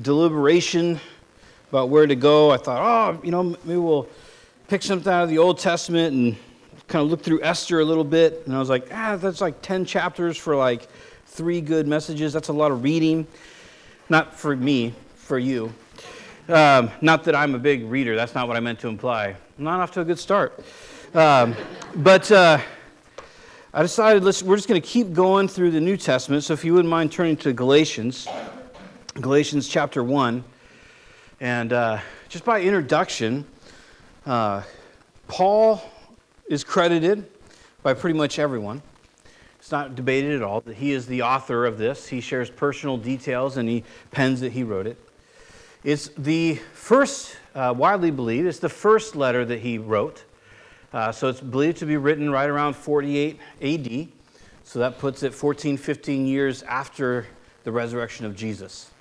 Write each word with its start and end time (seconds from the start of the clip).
deliberation 0.00 1.00
about 1.70 1.88
where 1.88 2.06
to 2.06 2.14
go, 2.14 2.50
I 2.50 2.56
thought, 2.56 2.80
oh, 2.80 3.20
you 3.24 3.30
know, 3.30 3.42
maybe 3.42 3.76
we'll 3.76 4.08
pick 4.68 4.82
something 4.82 5.12
out 5.12 5.24
of 5.24 5.28
the 5.28 5.38
Old 5.38 5.58
Testament 5.58 6.14
and 6.14 6.36
kind 6.88 7.02
of 7.02 7.10
look 7.10 7.22
through 7.22 7.42
Esther 7.42 7.80
a 7.80 7.84
little 7.84 8.04
bit. 8.04 8.42
And 8.46 8.54
I 8.54 8.58
was 8.58 8.68
like, 8.68 8.88
ah, 8.92 9.16
that's 9.16 9.40
like 9.40 9.62
10 9.62 9.84
chapters 9.84 10.36
for 10.36 10.54
like 10.56 10.88
three 11.26 11.60
good 11.60 11.86
messages. 11.86 12.32
That's 12.32 12.48
a 12.48 12.52
lot 12.52 12.70
of 12.70 12.82
reading. 12.82 13.26
Not 14.08 14.34
for 14.34 14.54
me, 14.54 14.94
for 15.16 15.38
you. 15.38 15.72
Um, 16.48 16.90
not 17.00 17.24
that 17.24 17.34
I'm 17.34 17.54
a 17.54 17.58
big 17.58 17.84
reader. 17.84 18.16
That's 18.16 18.34
not 18.34 18.48
what 18.48 18.56
I 18.56 18.60
meant 18.60 18.80
to 18.80 18.88
imply. 18.88 19.36
I'm 19.58 19.64
not 19.64 19.80
off 19.80 19.92
to 19.92 20.00
a 20.00 20.04
good 20.04 20.18
start. 20.18 20.62
Um, 21.14 21.54
but 21.94 22.30
uh, 22.30 22.58
I 23.72 23.82
decided 23.82 24.22
we're 24.22 24.56
just 24.56 24.68
going 24.68 24.80
to 24.80 24.86
keep 24.86 25.14
going 25.14 25.48
through 25.48 25.70
the 25.70 25.80
New 25.80 25.96
Testament. 25.96 26.44
So 26.44 26.52
if 26.52 26.64
you 26.64 26.74
wouldn't 26.74 26.90
mind 26.90 27.12
turning 27.12 27.36
to 27.38 27.52
Galatians, 27.54 28.28
Galatians 29.20 29.68
chapter 29.68 30.02
1. 30.02 30.42
And 31.38 31.72
uh, 31.74 31.98
just 32.30 32.46
by 32.46 32.62
introduction, 32.62 33.44
uh, 34.24 34.62
Paul 35.28 35.82
is 36.48 36.64
credited 36.64 37.26
by 37.82 37.92
pretty 37.92 38.16
much 38.16 38.38
everyone. 38.38 38.80
It's 39.58 39.70
not 39.70 39.96
debated 39.96 40.36
at 40.36 40.42
all 40.42 40.62
that 40.62 40.76
he 40.76 40.92
is 40.92 41.06
the 41.06 41.20
author 41.22 41.66
of 41.66 41.76
this. 41.76 42.08
He 42.08 42.22
shares 42.22 42.48
personal 42.48 42.96
details 42.96 43.58
and 43.58 43.68
he 43.68 43.84
pens 44.12 44.40
that 44.40 44.52
he 44.52 44.62
wrote 44.62 44.86
it. 44.86 44.96
It's 45.84 46.08
the 46.16 46.54
first, 46.72 47.36
uh, 47.54 47.74
widely 47.76 48.10
believed, 48.10 48.46
it's 48.46 48.60
the 48.60 48.70
first 48.70 49.14
letter 49.14 49.44
that 49.44 49.60
he 49.60 49.76
wrote. 49.76 50.24
Uh, 50.90 51.12
so 51.12 51.28
it's 51.28 51.40
believed 51.40 51.76
to 51.78 51.86
be 51.86 51.98
written 51.98 52.30
right 52.30 52.48
around 52.48 52.76
48 52.76 53.38
AD. 53.60 54.08
So 54.64 54.78
that 54.78 54.98
puts 54.98 55.22
it 55.22 55.34
14, 55.34 55.76
15 55.76 56.26
years 56.26 56.62
after 56.62 57.26
the 57.64 57.72
resurrection 57.72 58.24
of 58.24 58.34
Jesus 58.34 58.91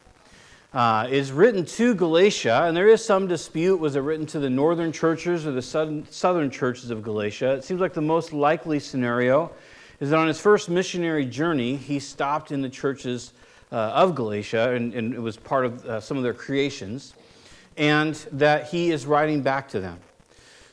uh, 0.73 1.07
is 1.09 1.31
written 1.31 1.66
to 1.66 1.93
Galatia, 1.93 2.63
and 2.63 2.75
there 2.75 2.88
is 2.88 3.03
some 3.03 3.27
dispute. 3.27 3.77
Was 3.77 3.95
it 3.95 3.99
written 3.99 4.25
to 4.27 4.39
the 4.39 4.50
northern 4.50 4.91
churches 4.91 5.45
or 5.45 5.52
the 5.52 5.61
southern, 5.61 6.05
southern 6.09 6.50
churches 6.50 6.91
of 6.91 7.03
Galatia? 7.03 7.53
It 7.53 7.64
seems 7.64 7.81
like 7.81 7.94
the 7.94 8.02
most 8.02 8.31
likely 8.31 8.80
scenario 8.80 9.52
is 9.99 10.09
that 10.09 10.17
on 10.17 10.27
his 10.27 10.39
first 10.39 10.69
missionary 10.69 11.25
journey, 11.25 11.75
he 11.75 11.99
stopped 11.99 12.52
in 12.52 12.61
the 12.61 12.69
churches 12.69 13.33
uh, 13.72 13.75
of 13.75 14.16
Galatia, 14.16 14.73
and, 14.73 14.94
and, 14.94 15.14
it 15.14 15.19
was 15.19 15.38
part 15.38 15.66
of 15.66 15.86
uh, 15.86 15.99
some 15.99 16.17
of 16.17 16.23
their 16.23 16.33
creations, 16.33 17.14
and 17.77 18.16
that 18.31 18.67
he 18.67 18.92
is 18.92 19.05
writing 19.05 19.42
back 19.42 19.69
to 19.69 19.80
them. 19.80 19.99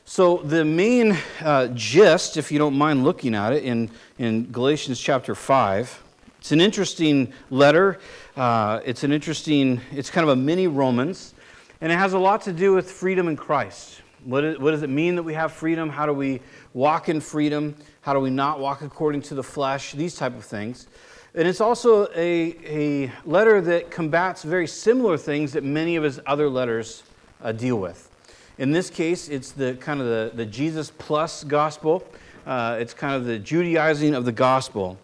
So, 0.03 0.37
the 0.37 0.65
main 0.65 1.17
uh, 1.41 1.67
gist, 1.67 2.35
if 2.35 2.51
you 2.51 2.57
don't 2.57 2.75
mind 2.75 3.03
looking 3.03 3.35
at 3.35 3.53
it, 3.53 3.63
in, 3.63 3.91
in 4.17 4.51
Galatians 4.51 4.99
chapter 4.99 5.35
5, 5.35 6.03
it's 6.39 6.51
an 6.51 6.61
interesting 6.61 7.31
letter. 7.49 7.99
Uh, 8.39 8.79
it's 8.85 9.03
an 9.03 9.11
interesting, 9.11 9.81
it's 9.91 10.09
kind 10.09 10.23
of 10.23 10.29
a 10.29 10.35
mini 10.37 10.65
Romans, 10.65 11.33
and 11.81 11.91
it 11.91 11.97
has 11.97 12.13
a 12.13 12.17
lot 12.17 12.41
to 12.41 12.53
do 12.53 12.71
with 12.71 12.89
freedom 12.89 13.27
in 13.27 13.35
Christ. 13.35 14.01
What, 14.23 14.45
is, 14.45 14.59
what 14.59 14.71
does 14.71 14.81
it 14.81 14.89
mean 14.89 15.15
that 15.17 15.23
we 15.23 15.33
have 15.33 15.51
freedom? 15.51 15.89
How 15.89 16.05
do 16.05 16.13
we 16.13 16.39
walk 16.73 17.09
in 17.09 17.19
freedom? 17.19 17.75
How 17.99 18.13
do 18.13 18.21
we 18.21 18.29
not 18.29 18.61
walk 18.61 18.81
according 18.81 19.23
to 19.23 19.35
the 19.35 19.43
flesh? 19.43 19.91
These 19.91 20.15
type 20.15 20.37
of 20.37 20.45
things. 20.45 20.87
And 21.35 21.49
it's 21.49 21.59
also 21.59 22.07
a, 22.15 22.55
a 22.63 23.11
letter 23.25 23.59
that 23.59 23.91
combats 23.91 24.43
very 24.43 24.67
similar 24.67 25.17
things 25.17 25.51
that 25.51 25.65
many 25.65 25.97
of 25.97 26.03
his 26.03 26.21
other 26.25 26.47
letters 26.47 27.03
uh, 27.41 27.51
deal 27.51 27.77
with. 27.77 28.09
In 28.57 28.71
this 28.71 28.89
case, 28.89 29.27
it's 29.27 29.51
the 29.51 29.73
kind 29.81 29.99
of 29.99 30.07
the, 30.07 30.31
the 30.33 30.45
Jesus 30.45 30.93
plus 30.97 31.43
gospel. 31.43 32.07
Uh, 32.47 32.77
it's 32.79 32.93
kind 32.93 33.15
of 33.15 33.25
the 33.25 33.37
Judaizing 33.37 34.15
of 34.15 34.23
the 34.23 34.31
gospel. 34.31 34.97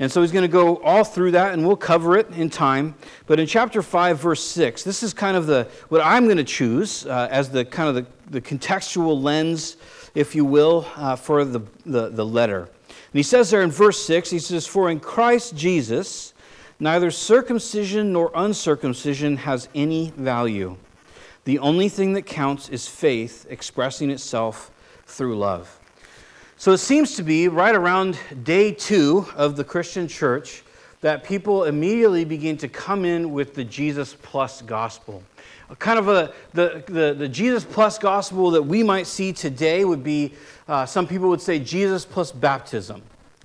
And 0.00 0.10
so 0.10 0.22
he's 0.22 0.32
going 0.32 0.42
to 0.42 0.48
go 0.48 0.78
all 0.78 1.04
through 1.04 1.32
that, 1.32 1.52
and 1.52 1.66
we'll 1.66 1.76
cover 1.76 2.16
it 2.16 2.30
in 2.30 2.48
time. 2.48 2.94
But 3.26 3.38
in 3.38 3.46
chapter 3.46 3.82
5, 3.82 4.18
verse 4.18 4.42
6, 4.42 4.82
this 4.82 5.02
is 5.02 5.12
kind 5.12 5.36
of 5.36 5.46
the 5.46 5.68
what 5.90 6.00
I'm 6.00 6.24
going 6.24 6.38
to 6.38 6.44
choose 6.44 7.04
uh, 7.04 7.28
as 7.30 7.50
the 7.50 7.66
kind 7.66 7.90
of 7.90 7.94
the, 7.94 8.06
the 8.30 8.40
contextual 8.40 9.22
lens, 9.22 9.76
if 10.14 10.34
you 10.34 10.46
will, 10.46 10.86
uh, 10.96 11.16
for 11.16 11.44
the, 11.44 11.60
the, 11.84 12.08
the 12.08 12.24
letter. 12.24 12.62
And 12.62 13.18
he 13.18 13.22
says 13.22 13.50
there 13.50 13.62
in 13.62 13.70
verse 13.70 14.02
6, 14.02 14.30
he 14.30 14.38
says, 14.38 14.66
For 14.66 14.90
in 14.90 15.00
Christ 15.00 15.54
Jesus, 15.54 16.32
neither 16.78 17.10
circumcision 17.10 18.10
nor 18.14 18.32
uncircumcision 18.34 19.36
has 19.36 19.68
any 19.74 20.12
value. 20.16 20.78
The 21.44 21.58
only 21.58 21.90
thing 21.90 22.14
that 22.14 22.22
counts 22.22 22.70
is 22.70 22.88
faith 22.88 23.46
expressing 23.50 24.10
itself 24.10 24.70
through 25.04 25.36
love. 25.36 25.79
So 26.60 26.72
it 26.72 26.78
seems 26.78 27.16
to 27.16 27.22
be 27.22 27.48
right 27.48 27.74
around 27.74 28.18
day 28.44 28.70
two 28.70 29.26
of 29.34 29.56
the 29.56 29.64
Christian 29.64 30.06
church 30.06 30.62
that 31.00 31.24
people 31.24 31.64
immediately 31.64 32.26
begin 32.26 32.58
to 32.58 32.68
come 32.68 33.06
in 33.06 33.32
with 33.32 33.54
the 33.54 33.64
Jesus 33.64 34.14
plus 34.20 34.60
gospel. 34.60 35.22
Kind 35.78 35.98
of 35.98 36.08
a, 36.08 36.34
the, 36.52 36.84
the, 36.86 37.14
the 37.14 37.28
Jesus 37.28 37.64
plus 37.64 37.96
gospel 37.96 38.50
that 38.50 38.62
we 38.62 38.82
might 38.82 39.06
see 39.06 39.32
today 39.32 39.86
would 39.86 40.04
be 40.04 40.34
uh, 40.68 40.84
some 40.84 41.06
people 41.06 41.30
would 41.30 41.40
say 41.40 41.58
Jesus 41.58 42.04
plus 42.04 42.30
baptism, 42.30 43.00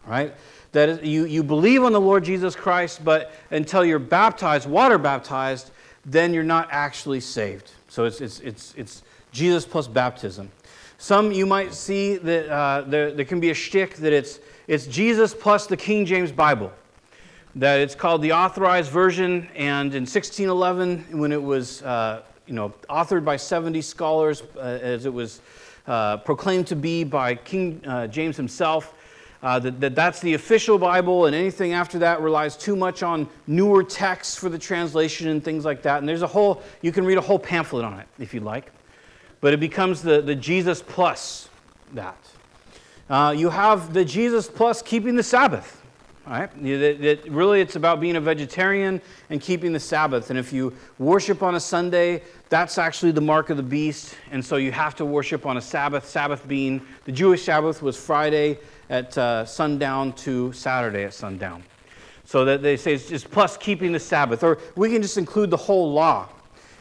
right? 0.05 0.33
That 0.73 0.89
is, 0.89 1.01
you, 1.01 1.23
you 1.23 1.41
believe 1.41 1.85
on 1.85 1.93
the 1.93 2.01
Lord 2.01 2.25
Jesus 2.25 2.53
Christ, 2.53 3.05
but 3.05 3.31
until 3.49 3.85
you're 3.85 3.97
baptized, 3.97 4.69
water 4.69 4.97
baptized, 4.97 5.71
then 6.05 6.33
you're 6.33 6.43
not 6.43 6.67
actually 6.69 7.21
saved. 7.21 7.71
So 7.87 8.03
it's, 8.03 8.19
it's, 8.19 8.41
it's, 8.41 8.73
it's 8.75 9.03
Jesus 9.31 9.65
plus 9.65 9.87
baptism. 9.87 10.51
Some 10.97 11.31
you 11.31 11.45
might 11.45 11.73
see 11.73 12.15
that 12.17 12.49
uh, 12.49 12.81
there, 12.87 13.11
there 13.11 13.25
can 13.25 13.39
be 13.39 13.49
a 13.49 13.53
shtick 13.53 13.95
that 13.97 14.13
it's, 14.13 14.39
it's 14.67 14.87
Jesus 14.87 15.33
plus 15.33 15.67
the 15.67 15.77
King 15.77 16.05
James 16.05 16.31
Bible. 16.31 16.71
That 17.55 17.79
it's 17.79 17.95
called 17.95 18.21
the 18.21 18.33
authorized 18.33 18.91
version, 18.91 19.47
and 19.55 19.93
in 19.93 20.03
1611, 20.03 21.19
when 21.19 21.31
it 21.31 21.41
was 21.41 21.81
uh, 21.83 22.21
you 22.47 22.53
know, 22.53 22.73
authored 22.89 23.23
by 23.23 23.37
70 23.37 23.81
scholars, 23.81 24.43
uh, 24.57 24.59
as 24.59 25.05
it 25.05 25.13
was 25.13 25.41
uh, 25.87 26.17
proclaimed 26.17 26.67
to 26.67 26.75
be 26.75 27.03
by 27.03 27.35
King 27.35 27.81
uh, 27.85 28.07
James 28.07 28.35
himself, 28.37 28.93
uh, 29.43 29.59
that, 29.59 29.79
that, 29.79 29.95
that's 29.95 30.19
the 30.21 30.33
official 30.33 30.77
Bible, 30.77 31.27
and 31.27 31.35
anything 31.35 31.73
after 31.73 31.99
that 31.99 32.19
relies 32.21 32.57
too 32.57 32.75
much 32.75 33.03
on 33.03 33.27
newer 33.47 33.83
texts 33.83 34.35
for 34.35 34.49
the 34.49 34.57
translation 34.57 35.27
and 35.27 35.43
things 35.43 35.63
like 35.63 35.81
that. 35.83 35.99
And 35.99 36.09
there's 36.09 36.23
a 36.23 36.27
whole, 36.27 36.63
you 36.81 36.91
can 36.91 37.05
read 37.05 37.17
a 37.17 37.21
whole 37.21 37.39
pamphlet 37.39 37.85
on 37.85 37.99
it 37.99 38.07
if 38.17 38.33
you'd 38.33 38.43
like 38.43 38.71
but 39.41 39.53
it 39.53 39.59
becomes 39.59 40.01
the, 40.01 40.21
the 40.21 40.35
Jesus 40.35 40.81
plus 40.81 41.49
that. 41.93 42.17
Uh, 43.09 43.33
you 43.35 43.49
have 43.49 43.93
the 43.93 44.03
Jesus 44.03 44.47
plus 44.47 44.81
keeping 44.81 45.15
the 45.15 45.23
Sabbath. 45.23 45.81
Right? 46.27 46.49
It, 46.59 47.03
it, 47.03 47.31
really, 47.31 47.61
it's 47.61 47.75
about 47.75 47.99
being 47.99 48.15
a 48.15 48.21
vegetarian 48.21 48.99
and 49.29 49.39
keeping 49.39 49.73
the 49.73 49.79
Sabbath. 49.79 50.31
And 50.31 50.39
if 50.39 50.51
you 50.51 50.73
worship 50.97 51.43
on 51.43 51.53
a 51.53 51.59
Sunday, 51.59 52.23
that's 52.49 52.79
actually 52.79 53.11
the 53.11 53.21
mark 53.21 53.51
of 53.51 53.57
the 53.57 53.63
beast. 53.63 54.15
And 54.31 54.43
so 54.43 54.55
you 54.55 54.71
have 54.71 54.95
to 54.95 55.05
worship 55.05 55.45
on 55.45 55.57
a 55.57 55.61
Sabbath. 55.61 56.09
Sabbath 56.09 56.47
being 56.47 56.81
the 57.03 57.11
Jewish 57.11 57.43
Sabbath 57.43 57.83
was 57.83 57.95
Friday 57.95 58.57
at 58.89 59.15
uh, 59.19 59.45
sundown 59.45 60.13
to 60.13 60.51
Saturday 60.53 61.03
at 61.03 61.13
sundown. 61.13 61.63
So 62.23 62.43
that 62.45 62.63
they 62.63 62.75
say 62.75 62.95
it's 62.95 63.07
just 63.07 63.29
plus 63.29 63.55
keeping 63.55 63.91
the 63.91 63.99
Sabbath. 63.99 64.43
Or 64.43 64.57
we 64.75 64.89
can 64.89 65.03
just 65.03 65.19
include 65.19 65.51
the 65.51 65.57
whole 65.57 65.93
law. 65.93 66.27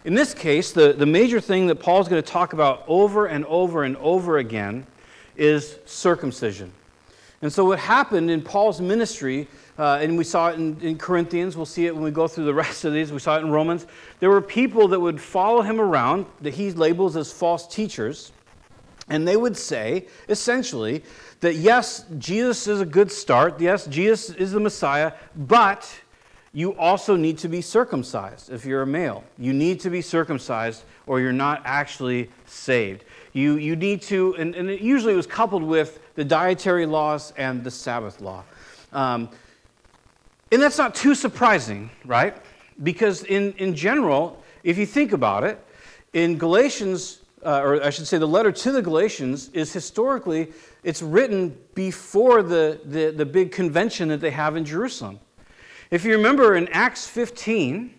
In 0.04 0.12
this 0.12 0.34
case, 0.34 0.72
the, 0.72 0.92
the 0.92 1.06
major 1.06 1.40
thing 1.40 1.66
that 1.68 1.76
Paul's 1.76 2.08
going 2.08 2.22
to 2.22 2.30
talk 2.30 2.52
about 2.52 2.84
over 2.86 3.24
and 3.24 3.42
over 3.46 3.84
and 3.84 3.96
over 3.96 4.36
again 4.36 4.86
is 5.34 5.78
circumcision. 5.86 6.72
And 7.40 7.50
so, 7.50 7.64
what 7.64 7.78
happened 7.78 8.30
in 8.30 8.42
Paul's 8.42 8.82
ministry, 8.82 9.48
uh, 9.78 9.98
and 10.02 10.18
we 10.18 10.24
saw 10.24 10.48
it 10.48 10.56
in, 10.56 10.78
in, 10.82 10.98
Corinthians, 10.98 11.56
we'll 11.56 11.64
see 11.64 11.86
it 11.86 11.94
when 11.94 12.04
we 12.04 12.10
go 12.10 12.28
through 12.28 12.44
the 12.44 12.54
rest 12.64 12.84
of 12.84 12.92
these, 12.92 13.12
we 13.12 13.18
saw 13.18 13.38
it 13.38 13.40
in 13.40 13.50
Romans. 13.50 13.86
There 14.20 14.28
were 14.28 14.42
people 14.42 14.88
that 14.88 15.00
would 15.00 15.20
follow 15.20 15.62
him 15.62 15.80
around 15.80 16.26
that 16.42 16.52
he 16.52 16.70
labels 16.72 17.16
as 17.16 17.32
false 17.32 17.66
teachers, 17.66 18.30
and 19.08 19.26
they 19.26 19.38
would 19.38 19.56
say, 19.56 20.06
essentially, 20.28 21.02
that 21.40 21.54
yes, 21.54 22.04
Jesus 22.18 22.66
is 22.66 22.82
a 22.82 22.86
good 22.86 23.10
start, 23.10 23.58
yes, 23.58 23.86
Jesus 23.86 24.36
is 24.36 24.52
the 24.52 24.60
Messiah, 24.60 25.12
but 25.34 25.90
you 26.54 26.74
also 26.76 27.16
need 27.16 27.36
to 27.38 27.48
be 27.48 27.60
circumcised 27.60 28.48
if 28.48 28.64
you're 28.64 28.82
a 28.82 28.86
male. 28.86 29.24
You 29.36 29.52
need 29.52 29.80
to 29.80 29.90
be 29.90 30.00
circumcised 30.00 30.84
or 31.04 31.20
you're 31.20 31.32
not 31.32 31.60
actually 31.64 32.30
saved. 32.46 33.04
You, 33.32 33.56
you 33.56 33.74
need 33.74 34.02
to, 34.02 34.36
and, 34.36 34.54
and 34.54 34.70
it 34.70 34.80
usually 34.80 35.16
was 35.16 35.26
coupled 35.26 35.64
with 35.64 35.98
the 36.14 36.24
dietary 36.24 36.86
laws 36.86 37.32
and 37.36 37.64
the 37.64 37.72
Sabbath 37.72 38.20
law. 38.20 38.44
Um, 38.92 39.28
and 40.52 40.62
that's 40.62 40.78
not 40.78 40.94
too 40.94 41.16
surprising, 41.16 41.90
right? 42.04 42.36
Because 42.80 43.24
in, 43.24 43.52
in 43.54 43.74
general, 43.74 44.40
if 44.62 44.78
you 44.78 44.86
think 44.86 45.12
about 45.12 45.42
it, 45.42 45.58
in 46.12 46.38
Galatians, 46.38 47.22
uh, 47.44 47.62
or 47.62 47.82
I 47.82 47.90
should 47.90 48.06
say 48.06 48.18
the 48.18 48.28
letter 48.28 48.52
to 48.52 48.70
the 48.70 48.80
Galatians 48.80 49.48
is 49.48 49.72
historically, 49.72 50.52
it's 50.84 51.02
written 51.02 51.58
before 51.74 52.44
the, 52.44 52.78
the, 52.84 53.10
the 53.10 53.26
big 53.26 53.50
convention 53.50 54.08
that 54.10 54.20
they 54.20 54.30
have 54.30 54.54
in 54.54 54.64
Jerusalem. 54.64 55.18
If 55.90 56.04
you 56.04 56.12
remember 56.12 56.56
in 56.56 56.68
Acts 56.68 57.06
15, 57.06 57.94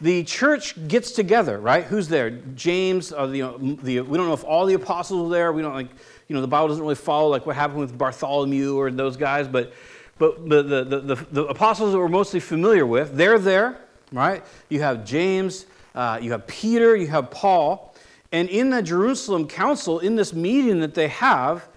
the 0.00 0.24
church 0.24 0.88
gets 0.88 1.10
together, 1.12 1.58
right? 1.58 1.84
Who's 1.84 2.08
there? 2.08 2.30
James, 2.30 3.12
uh, 3.12 3.26
the, 3.26 3.76
the, 3.82 4.00
we 4.00 4.16
don't 4.16 4.26
know 4.26 4.32
if 4.32 4.44
all 4.44 4.66
the 4.66 4.74
apostles 4.74 5.22
were 5.22 5.34
there. 5.34 5.52
We 5.52 5.62
don't 5.62 5.74
like, 5.74 5.90
you 6.28 6.34
know, 6.34 6.40
the 6.40 6.48
Bible 6.48 6.68
doesn't 6.68 6.82
really 6.82 6.94
follow 6.94 7.28
like 7.28 7.46
what 7.46 7.56
happened 7.56 7.80
with 7.80 7.96
Bartholomew 7.96 8.76
or 8.76 8.90
those 8.90 9.16
guys, 9.16 9.48
but, 9.48 9.72
but 10.18 10.48
the, 10.48 10.62
the, 10.62 10.84
the, 10.84 11.26
the 11.32 11.44
apostles 11.46 11.92
that 11.92 11.98
we're 11.98 12.08
mostly 12.08 12.40
familiar 12.40 12.86
with, 12.86 13.16
they're 13.16 13.38
there, 13.38 13.80
right? 14.12 14.44
You 14.68 14.80
have 14.82 15.04
James, 15.04 15.66
uh, 15.94 16.18
you 16.22 16.30
have 16.32 16.46
Peter, 16.46 16.94
you 16.94 17.08
have 17.08 17.30
Paul. 17.30 17.94
And 18.30 18.48
in 18.48 18.70
the 18.70 18.82
Jerusalem 18.82 19.48
council, 19.48 20.00
in 20.00 20.16
this 20.16 20.32
meeting 20.32 20.80
that 20.80 20.94
they 20.94 21.08
have, 21.08 21.68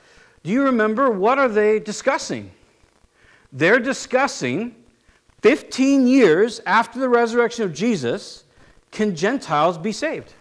do 0.44 0.52
you 0.52 0.64
remember 0.64 1.10
what 1.10 1.40
are 1.40 1.48
they 1.48 1.80
discussing? 1.80 2.52
They're 3.54 3.80
discussing 3.80 4.76
15 5.42 6.08
years 6.08 6.62
after 6.66 7.00
the 7.00 7.10
resurrection 7.10 7.64
of 7.64 7.74
Jesus, 7.74 8.44
can 8.92 9.16
Gentiles 9.16 9.78
be 9.78 9.92
saved? 9.92 10.34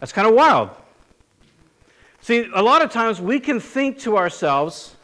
That's 0.00 0.12
kind 0.12 0.26
of 0.26 0.34
wild. 0.34 0.70
See, 2.20 2.48
a 2.54 2.62
lot 2.62 2.82
of 2.82 2.90
times 2.90 3.20
we 3.20 3.38
can 3.38 3.60
think 3.60 3.98
to 4.00 4.16
ourselves, 4.16 4.96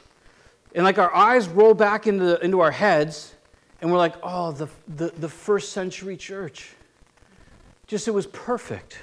and 0.74 0.84
like 0.84 0.98
our 0.98 1.14
eyes 1.14 1.48
roll 1.48 1.74
back 1.74 2.06
into, 2.06 2.42
into 2.42 2.60
our 2.60 2.70
heads, 2.70 3.34
and 3.80 3.90
we're 3.90 3.98
like, 3.98 4.14
oh, 4.22 4.52
the, 4.52 4.68
the, 4.88 5.08
the 5.18 5.28
first 5.28 5.72
century 5.72 6.16
church. 6.16 6.74
Just 7.86 8.08
it 8.08 8.12
was 8.12 8.26
perfect. 8.26 8.98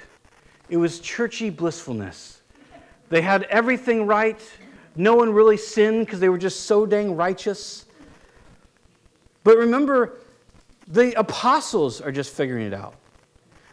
It 0.68 0.76
was 0.76 1.00
churchy 1.00 1.50
blissfulness. 1.50 2.40
They 3.08 3.22
had 3.22 3.44
everything 3.44 4.06
right. 4.06 4.40
No 4.94 5.14
one 5.14 5.32
really 5.32 5.56
sinned 5.56 6.06
because 6.06 6.20
they 6.20 6.28
were 6.28 6.38
just 6.38 6.64
so 6.64 6.86
dang 6.86 7.16
righteous. 7.16 7.86
But 9.48 9.56
remember, 9.56 10.18
the 10.88 11.18
apostles 11.18 12.02
are 12.02 12.12
just 12.12 12.34
figuring 12.34 12.66
it 12.66 12.74
out. 12.74 12.96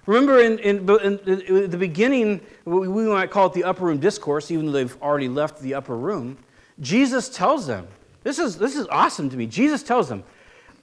Remember, 0.05 0.39
in, 0.39 0.57
in, 0.59 0.87
in, 0.87 1.69
the 1.69 1.77
beginning, 1.77 2.39
we 2.63 2.87
might 2.87 3.29
call 3.29 3.47
it 3.47 3.53
the 3.53 3.65
upper 3.65 3.83
room 3.83 3.97
discourse, 3.97 4.51
even 4.51 4.67
though 4.67 4.71
they've 4.71 5.01
already 5.01 5.27
left 5.27 5.59
the 5.61 5.73
upper 5.73 5.97
room. 5.97 6.37
Jesus 6.79 7.27
tells 7.27 7.67
them, 7.67 7.89
this 8.23 8.39
is, 8.39 8.57
this 8.57 8.77
is 8.77 8.87
awesome 8.87 9.29
to 9.29 9.35
me. 9.35 9.47
Jesus 9.47 9.83
tells 9.83 10.07
them, 10.07 10.23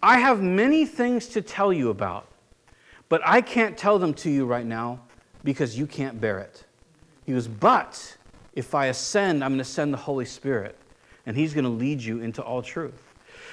I 0.02 0.18
have 0.18 0.42
many 0.42 0.84
things 0.84 1.26
to 1.28 1.40
tell 1.40 1.72
you 1.72 1.88
about, 1.88 2.28
but 3.08 3.22
I 3.24 3.40
can't 3.40 3.78
tell 3.78 3.98
them 3.98 4.12
to 4.12 4.30
you 4.30 4.44
right 4.44 4.66
now 4.66 5.00
because 5.42 5.78
you 5.78 5.86
can't 5.86 6.20
bear 6.20 6.38
it. 6.38 6.64
He 7.24 7.32
goes, 7.32 7.48
But 7.48 8.18
if 8.52 8.74
I 8.74 8.88
ascend, 8.88 9.42
I'm 9.42 9.52
going 9.52 9.58
to 9.58 9.64
send 9.64 9.94
the 9.94 9.96
Holy 9.96 10.26
Spirit, 10.26 10.76
and 11.24 11.34
He's 11.34 11.54
going 11.54 11.64
to 11.64 11.70
lead 11.70 12.02
you 12.02 12.20
into 12.20 12.42
all 12.42 12.60
truth. 12.60 13.11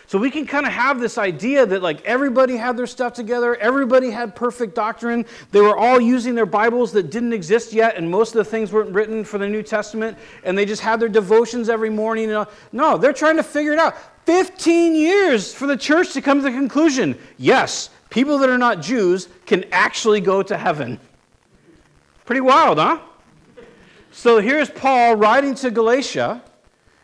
So 0.09 0.17
we 0.17 0.31
can 0.31 0.47
kind 0.47 0.65
of 0.65 0.71
have 0.71 0.99
this 0.99 1.19
idea 1.19 1.67
that 1.67 1.83
like 1.83 2.03
everybody 2.03 2.57
had 2.57 2.75
their 2.75 2.87
stuff 2.87 3.13
together, 3.13 3.55
everybody 3.57 4.09
had 4.09 4.35
perfect 4.35 4.73
doctrine. 4.73 5.23
They 5.51 5.61
were 5.61 5.77
all 5.77 6.01
using 6.01 6.33
their 6.33 6.47
Bibles 6.47 6.91
that 6.93 7.11
didn't 7.11 7.31
exist 7.31 7.73
yet, 7.73 7.95
and 7.95 8.09
most 8.09 8.29
of 8.29 8.39
the 8.39 8.43
things 8.43 8.71
weren't 8.71 8.89
written 8.89 9.23
for 9.23 9.37
the 9.37 9.47
New 9.47 9.61
Testament, 9.61 10.17
and 10.43 10.57
they 10.57 10.65
just 10.65 10.81
had 10.81 10.99
their 10.99 11.09
devotions 11.09 11.69
every 11.69 11.91
morning. 11.91 12.27
No, 12.71 12.97
they're 12.97 13.13
trying 13.13 13.37
to 13.37 13.43
figure 13.43 13.71
it 13.71 13.77
out. 13.77 13.95
15 14.25 14.95
years 14.95 15.53
for 15.53 15.67
the 15.67 15.77
church 15.77 16.13
to 16.13 16.23
come 16.23 16.39
to 16.39 16.43
the 16.43 16.49
conclusion 16.49 17.15
yes, 17.37 17.91
people 18.09 18.39
that 18.39 18.49
are 18.49 18.57
not 18.57 18.81
Jews 18.81 19.29
can 19.45 19.63
actually 19.71 20.21
go 20.21 20.41
to 20.41 20.57
heaven. 20.57 20.99
Pretty 22.25 22.41
wild, 22.41 22.79
huh? 22.79 22.97
So 24.09 24.39
here's 24.39 24.71
Paul 24.71 25.17
writing 25.17 25.53
to 25.53 25.69
Galatia 25.69 26.41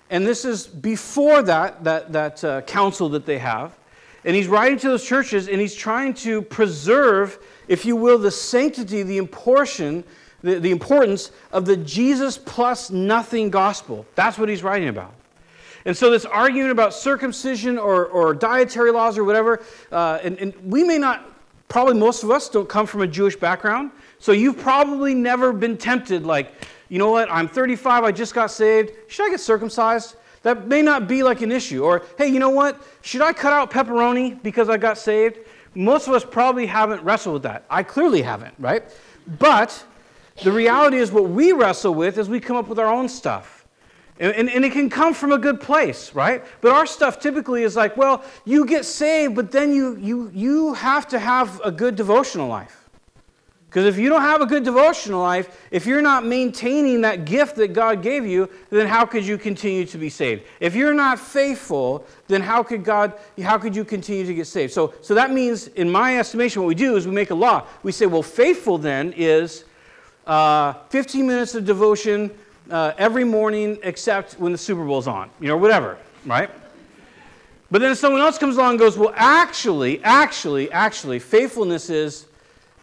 and 0.09 0.25
this 0.25 0.45
is 0.45 0.67
before 0.67 1.41
that, 1.43 1.83
that, 1.83 2.13
that 2.13 2.43
uh, 2.43 2.61
council 2.61 3.09
that 3.09 3.25
they 3.25 3.39
have. 3.39 3.77
And 4.23 4.35
he's 4.35 4.47
writing 4.47 4.77
to 4.79 4.89
those 4.89 5.05
churches 5.05 5.47
and 5.47 5.61
he's 5.61 5.75
trying 5.75 6.13
to 6.15 6.41
preserve, 6.41 7.39
if 7.67 7.85
you 7.85 7.95
will, 7.95 8.17
the 8.17 8.31
sanctity, 8.31 9.03
the 9.03 9.23
portion, 9.27 10.03
the, 10.41 10.59
the 10.59 10.71
importance 10.71 11.31
of 11.51 11.65
the 11.65 11.77
Jesus 11.77 12.37
plus 12.37 12.89
nothing 12.89 13.49
gospel. 13.49 14.05
That's 14.15 14.37
what 14.37 14.49
he's 14.49 14.63
writing 14.63 14.89
about. 14.89 15.13
And 15.85 15.95
so, 15.95 16.09
this 16.09 16.25
argument 16.25 16.71
about 16.71 16.95
circumcision 16.95 17.77
or, 17.77 18.07
or 18.07 18.33
dietary 18.33 18.91
laws 18.91 19.19
or 19.19 19.23
whatever, 19.23 19.61
uh, 19.91 20.19
and, 20.23 20.37
and 20.39 20.55
we 20.63 20.83
may 20.83 20.97
not, 20.97 21.29
probably 21.67 21.93
most 21.93 22.23
of 22.23 22.31
us 22.31 22.49
don't 22.49 22.67
come 22.67 22.87
from 22.87 23.01
a 23.01 23.07
Jewish 23.07 23.35
background. 23.35 23.91
So, 24.17 24.31
you've 24.31 24.57
probably 24.57 25.13
never 25.13 25.53
been 25.53 25.77
tempted, 25.77 26.25
like, 26.25 26.51
you 26.89 26.99
know 26.99 27.11
what, 27.11 27.31
I'm 27.31 27.47
35, 27.47 28.03
I 28.03 28.11
just 28.11 28.33
got 28.33 28.51
saved. 28.51 28.91
Should 29.07 29.27
I 29.27 29.29
get 29.31 29.39
circumcised? 29.39 30.15
That 30.43 30.67
may 30.67 30.81
not 30.81 31.07
be 31.07 31.23
like 31.23 31.41
an 31.41 31.51
issue. 31.51 31.83
Or, 31.83 32.03
hey, 32.17 32.27
you 32.27 32.39
know 32.39 32.51
what, 32.51 32.81
should 33.01 33.21
I 33.21 33.33
cut 33.33 33.51
out 33.51 33.71
pepperoni 33.71 34.41
because 34.43 34.69
I 34.69 34.77
got 34.77 34.97
saved? 34.97 35.39
Most 35.73 36.07
of 36.07 36.13
us 36.13 36.23
probably 36.23 36.67
haven't 36.67 37.03
wrestled 37.03 37.33
with 37.33 37.43
that. 37.43 37.65
I 37.69 37.83
clearly 37.83 38.21
haven't, 38.21 38.53
right? 38.59 38.83
But 39.39 39.83
the 40.43 40.51
reality 40.51 40.97
is, 40.97 41.11
what 41.11 41.29
we 41.29 41.51
wrestle 41.51 41.93
with 41.93 42.17
is 42.17 42.29
we 42.29 42.39
come 42.39 42.57
up 42.57 42.67
with 42.67 42.79
our 42.79 42.91
own 42.91 43.09
stuff. 43.09 43.65
And, 44.19 44.33
and, 44.33 44.49
and, 44.49 44.63
it 44.63 44.71
can 44.71 44.89
come 44.89 45.13
from 45.13 45.33
a 45.33 45.37
good 45.37 45.59
place, 45.59 46.13
right? 46.13 46.41
But 46.61 46.71
our 46.71 46.85
stuff 46.85 47.19
typically 47.19 47.63
is 47.63 47.75
like, 47.75 47.97
well, 47.97 48.23
you 48.45 48.65
get 48.65 48.85
saved, 48.85 49.35
but 49.35 49.51
then 49.51 49.73
you, 49.73 49.97
you, 49.97 50.31
you 50.33 50.73
have 50.73 51.05
to 51.09 51.19
have 51.19 51.59
a 51.65 51.71
good 51.71 51.97
devotional 51.97 52.47
life. 52.47 52.84
Because 53.75 53.87
if 53.87 53.99
you 53.99 54.07
don't 54.07 54.21
have 54.21 54.39
a 54.39 54.45
good 54.45 54.63
devotional 54.63 55.19
life, 55.19 55.67
if 55.69 55.85
you're 55.85 56.01
not 56.01 56.25
maintaining 56.25 57.01
that 57.01 57.25
gift 57.25 57.57
that 57.57 57.73
God 57.73 58.01
gave 58.01 58.25
you, 58.25 58.49
then 58.69 58.87
how 58.87 59.05
could 59.05 59.27
you 59.27 59.37
continue 59.37 59.85
to 59.87 59.97
be 59.97 60.07
saved? 60.07 60.43
If 60.61 60.75
you're 60.75 60.93
not 60.93 61.19
faithful, 61.19 62.07
then 62.29 62.41
how 62.41 62.63
could 62.63 62.85
God, 62.85 63.11
how 63.41 63.57
could 63.57 63.75
you 63.75 63.83
continue 63.83 64.25
to 64.27 64.33
get 64.33 64.47
saved? 64.47 64.71
So, 64.71 64.93
so 65.01 65.13
that 65.15 65.31
means, 65.31 65.67
in 65.67 65.91
my 65.91 66.17
estimation, 66.17 66.61
what 66.61 66.69
we 66.69 66.75
do 66.75 66.95
is 66.95 67.05
we 67.05 67.13
make 67.13 67.31
a 67.31 67.35
law. 67.35 67.67
We 67.83 67.91
say, 67.91 68.05
well, 68.05 68.23
faithful 68.23 68.77
then 68.77 69.13
is 69.17 69.65
uh, 70.25 70.71
15 70.87 71.27
minutes 71.27 71.53
of 71.55 71.65
devotion 71.65 72.31
uh, 72.71 72.93
every 72.97 73.25
morning 73.25 73.77
except 73.83 74.35
when 74.39 74.53
the 74.53 74.57
Super 74.57 74.85
Bowl's 74.85 75.05
on, 75.05 75.29
you 75.41 75.49
know, 75.49 75.57
whatever, 75.57 75.97
right? 76.25 76.49
But 77.69 77.79
then 77.79 77.93
someone 77.97 78.21
else 78.21 78.37
comes 78.37 78.55
along 78.55 78.69
and 78.69 78.79
goes, 78.79 78.97
well, 78.97 79.11
actually, 79.17 80.01
actually, 80.01 80.71
actually, 80.71 81.19
faithfulness 81.19 81.89
is 81.89 82.27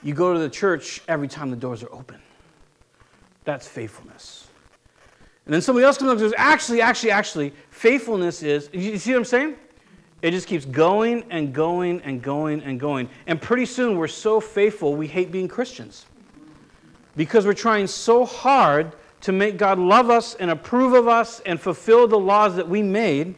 you 0.02 0.14
go 0.14 0.32
to 0.32 0.38
the 0.38 0.50
church 0.50 1.00
every 1.08 1.28
time 1.28 1.50
the 1.50 1.56
doors 1.56 1.82
are 1.82 1.92
open. 1.92 2.20
That's 3.44 3.66
faithfulness. 3.66 4.46
And 5.46 5.54
then 5.54 5.60
somebody 5.60 5.84
else 5.84 5.98
comes 5.98 6.10
up 6.10 6.18
and 6.18 6.26
says, 6.26 6.34
actually, 6.36 6.80
actually, 6.80 7.10
actually, 7.10 7.52
faithfulness 7.70 8.42
is, 8.42 8.70
you 8.72 8.98
see 8.98 9.12
what 9.12 9.18
I'm 9.18 9.24
saying? 9.24 9.56
It 10.22 10.30
just 10.30 10.46
keeps 10.46 10.64
going 10.64 11.24
and 11.30 11.52
going 11.52 12.00
and 12.02 12.22
going 12.22 12.62
and 12.62 12.78
going. 12.78 13.08
And 13.26 13.42
pretty 13.42 13.66
soon 13.66 13.98
we're 13.98 14.06
so 14.06 14.40
faithful 14.40 14.94
we 14.94 15.08
hate 15.08 15.32
being 15.32 15.48
Christians. 15.48 16.06
Because 17.16 17.44
we're 17.44 17.54
trying 17.54 17.88
so 17.88 18.24
hard 18.24 18.92
to 19.22 19.32
make 19.32 19.56
God 19.56 19.78
love 19.78 20.10
us 20.10 20.34
and 20.36 20.50
approve 20.50 20.94
of 20.94 21.08
us 21.08 21.40
and 21.40 21.60
fulfill 21.60 22.06
the 22.06 22.18
laws 22.18 22.54
that 22.56 22.68
we 22.68 22.82
made 22.82 23.34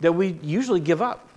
that 0.00 0.12
we 0.12 0.38
usually 0.42 0.80
give 0.80 1.02
up. 1.02 1.28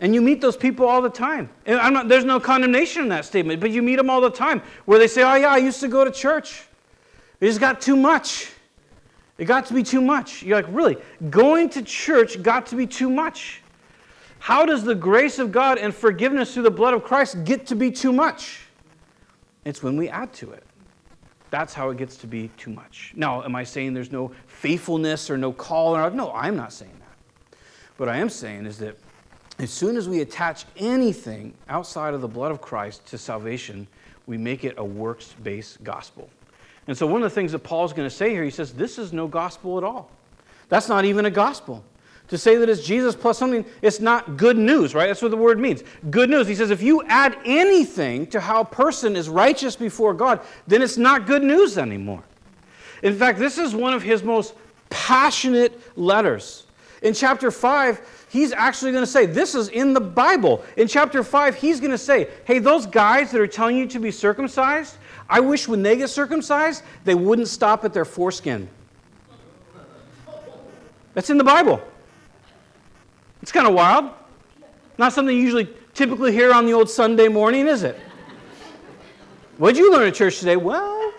And 0.00 0.14
you 0.14 0.20
meet 0.20 0.40
those 0.40 0.56
people 0.56 0.86
all 0.86 1.00
the 1.00 1.10
time. 1.10 1.48
Not, 1.66 2.08
there's 2.08 2.24
no 2.24 2.40
condemnation 2.40 3.02
in 3.02 3.08
that 3.10 3.24
statement, 3.24 3.60
but 3.60 3.70
you 3.70 3.82
meet 3.82 3.96
them 3.96 4.10
all 4.10 4.20
the 4.20 4.30
time 4.30 4.60
where 4.86 4.98
they 4.98 5.06
say, 5.06 5.22
Oh, 5.22 5.34
yeah, 5.34 5.48
I 5.48 5.58
used 5.58 5.80
to 5.80 5.88
go 5.88 6.04
to 6.04 6.10
church. 6.10 6.66
It 7.40 7.46
just 7.46 7.60
got 7.60 7.80
too 7.80 7.96
much. 7.96 8.50
It 9.38 9.44
got 9.46 9.66
to 9.66 9.74
be 9.74 9.82
too 9.82 10.00
much. 10.00 10.42
You're 10.42 10.60
like, 10.60 10.72
Really? 10.74 10.96
Going 11.30 11.68
to 11.70 11.82
church 11.82 12.42
got 12.42 12.66
to 12.66 12.76
be 12.76 12.86
too 12.86 13.08
much. 13.08 13.62
How 14.40 14.66
does 14.66 14.84
the 14.84 14.94
grace 14.94 15.38
of 15.38 15.52
God 15.52 15.78
and 15.78 15.94
forgiveness 15.94 16.52
through 16.52 16.64
the 16.64 16.70
blood 16.70 16.92
of 16.92 17.02
Christ 17.04 17.44
get 17.44 17.66
to 17.68 17.76
be 17.76 17.90
too 17.90 18.12
much? 18.12 18.60
It's 19.64 19.82
when 19.82 19.96
we 19.96 20.08
add 20.08 20.32
to 20.34 20.50
it. 20.50 20.64
That's 21.50 21.72
how 21.72 21.90
it 21.90 21.98
gets 21.98 22.16
to 22.16 22.26
be 22.26 22.48
too 22.56 22.70
much. 22.70 23.12
Now, 23.16 23.42
am 23.44 23.54
I 23.54 23.64
saying 23.64 23.94
there's 23.94 24.12
no 24.12 24.32
faithfulness 24.46 25.30
or 25.30 25.38
no 25.38 25.52
call? 25.52 26.10
No, 26.10 26.32
I'm 26.32 26.56
not 26.56 26.72
saying 26.72 26.92
that. 26.98 27.56
What 27.96 28.08
I 28.08 28.16
am 28.16 28.28
saying 28.28 28.66
is 28.66 28.76
that 28.78 28.98
as 29.58 29.70
soon 29.70 29.96
as 29.96 30.08
we 30.08 30.20
attach 30.20 30.64
anything 30.76 31.54
outside 31.68 32.14
of 32.14 32.20
the 32.20 32.28
blood 32.28 32.50
of 32.50 32.60
Christ 32.60 33.06
to 33.06 33.18
salvation, 33.18 33.86
we 34.26 34.36
make 34.36 34.64
it 34.64 34.74
a 34.78 34.84
works 34.84 35.34
based 35.42 35.82
gospel. 35.84 36.28
And 36.86 36.96
so, 36.96 37.06
one 37.06 37.22
of 37.22 37.30
the 37.30 37.34
things 37.34 37.52
that 37.52 37.60
Paul's 37.60 37.92
going 37.92 38.08
to 38.08 38.14
say 38.14 38.30
here, 38.30 38.44
he 38.44 38.50
says, 38.50 38.72
this 38.72 38.98
is 38.98 39.12
no 39.12 39.26
gospel 39.26 39.78
at 39.78 39.84
all. 39.84 40.10
That's 40.68 40.88
not 40.88 41.04
even 41.04 41.26
a 41.26 41.30
gospel. 41.30 41.84
To 42.28 42.38
say 42.38 42.56
that 42.56 42.68
it's 42.68 42.82
Jesus 42.82 43.14
plus 43.14 43.38
something, 43.38 43.66
it's 43.82 44.00
not 44.00 44.36
good 44.36 44.56
news, 44.56 44.94
right? 44.94 45.06
That's 45.06 45.20
what 45.20 45.30
the 45.30 45.36
word 45.36 45.60
means. 45.60 45.82
Good 46.10 46.30
news. 46.30 46.48
He 46.48 46.54
says, 46.54 46.70
if 46.70 46.82
you 46.82 47.02
add 47.04 47.36
anything 47.44 48.26
to 48.28 48.40
how 48.40 48.62
a 48.62 48.64
person 48.64 49.14
is 49.14 49.28
righteous 49.28 49.76
before 49.76 50.14
God, 50.14 50.40
then 50.66 50.80
it's 50.80 50.96
not 50.96 51.26
good 51.26 51.42
news 51.42 51.76
anymore. 51.76 52.24
In 53.02 53.14
fact, 53.14 53.38
this 53.38 53.58
is 53.58 53.74
one 53.74 53.92
of 53.92 54.02
his 54.02 54.22
most 54.22 54.54
passionate 54.88 55.78
letters. 55.98 56.64
In 57.02 57.12
chapter 57.12 57.50
5, 57.50 58.13
he's 58.34 58.52
actually 58.52 58.90
going 58.90 59.04
to 59.04 59.10
say, 59.10 59.26
This 59.26 59.54
is 59.54 59.68
in 59.68 59.94
the 59.94 60.00
Bible. 60.00 60.64
In 60.76 60.88
chapter 60.88 61.22
5, 61.22 61.54
he's 61.54 61.78
going 61.78 61.92
to 61.92 61.98
say, 61.98 62.28
Hey, 62.44 62.58
those 62.58 62.84
guys 62.84 63.30
that 63.30 63.40
are 63.40 63.46
telling 63.46 63.76
you 63.76 63.86
to 63.86 64.00
be 64.00 64.10
circumcised, 64.10 64.96
I 65.30 65.38
wish 65.38 65.68
when 65.68 65.82
they 65.82 65.96
get 65.96 66.10
circumcised, 66.10 66.82
they 67.04 67.14
wouldn't 67.14 67.46
stop 67.46 67.84
at 67.84 67.94
their 67.94 68.04
foreskin. 68.04 68.68
That's 71.14 71.30
in 71.30 71.38
the 71.38 71.44
Bible. 71.44 71.80
It's 73.40 73.52
kind 73.52 73.68
of 73.68 73.74
wild. 73.74 74.10
Not 74.98 75.12
something 75.12 75.34
you 75.34 75.40
usually 75.40 75.68
typically 75.94 76.32
hear 76.32 76.52
on 76.52 76.66
the 76.66 76.72
old 76.72 76.90
Sunday 76.90 77.28
morning, 77.28 77.68
is 77.68 77.84
it? 77.84 77.96
What'd 79.58 79.78
you 79.78 79.92
learn 79.92 80.08
at 80.08 80.14
church 80.14 80.40
today? 80.40 80.56
Well, 80.56 81.12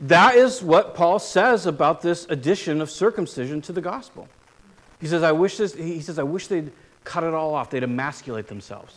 that 0.00 0.36
is 0.36 0.62
what 0.62 0.94
Paul 0.94 1.18
says 1.18 1.66
about 1.66 2.02
this 2.02 2.26
addition 2.30 2.80
of 2.80 2.90
circumcision 2.90 3.60
to 3.62 3.72
the 3.72 3.80
gospel. 3.80 4.28
He 5.00 5.06
says, 5.06 5.22
I 5.22 5.32
wish 5.32 5.56
this, 5.56 5.74
he 5.74 6.00
says, 6.00 6.18
I 6.18 6.24
wish 6.24 6.46
they'd 6.46 6.72
cut 7.04 7.24
it 7.24 7.34
all 7.34 7.54
off. 7.54 7.70
They'd 7.70 7.82
emasculate 7.82 8.46
themselves. 8.46 8.94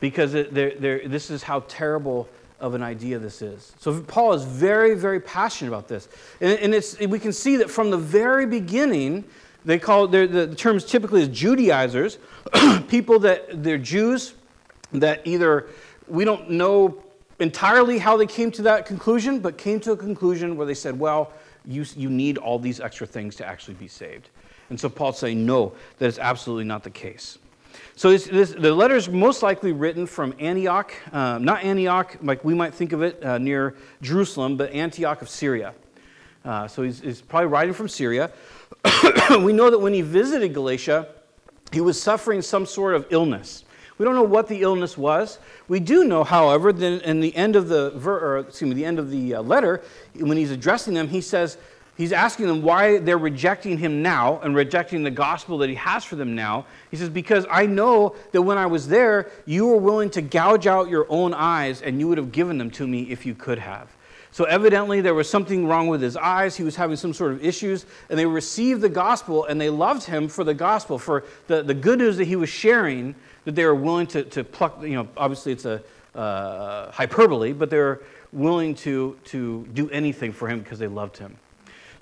because 0.00 0.34
it, 0.34 0.54
they're, 0.54 0.74
they're, 0.78 1.08
this 1.08 1.30
is 1.30 1.42
how 1.42 1.60
terrible 1.68 2.28
of 2.60 2.74
an 2.74 2.82
idea 2.82 3.18
this 3.18 3.42
is. 3.42 3.72
So 3.78 4.00
Paul 4.00 4.32
is 4.32 4.44
very, 4.44 4.94
very 4.94 5.20
passionate 5.20 5.70
about 5.70 5.88
this. 5.88 6.08
And, 6.40 6.58
and 6.58 6.74
it's, 6.74 6.98
we 6.98 7.18
can 7.18 7.32
see 7.32 7.56
that 7.56 7.70
from 7.70 7.90
the 7.90 7.98
very 7.98 8.46
beginning, 8.46 9.24
they 9.64 9.78
call 9.78 10.08
the, 10.08 10.26
the 10.26 10.54
terms 10.54 10.84
typically 10.84 11.22
as 11.22 11.28
Judaizers, 11.28 12.18
people 12.88 13.20
that 13.20 13.62
they're 13.62 13.78
Jews 13.78 14.34
that 14.92 15.26
either 15.26 15.68
we 16.06 16.24
don't 16.24 16.50
know 16.50 17.02
entirely 17.38 17.98
how 17.98 18.16
they 18.16 18.26
came 18.26 18.50
to 18.52 18.62
that 18.62 18.86
conclusion, 18.86 19.40
but 19.40 19.58
came 19.58 19.80
to 19.80 19.92
a 19.92 19.96
conclusion 19.96 20.56
where 20.56 20.66
they 20.66 20.74
said, 20.74 20.98
well, 20.98 21.32
you, 21.64 21.84
you 21.96 22.10
need 22.10 22.38
all 22.38 22.58
these 22.58 22.80
extra 22.80 23.06
things 23.06 23.36
to 23.36 23.46
actually 23.46 23.74
be 23.74 23.88
saved. 23.88 24.28
And 24.70 24.78
so 24.78 24.88
Paul's 24.88 25.18
saying, 25.18 25.44
no, 25.44 25.72
that 25.98 26.06
is 26.06 26.18
absolutely 26.18 26.64
not 26.64 26.82
the 26.82 26.90
case. 26.90 27.38
So 27.96 28.10
this, 28.10 28.26
this, 28.26 28.50
the 28.52 28.74
letter 28.74 28.96
is 28.96 29.08
most 29.08 29.42
likely 29.42 29.72
written 29.72 30.06
from 30.06 30.34
Antioch, 30.38 30.92
um, 31.12 31.44
not 31.44 31.64
Antioch 31.64 32.16
like 32.22 32.44
we 32.44 32.54
might 32.54 32.74
think 32.74 32.92
of 32.92 33.02
it 33.02 33.22
uh, 33.24 33.38
near 33.38 33.74
Jerusalem, 34.02 34.56
but 34.56 34.72
Antioch 34.72 35.22
of 35.22 35.28
Syria. 35.28 35.74
Uh, 36.44 36.66
so 36.68 36.82
he's, 36.82 37.00
he's, 37.00 37.20
probably 37.20 37.48
writing 37.48 37.74
from 37.74 37.88
Syria. 37.88 38.30
we 39.42 39.52
know 39.52 39.70
that 39.70 39.78
when 39.78 39.92
he 39.92 40.02
visited 40.02 40.54
Galatia, 40.54 41.08
he 41.72 41.80
was 41.80 42.00
suffering 42.00 42.40
some 42.40 42.64
sort 42.64 42.94
of 42.94 43.06
illness. 43.10 43.64
We 43.98 44.04
don't 44.04 44.14
know 44.14 44.22
what 44.22 44.46
the 44.46 44.62
illness 44.62 44.96
was. 44.96 45.40
We 45.66 45.80
do 45.80 46.04
know, 46.04 46.22
however, 46.22 46.72
that 46.72 47.02
in 47.02 47.20
the 47.20 47.34
end 47.34 47.56
of 47.56 47.68
the, 47.68 47.90
ver- 47.90 48.38
excuse 48.38 48.68
me, 48.68 48.74
the 48.74 48.84
end 48.84 49.00
of 49.00 49.10
the 49.10 49.34
uh, 49.34 49.42
letter, 49.42 49.82
when 50.14 50.36
he's 50.36 50.52
addressing 50.52 50.94
them, 50.94 51.08
he 51.08 51.20
says, 51.20 51.58
he's 51.96 52.12
asking 52.12 52.46
them 52.46 52.62
why 52.62 52.98
they're 52.98 53.18
rejecting 53.18 53.76
him 53.76 54.00
now 54.00 54.38
and 54.40 54.54
rejecting 54.54 55.02
the 55.02 55.10
gospel 55.10 55.58
that 55.58 55.68
he 55.68 55.74
has 55.74 56.04
for 56.04 56.14
them 56.14 56.36
now. 56.36 56.64
He 56.92 56.96
says, 56.96 57.08
Because 57.08 57.44
I 57.50 57.66
know 57.66 58.14
that 58.30 58.42
when 58.42 58.56
I 58.56 58.66
was 58.66 58.86
there, 58.86 59.30
you 59.46 59.66
were 59.66 59.76
willing 59.76 60.10
to 60.10 60.22
gouge 60.22 60.68
out 60.68 60.88
your 60.88 61.06
own 61.08 61.34
eyes, 61.34 61.82
and 61.82 61.98
you 61.98 62.06
would 62.06 62.18
have 62.18 62.30
given 62.30 62.56
them 62.56 62.70
to 62.72 62.86
me 62.86 63.02
if 63.10 63.26
you 63.26 63.34
could 63.34 63.58
have. 63.58 63.88
So, 64.30 64.44
evidently, 64.44 65.00
there 65.00 65.14
was 65.14 65.28
something 65.28 65.66
wrong 65.66 65.88
with 65.88 66.02
his 66.02 66.16
eyes. 66.16 66.54
He 66.54 66.62
was 66.62 66.76
having 66.76 66.96
some 66.96 67.12
sort 67.14 67.32
of 67.32 67.44
issues, 67.44 67.86
and 68.08 68.18
they 68.18 68.26
received 68.26 68.82
the 68.82 68.88
gospel 68.88 69.46
and 69.46 69.60
they 69.60 69.70
loved 69.70 70.04
him 70.04 70.28
for 70.28 70.44
the 70.44 70.54
gospel, 70.54 70.98
for 70.98 71.24
the, 71.46 71.62
the 71.62 71.74
good 71.74 71.98
news 71.98 72.18
that 72.18 72.26
he 72.26 72.36
was 72.36 72.48
sharing 72.48 73.16
that 73.48 73.54
they 73.54 73.64
were 73.64 73.74
willing 73.74 74.06
to, 74.06 74.24
to 74.24 74.44
pluck, 74.44 74.82
you 74.82 74.90
know, 74.90 75.08
obviously 75.16 75.52
it's 75.52 75.64
a 75.64 75.82
uh, 76.14 76.92
hyperbole, 76.92 77.54
but 77.54 77.70
they're 77.70 78.02
willing 78.30 78.74
to, 78.74 79.16
to 79.24 79.66
do 79.72 79.88
anything 79.88 80.34
for 80.34 80.48
him 80.48 80.58
because 80.58 80.78
they 80.78 80.86
loved 80.86 81.16
him. 81.16 81.34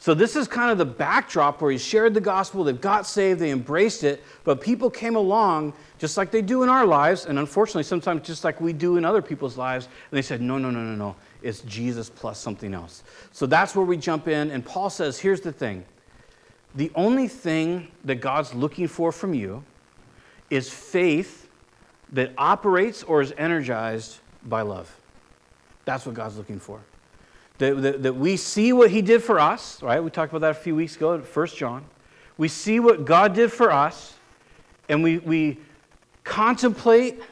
So 0.00 0.12
this 0.12 0.34
is 0.34 0.48
kind 0.48 0.72
of 0.72 0.78
the 0.78 0.84
backdrop 0.84 1.62
where 1.62 1.70
he 1.70 1.78
shared 1.78 2.14
the 2.14 2.20
gospel, 2.20 2.64
they've 2.64 2.80
got 2.80 3.06
saved, 3.06 3.38
they 3.38 3.52
embraced 3.52 4.02
it, 4.02 4.24
but 4.42 4.60
people 4.60 4.90
came 4.90 5.14
along 5.14 5.72
just 5.98 6.16
like 6.16 6.32
they 6.32 6.42
do 6.42 6.64
in 6.64 6.68
our 6.68 6.84
lives, 6.84 7.26
and 7.26 7.38
unfortunately 7.38 7.84
sometimes 7.84 8.26
just 8.26 8.42
like 8.42 8.60
we 8.60 8.72
do 8.72 8.96
in 8.96 9.04
other 9.04 9.22
people's 9.22 9.56
lives, 9.56 9.86
and 9.86 10.18
they 10.18 10.22
said, 10.22 10.40
no, 10.40 10.58
no, 10.58 10.68
no, 10.68 10.80
no, 10.80 10.96
no, 10.96 11.14
it's 11.42 11.60
Jesus 11.60 12.10
plus 12.10 12.40
something 12.40 12.74
else. 12.74 13.04
So 13.30 13.46
that's 13.46 13.76
where 13.76 13.86
we 13.86 13.98
jump 13.98 14.26
in, 14.26 14.50
and 14.50 14.66
Paul 14.66 14.90
says, 14.90 15.16
here's 15.16 15.42
the 15.42 15.52
thing. 15.52 15.84
The 16.74 16.90
only 16.96 17.28
thing 17.28 17.86
that 18.04 18.16
God's 18.16 18.52
looking 18.52 18.88
for 18.88 19.12
from 19.12 19.32
you 19.32 19.62
is 20.50 20.70
faith 20.70 21.48
that 22.12 22.32
operates 22.38 23.02
or 23.02 23.20
is 23.20 23.32
energized 23.36 24.18
by 24.44 24.62
love. 24.62 24.94
That's 25.84 26.06
what 26.06 26.14
God's 26.14 26.36
looking 26.36 26.58
for. 26.58 26.80
That, 27.58 27.82
that, 27.82 28.02
that, 28.02 28.12
we 28.14 28.36
see 28.36 28.72
what 28.72 28.90
He 28.90 29.02
did 29.02 29.22
for 29.22 29.40
us, 29.40 29.82
right? 29.82 30.02
We 30.02 30.10
talked 30.10 30.32
about 30.32 30.40
that 30.42 30.50
a 30.50 30.62
few 30.62 30.76
weeks 30.76 30.96
ago 30.96 31.14
at 31.14 31.24
1 31.24 31.46
John. 31.48 31.84
We 32.36 32.48
see 32.48 32.80
what 32.80 33.04
God 33.04 33.34
did 33.34 33.50
for 33.50 33.72
us, 33.72 34.14
and 34.88 35.02
we, 35.02 35.18
we 35.18 35.58
contemplate 36.22 37.22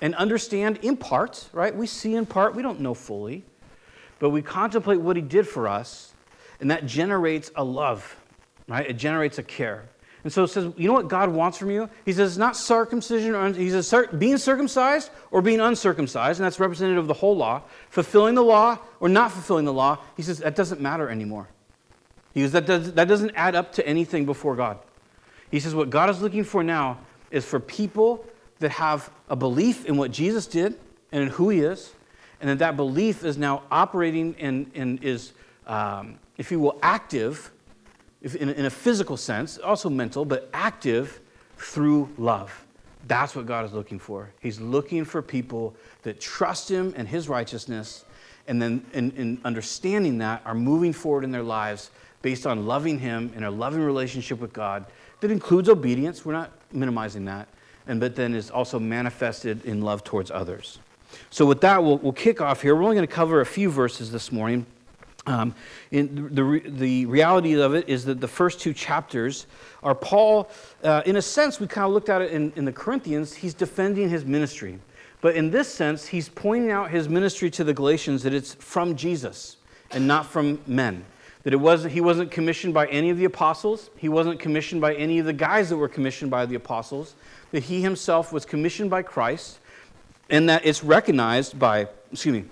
and 0.00 0.14
understand 0.14 0.78
in 0.82 0.96
part, 0.96 1.48
right? 1.52 1.74
We 1.74 1.86
see 1.86 2.14
in 2.14 2.24
part, 2.26 2.54
we 2.54 2.62
don't 2.62 2.80
know 2.80 2.94
fully, 2.94 3.44
but 4.18 4.30
we 4.30 4.40
contemplate 4.40 5.00
what 5.00 5.16
He 5.16 5.22
did 5.22 5.46
for 5.46 5.68
us, 5.68 6.14
and 6.60 6.70
that 6.70 6.86
generates 6.86 7.50
a 7.54 7.64
love, 7.64 8.16
right? 8.66 8.88
It 8.88 8.94
generates 8.94 9.38
a 9.38 9.42
care. 9.42 9.88
And 10.26 10.32
so 10.32 10.42
it 10.42 10.48
says, 10.48 10.72
you 10.76 10.88
know 10.88 10.92
what 10.92 11.06
God 11.06 11.28
wants 11.28 11.56
from 11.56 11.70
you? 11.70 11.88
He 12.04 12.12
says, 12.12 12.32
it's 12.32 12.36
not 12.36 12.56
circumcision, 12.56 13.36
or 13.36 13.52
he 13.52 13.70
says, 13.70 13.94
being 14.18 14.38
circumcised 14.38 15.10
or 15.30 15.40
being 15.40 15.60
uncircumcised, 15.60 16.40
and 16.40 16.44
that's 16.44 16.58
representative 16.58 16.98
of 16.98 17.06
the 17.06 17.14
whole 17.14 17.36
law, 17.36 17.62
fulfilling 17.90 18.34
the 18.34 18.42
law 18.42 18.76
or 18.98 19.08
not 19.08 19.30
fulfilling 19.30 19.66
the 19.66 19.72
law. 19.72 19.98
He 20.16 20.24
says, 20.24 20.38
that 20.38 20.56
doesn't 20.56 20.80
matter 20.80 21.08
anymore. 21.08 21.46
He 22.34 22.42
says, 22.42 22.50
that, 22.50 22.66
does, 22.66 22.92
that 22.94 23.06
doesn't 23.06 23.36
add 23.36 23.54
up 23.54 23.70
to 23.74 23.86
anything 23.86 24.26
before 24.26 24.56
God. 24.56 24.80
He 25.52 25.60
says, 25.60 25.76
what 25.76 25.90
God 25.90 26.10
is 26.10 26.20
looking 26.20 26.42
for 26.42 26.64
now 26.64 26.98
is 27.30 27.44
for 27.44 27.60
people 27.60 28.26
that 28.58 28.72
have 28.72 29.08
a 29.28 29.36
belief 29.36 29.84
in 29.84 29.96
what 29.96 30.10
Jesus 30.10 30.48
did 30.48 30.74
and 31.12 31.22
in 31.22 31.28
who 31.28 31.50
he 31.50 31.60
is, 31.60 31.92
and 32.40 32.50
that 32.50 32.58
that 32.58 32.76
belief 32.76 33.22
is 33.22 33.38
now 33.38 33.62
operating 33.70 34.34
and, 34.40 34.72
and 34.74 35.04
is, 35.04 35.34
um, 35.68 36.18
if 36.36 36.50
you 36.50 36.58
will, 36.58 36.80
active 36.82 37.52
in, 38.34 38.50
in 38.50 38.64
a 38.64 38.70
physical 38.70 39.16
sense, 39.16 39.58
also 39.58 39.88
mental, 39.88 40.24
but 40.24 40.48
active 40.52 41.20
through 41.58 42.08
love. 42.18 42.64
That's 43.06 43.36
what 43.36 43.46
God 43.46 43.64
is 43.64 43.72
looking 43.72 43.98
for. 43.98 44.30
He's 44.40 44.60
looking 44.60 45.04
for 45.04 45.22
people 45.22 45.76
that 46.02 46.20
trust 46.20 46.68
Him 46.68 46.92
and 46.96 47.06
His 47.06 47.28
righteousness, 47.28 48.04
and 48.48 48.60
then 48.60 48.84
in, 48.92 49.12
in, 49.12 49.40
understanding 49.44 50.18
that 50.18 50.42
are 50.44 50.54
moving 50.54 50.92
forward 50.92 51.24
in 51.24 51.30
their 51.30 51.42
lives 51.42 51.90
based 52.22 52.46
on 52.46 52.66
loving 52.66 52.98
Him 52.98 53.32
in 53.36 53.44
a 53.44 53.50
loving 53.50 53.80
relationship 53.80 54.40
with 54.40 54.52
God 54.52 54.86
that 55.20 55.30
includes 55.30 55.68
obedience. 55.68 56.24
We're 56.24 56.32
not 56.32 56.50
minimizing 56.72 57.24
that. 57.26 57.48
And 57.88 58.00
but 58.00 58.16
then 58.16 58.34
is 58.34 58.50
also 58.50 58.80
manifested 58.80 59.64
in 59.64 59.80
love 59.80 60.02
towards 60.02 60.32
others. 60.32 60.80
So 61.30 61.46
with 61.46 61.60
that, 61.60 61.82
we'll, 61.82 61.98
we'll 61.98 62.12
kick 62.12 62.40
off 62.40 62.62
here. 62.62 62.74
We're 62.74 62.82
only 62.82 62.96
going 62.96 63.06
to 63.06 63.14
cover 63.14 63.40
a 63.40 63.46
few 63.46 63.70
verses 63.70 64.10
this 64.10 64.32
morning. 64.32 64.66
Um, 65.26 65.54
in 65.90 66.32
the, 66.34 66.62
the 66.64 67.06
reality 67.06 67.60
of 67.60 67.74
it 67.74 67.88
is 67.88 68.04
that 68.04 68.20
the 68.20 68.28
first 68.28 68.60
two 68.60 68.72
chapters 68.72 69.46
are 69.82 69.94
Paul, 69.94 70.48
uh, 70.84 71.02
in 71.04 71.16
a 71.16 71.22
sense, 71.22 71.58
we 71.58 71.66
kind 71.66 71.86
of 71.86 71.92
looked 71.92 72.08
at 72.08 72.22
it 72.22 72.30
in, 72.30 72.52
in 72.54 72.64
the 72.64 72.72
Corinthians, 72.72 73.34
he's 73.34 73.54
defending 73.54 74.08
his 74.08 74.24
ministry. 74.24 74.78
But 75.20 75.34
in 75.34 75.50
this 75.50 75.72
sense, 75.72 76.06
he's 76.06 76.28
pointing 76.28 76.70
out 76.70 76.90
his 76.90 77.08
ministry 77.08 77.50
to 77.50 77.64
the 77.64 77.74
Galatians 77.74 78.22
that 78.22 78.32
it's 78.32 78.54
from 78.54 78.94
Jesus 78.94 79.56
and 79.90 80.06
not 80.06 80.26
from 80.26 80.60
men. 80.66 81.04
That 81.42 81.52
it 81.52 81.56
wasn't, 81.56 81.92
he 81.92 82.00
wasn't 82.00 82.30
commissioned 82.30 82.74
by 82.74 82.86
any 82.86 83.10
of 83.10 83.18
the 83.18 83.24
apostles, 83.24 83.90
he 83.96 84.08
wasn't 84.08 84.38
commissioned 84.38 84.80
by 84.80 84.94
any 84.94 85.18
of 85.18 85.26
the 85.26 85.32
guys 85.32 85.68
that 85.70 85.76
were 85.76 85.88
commissioned 85.88 86.30
by 86.30 86.46
the 86.46 86.56
apostles, 86.56 87.14
that 87.52 87.64
he 87.64 87.82
himself 87.82 88.32
was 88.32 88.44
commissioned 88.44 88.90
by 88.90 89.02
Christ, 89.02 89.58
and 90.28 90.48
that 90.48 90.66
it's 90.66 90.82
recognized 90.82 91.58
by, 91.58 91.88
excuse 92.12 92.42
me, 92.42 92.44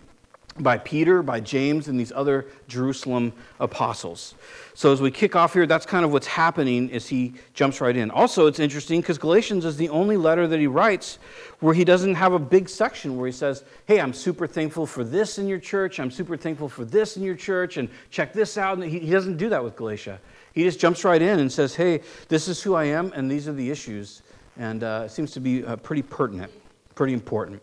by 0.61 0.79
Peter, 0.79 1.23
by 1.23 1.41
James, 1.41 1.89
and 1.89 1.99
these 1.99 2.13
other 2.13 2.47
Jerusalem 2.69 3.33
apostles. 3.59 4.35
So 4.75 4.93
as 4.93 5.01
we 5.01 5.11
kick 5.11 5.35
off 5.35 5.53
here, 5.53 5.67
that's 5.67 5.87
kind 5.87 6.05
of 6.05 6.13
what's 6.13 6.27
happening 6.27 6.93
as 6.93 7.09
he 7.09 7.35
jumps 7.55 7.81
right 7.81 7.97
in. 7.97 8.11
Also, 8.11 8.47
it's 8.47 8.61
interesting 8.61 9.01
because 9.01 9.19
Galatians 9.19 9.65
is 9.65 9.77
the 9.77 9.89
only 9.89 10.17
letter 10.17 10.47
that 10.47 10.61
he 10.61 10.67
writes 10.69 11.19
where 11.61 11.75
he 11.75 11.85
doesn't 11.85 12.15
have 12.15 12.33
a 12.33 12.39
big 12.39 12.69
section 12.69 13.17
where 13.17 13.27
he 13.27 13.33
says, 13.33 13.65
Hey, 13.87 14.01
I'm 14.01 14.13
super 14.13 14.47
thankful 14.47 14.87
for 14.87 15.03
this 15.03 15.39
in 15.39 15.49
your 15.49 15.59
church. 15.59 15.99
I'm 15.99 16.11
super 16.11 16.37
thankful 16.37 16.69
for 16.69 16.85
this 16.85 17.17
in 17.17 17.25
your 17.25 17.37
church, 17.37 17.77
and 17.77 17.89
check 18.11 18.33
this 18.33 18.57
out. 18.57 18.79
And 18.79 18.91
he, 18.91 19.11
doesn't 19.11 19.37
do 19.37 19.49
that 19.49 19.63
with 19.63 19.77
Galatia. 19.77 20.21
He 20.53 20.63
just 20.63 20.79
jumps 20.79 21.05
right 21.05 21.23
in 21.23 21.41
and 21.41 21.51
says, 21.51 21.75
Hey, 21.75 22.01
this 22.29 22.47
is 22.47 22.63
who 22.63 22.75
I 22.75 22.85
am, 22.85 23.13
and 23.15 23.31
these 23.31 23.49
are 23.49 23.53
the 23.53 23.71
issues. 23.71 24.23
And 24.57 24.85
uh, 24.85 25.03
it 25.07 25.11
seems 25.11 25.33
to 25.33 25.41
be 25.41 25.65
uh, 25.65 25.77
pretty 25.77 26.03
pertinent, 26.03 26.53
pretty 26.95 27.13
important. 27.13 27.61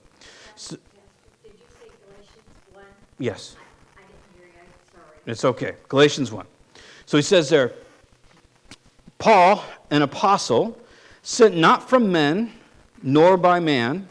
So, 0.55 0.75
Yes. 3.21 3.55
I, 3.97 4.01
I 4.01 5.31
it's 5.31 5.45
okay. 5.45 5.75
Galatians 5.87 6.31
1. 6.31 6.45
So 7.05 7.17
he 7.17 7.21
says 7.21 7.49
there, 7.49 7.73
Paul, 9.19 9.63
an 9.91 10.01
apostle, 10.01 10.77
sent 11.21 11.55
not 11.55 11.87
from 11.87 12.11
men, 12.11 12.51
nor 13.03 13.37
by 13.37 13.59
man, 13.59 14.07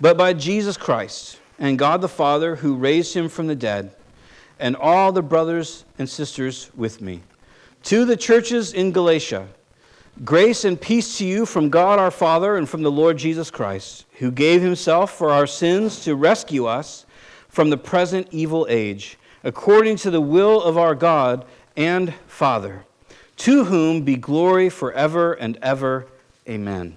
but 0.00 0.18
by 0.18 0.32
Jesus 0.32 0.76
Christ 0.76 1.38
and 1.60 1.78
God 1.78 2.00
the 2.00 2.08
Father, 2.08 2.56
who 2.56 2.74
raised 2.74 3.14
him 3.14 3.28
from 3.28 3.46
the 3.46 3.54
dead, 3.54 3.94
and 4.58 4.74
all 4.74 5.12
the 5.12 5.22
brothers 5.22 5.84
and 5.98 6.08
sisters 6.08 6.70
with 6.74 7.00
me. 7.00 7.20
To 7.84 8.04
the 8.04 8.16
churches 8.16 8.72
in 8.72 8.92
Galatia, 8.92 9.46
grace 10.24 10.64
and 10.64 10.80
peace 10.80 11.18
to 11.18 11.26
you 11.26 11.46
from 11.46 11.68
God 11.68 11.98
our 11.98 12.10
Father 12.10 12.56
and 12.56 12.68
from 12.68 12.82
the 12.82 12.90
Lord 12.90 13.18
Jesus 13.18 13.50
Christ, 13.50 14.06
who 14.18 14.30
gave 14.32 14.62
himself 14.62 15.12
for 15.12 15.30
our 15.30 15.46
sins 15.46 16.02
to 16.04 16.16
rescue 16.16 16.66
us 16.66 17.06
from 17.50 17.70
the 17.70 17.76
present 17.76 18.28
evil 18.30 18.66
age, 18.70 19.18
according 19.44 19.96
to 19.96 20.10
the 20.10 20.20
will 20.20 20.62
of 20.62 20.78
our 20.78 20.94
God 20.94 21.44
and 21.76 22.14
Father, 22.26 22.84
to 23.36 23.64
whom 23.64 24.02
be 24.02 24.16
glory 24.16 24.70
forever 24.70 25.34
and 25.34 25.58
ever. 25.60 26.06
Amen. 26.48 26.96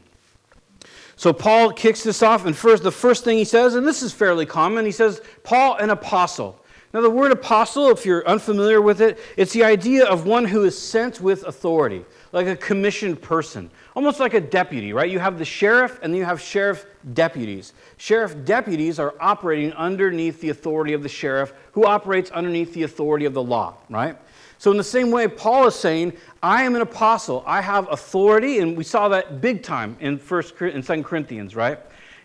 So 1.16 1.32
Paul 1.32 1.72
kicks 1.72 2.04
this 2.04 2.22
off, 2.22 2.46
and 2.46 2.56
first, 2.56 2.84
the 2.84 2.92
first 2.92 3.24
thing 3.24 3.38
he 3.38 3.46
says, 3.46 3.76
and 3.76 3.88
this 3.88 4.02
is 4.02 4.14
fairly 4.14 4.46
common, 4.46 4.86
he 4.86 4.92
says, 4.92 5.22
Paul, 5.44 5.76
an 5.76 5.90
apostle. 5.90 6.60
Now, 6.94 7.02
the 7.02 7.10
word 7.10 7.32
apostle, 7.32 7.90
if 7.90 8.06
you're 8.06 8.28
unfamiliar 8.28 8.82
with 8.82 9.02
it, 9.02 9.18
it's 9.36 9.54
the 9.54 9.64
idea 9.64 10.06
of 10.06 10.28
one 10.28 10.46
who 10.46 10.64
is 10.64 10.78
sent 10.78 11.22
with 11.22 11.44
authority, 11.44 12.06
like 12.34 12.48
a 12.48 12.56
commissioned 12.56 13.22
person, 13.22 13.70
almost 13.96 14.20
like 14.20 14.34
a 14.34 14.42
deputy, 14.42 14.92
right? 14.92 15.10
You 15.10 15.20
have 15.20 15.38
the 15.38 15.46
sheriff 15.46 16.00
and 16.02 16.12
then 16.12 16.20
you 16.20 16.26
have 16.26 16.42
sheriff 16.42 16.86
deputies. 17.14 17.74
Sheriff 17.98 18.44
deputies 18.44 19.00
are 19.00 19.14
operating 19.20 19.72
underneath 19.74 20.42
the 20.42 20.50
authority 20.50 20.94
of 20.94 21.04
the 21.04 21.10
sheriff, 21.10 21.54
who 21.74 21.86
operates 21.86 22.32
underneath 22.32 22.74
the 22.74 22.84
authority 22.84 23.26
of 23.26 23.36
the 23.36 23.44
law, 23.44 23.76
right? 23.88 24.18
So, 24.58 24.72
in 24.72 24.78
the 24.78 24.84
same 24.84 25.12
way, 25.12 25.28
Paul 25.28 25.68
is 25.68 25.76
saying, 25.76 26.14
I 26.42 26.64
am 26.64 26.76
an 26.76 26.82
apostle. 26.82 27.44
I 27.46 27.62
have 27.62 27.92
authority, 27.92 28.60
and 28.60 28.78
we 28.78 28.84
saw 28.84 29.10
that 29.10 29.42
big 29.42 29.62
time 29.62 29.98
in 30.00 30.18
First 30.18 30.60
and 30.62 30.84
Second 30.84 31.04
Corinthians, 31.04 31.56
right? 31.56 31.80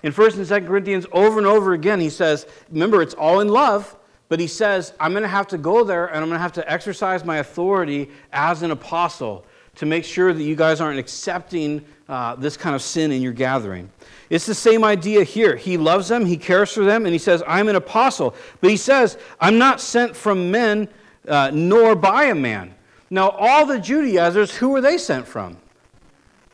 In 0.05 0.13
First 0.13 0.37
and 0.37 0.47
Second 0.47 0.69
Corinthians, 0.69 1.05
over 1.13 1.39
and 1.39 1.47
over 1.47 1.73
again, 1.73 2.01
he 2.01 2.09
says, 2.09 2.47
remember, 2.71 3.03
it's 3.03 3.15
all 3.15 3.41
in 3.41 3.49
love. 3.49 3.97
But 4.29 4.41
he 4.41 4.47
says, 4.47 4.93
I'm 5.01 5.13
going 5.13 5.23
to 5.23 5.29
have 5.29 5.49
to 5.49 5.59
go 5.59 5.85
there 5.85 6.07
and 6.07 6.19
I'm 6.19 6.29
going 6.29 6.39
to 6.39 6.43
have 6.43 6.53
to 6.53 6.71
exercise 6.71 7.25
my 7.25 7.39
authority 7.39 8.11
as 8.31 8.63
an 8.63 8.71
apostle 8.71 9.47
to 9.79 9.87
make 9.87 10.05
sure 10.05 10.33
that 10.33 10.43
you 10.43 10.57
guys 10.57 10.81
aren't 10.81 10.99
accepting 10.99 11.85
uh, 12.09 12.35
this 12.35 12.57
kind 12.57 12.75
of 12.75 12.83
sin 12.83 13.13
in 13.13 13.23
your 13.23 13.33
gathering. 13.33 13.91
It's 14.29 14.45
the 14.45 14.55
same 14.55 14.85
idea 14.85 15.23
here. 15.25 15.57
He 15.57 15.77
loves 15.77 16.09
them, 16.09 16.27
he 16.27 16.37
cares 16.37 16.73
for 16.73 16.85
them, 16.85 17.07
and 17.07 17.13
he 17.13 17.19
says, 17.19 17.43
I'm 17.47 17.69
an 17.69 17.77
apostle. 17.77 18.35
But 18.61 18.71
he 18.71 18.77
says, 18.77 19.19
I'm 19.41 19.57
not 19.57 19.81
sent 19.81 20.17
from 20.17 20.51
men 20.51 20.89
uh, 21.27 21.51
nor 21.55 21.95
by 21.95 22.25
a 22.25 22.35
man. 22.35 22.75
Now, 23.11 23.31
all 23.31 23.67
the 23.67 23.79
Judaizers, 23.79 24.55
who 24.55 24.71
were 24.71 24.81
they 24.81 24.99
sent 24.99 25.27
from? 25.27 25.57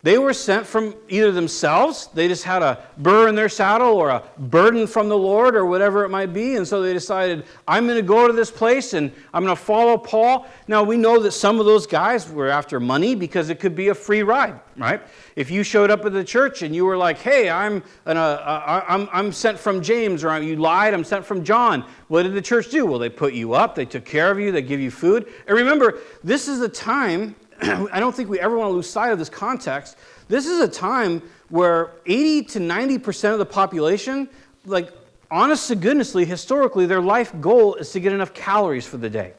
They 0.05 0.19
were 0.19 0.35
sent 0.35 0.67
from 0.67 0.95
either 1.09 1.33
themselves, 1.33 2.11
they 2.13 2.29
just 2.29 2.45
had 2.45 2.63
a 2.63 2.85
burr 2.99 3.27
in 3.27 3.35
their 3.35 3.49
saddle 3.49 3.95
or 3.95 4.11
a 4.11 4.23
burden 4.37 4.87
from 4.87 5.09
the 5.09 5.17
Lord 5.17 5.57
or 5.57 5.65
whatever 5.65 6.05
it 6.05 6.11
might 6.11 6.35
be, 6.35 6.57
and 6.57 6.69
so 6.69 6.83
they 6.83 6.93
decided, 6.93 7.47
I'm 7.67 7.87
going 7.87 7.97
to 7.97 8.03
go 8.03 8.27
to 8.27 8.35
this 8.35 8.51
place 8.51 8.93
and 8.93 9.11
I'm 9.33 9.45
going 9.45 9.57
to 9.57 9.63
follow 9.63 9.97
Paul. 9.97 10.47
Now, 10.69 10.83
we 10.83 10.99
know 10.99 11.19
that 11.21 11.31
some 11.31 11.59
of 11.59 11.65
those 11.65 11.87
guys 11.87 12.31
were 12.31 12.51
after 12.51 12.79
money 12.81 13.15
because 13.15 13.49
it 13.49 13.59
could 13.59 13.75
be 13.75 13.89
a 13.89 13.95
free 13.95 14.23
ride, 14.23 14.61
right? 14.77 15.01
If 15.37 15.51
you 15.51 15.63
showed 15.63 15.91
up 15.91 16.05
at 16.05 16.13
the 16.13 16.23
church 16.23 16.61
and 16.61 16.75
you 16.75 16.85
were 16.85 16.99
like, 16.99 17.17
hey, 17.17 17.49
I'm, 17.49 17.83
an, 18.05 18.19
uh, 18.19 18.21
uh, 18.21 18.85
I'm, 18.87 19.09
I'm 19.11 19.33
sent 19.33 19.59
from 19.59 19.83
James, 19.83 20.23
or 20.23 20.39
you 20.39 20.57
lied, 20.57 20.93
I'm 20.93 21.05
sent 21.05 21.25
from 21.25 21.43
John, 21.43 21.83
what 22.09 22.25
did 22.25 22.35
the 22.35 22.43
church 22.43 22.69
do? 22.69 22.85
Well, 22.85 22.99
they 22.99 23.09
put 23.09 23.33
you 23.33 23.55
up, 23.55 23.75
they 23.75 23.87
took 23.87 24.05
care 24.05 24.31
of 24.31 24.39
you, 24.39 24.53
they 24.53 24.61
give 24.61 24.81
you 24.81 24.91
food. 24.91 25.33
And 25.47 25.57
remember, 25.57 26.01
this 26.23 26.47
is 26.47 26.61
the 26.61 26.69
time 26.69 27.37
I 27.93 28.01
don't 28.01 28.15
think 28.15 28.29
we 28.29 28.41
ever 28.41 28.57
want 28.59 28.71
to 28.71 28.75
lose 28.75 28.89
sight 28.89 29.13
of 29.13 29.19
this 29.19 29.31
context. 29.31 29.97
This 30.29 30.47
is 30.47 30.61
a 30.61 30.69
time 30.69 31.23
where 31.49 31.93
80 32.07 32.43
to 32.45 32.59
90% 32.59 33.33
of 33.33 33.39
the 33.39 33.47
population, 33.47 34.29
like, 34.67 34.91
honest 35.31 35.69
to 35.69 35.77
goodnessly, 35.77 36.27
historically, 36.27 36.87
their 36.87 37.01
life 37.01 37.33
goal 37.41 37.75
is 37.77 37.91
to 37.93 38.01
get 38.01 38.13
enough 38.13 38.35
calories 38.35 38.87
for 38.87 38.99
the 38.99 39.11
day. 39.11 39.35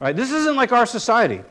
Right? 0.00 0.14
This 0.14 0.30
isn't 0.30 0.56
like 0.56 0.72
our 0.72 0.86
society. 0.86 1.42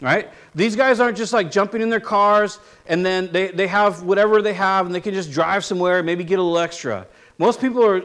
Right? 0.00 0.30
These 0.54 0.76
guys 0.76 1.00
aren't 1.00 1.16
just 1.16 1.32
like 1.32 1.50
jumping 1.50 1.80
in 1.80 1.88
their 1.88 2.00
cars 2.00 2.58
and 2.86 3.04
then 3.04 3.32
they, 3.32 3.48
they 3.48 3.66
have 3.66 4.02
whatever 4.02 4.42
they 4.42 4.52
have 4.52 4.84
and 4.84 4.94
they 4.94 5.00
can 5.00 5.14
just 5.14 5.32
drive 5.32 5.64
somewhere, 5.64 6.02
maybe 6.02 6.22
get 6.22 6.38
a 6.38 6.42
little 6.42 6.58
extra. 6.58 7.06
Most 7.38 7.62
people 7.62 7.84
are 7.84 8.02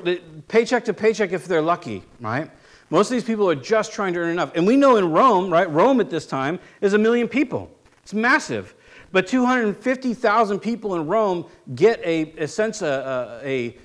paycheck 0.48 0.86
to 0.86 0.94
paycheck 0.94 1.34
if 1.34 1.46
they're 1.46 1.62
lucky, 1.62 2.04
right? 2.22 2.50
Most 2.92 3.08
of 3.08 3.14
these 3.14 3.24
people 3.24 3.50
are 3.50 3.56
just 3.56 3.94
trying 3.94 4.14
to 4.14 4.20
earn 4.20 4.30
enough. 4.30 4.52
And 4.54 4.68
we 4.68 4.76
know 4.76 4.98
in 4.98 5.12
Rome, 5.12 5.50
right? 5.50 5.70
Rome 5.70 6.02
at 6.02 6.10
this 6.10 6.28
time 6.28 6.60
is 6.82 6.94
a 6.94 6.98
million 6.98 7.28
people. 7.30 7.72
It's 8.04 8.14
massive. 8.14 8.76
But 9.14 9.28
250,000 9.28 10.60
people 10.60 10.96
in 10.96 11.08
Rome 11.08 11.46
get 11.74 12.02
a, 12.04 12.34
a 12.38 12.48
sense, 12.48 12.82
a, 12.82 13.40
a, 13.44 13.48
a, 13.48 13.78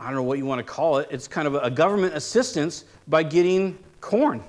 I 0.00 0.06
don't 0.06 0.16
know 0.16 0.24
what 0.24 0.38
you 0.38 0.44
want 0.44 0.58
to 0.58 0.64
call 0.64 0.98
it, 0.98 1.08
it's 1.10 1.28
kind 1.28 1.46
of 1.46 1.54
a, 1.54 1.70
government 1.70 2.14
assistance 2.14 2.84
by 3.06 3.22
getting 3.22 3.78
corn. 4.00 4.42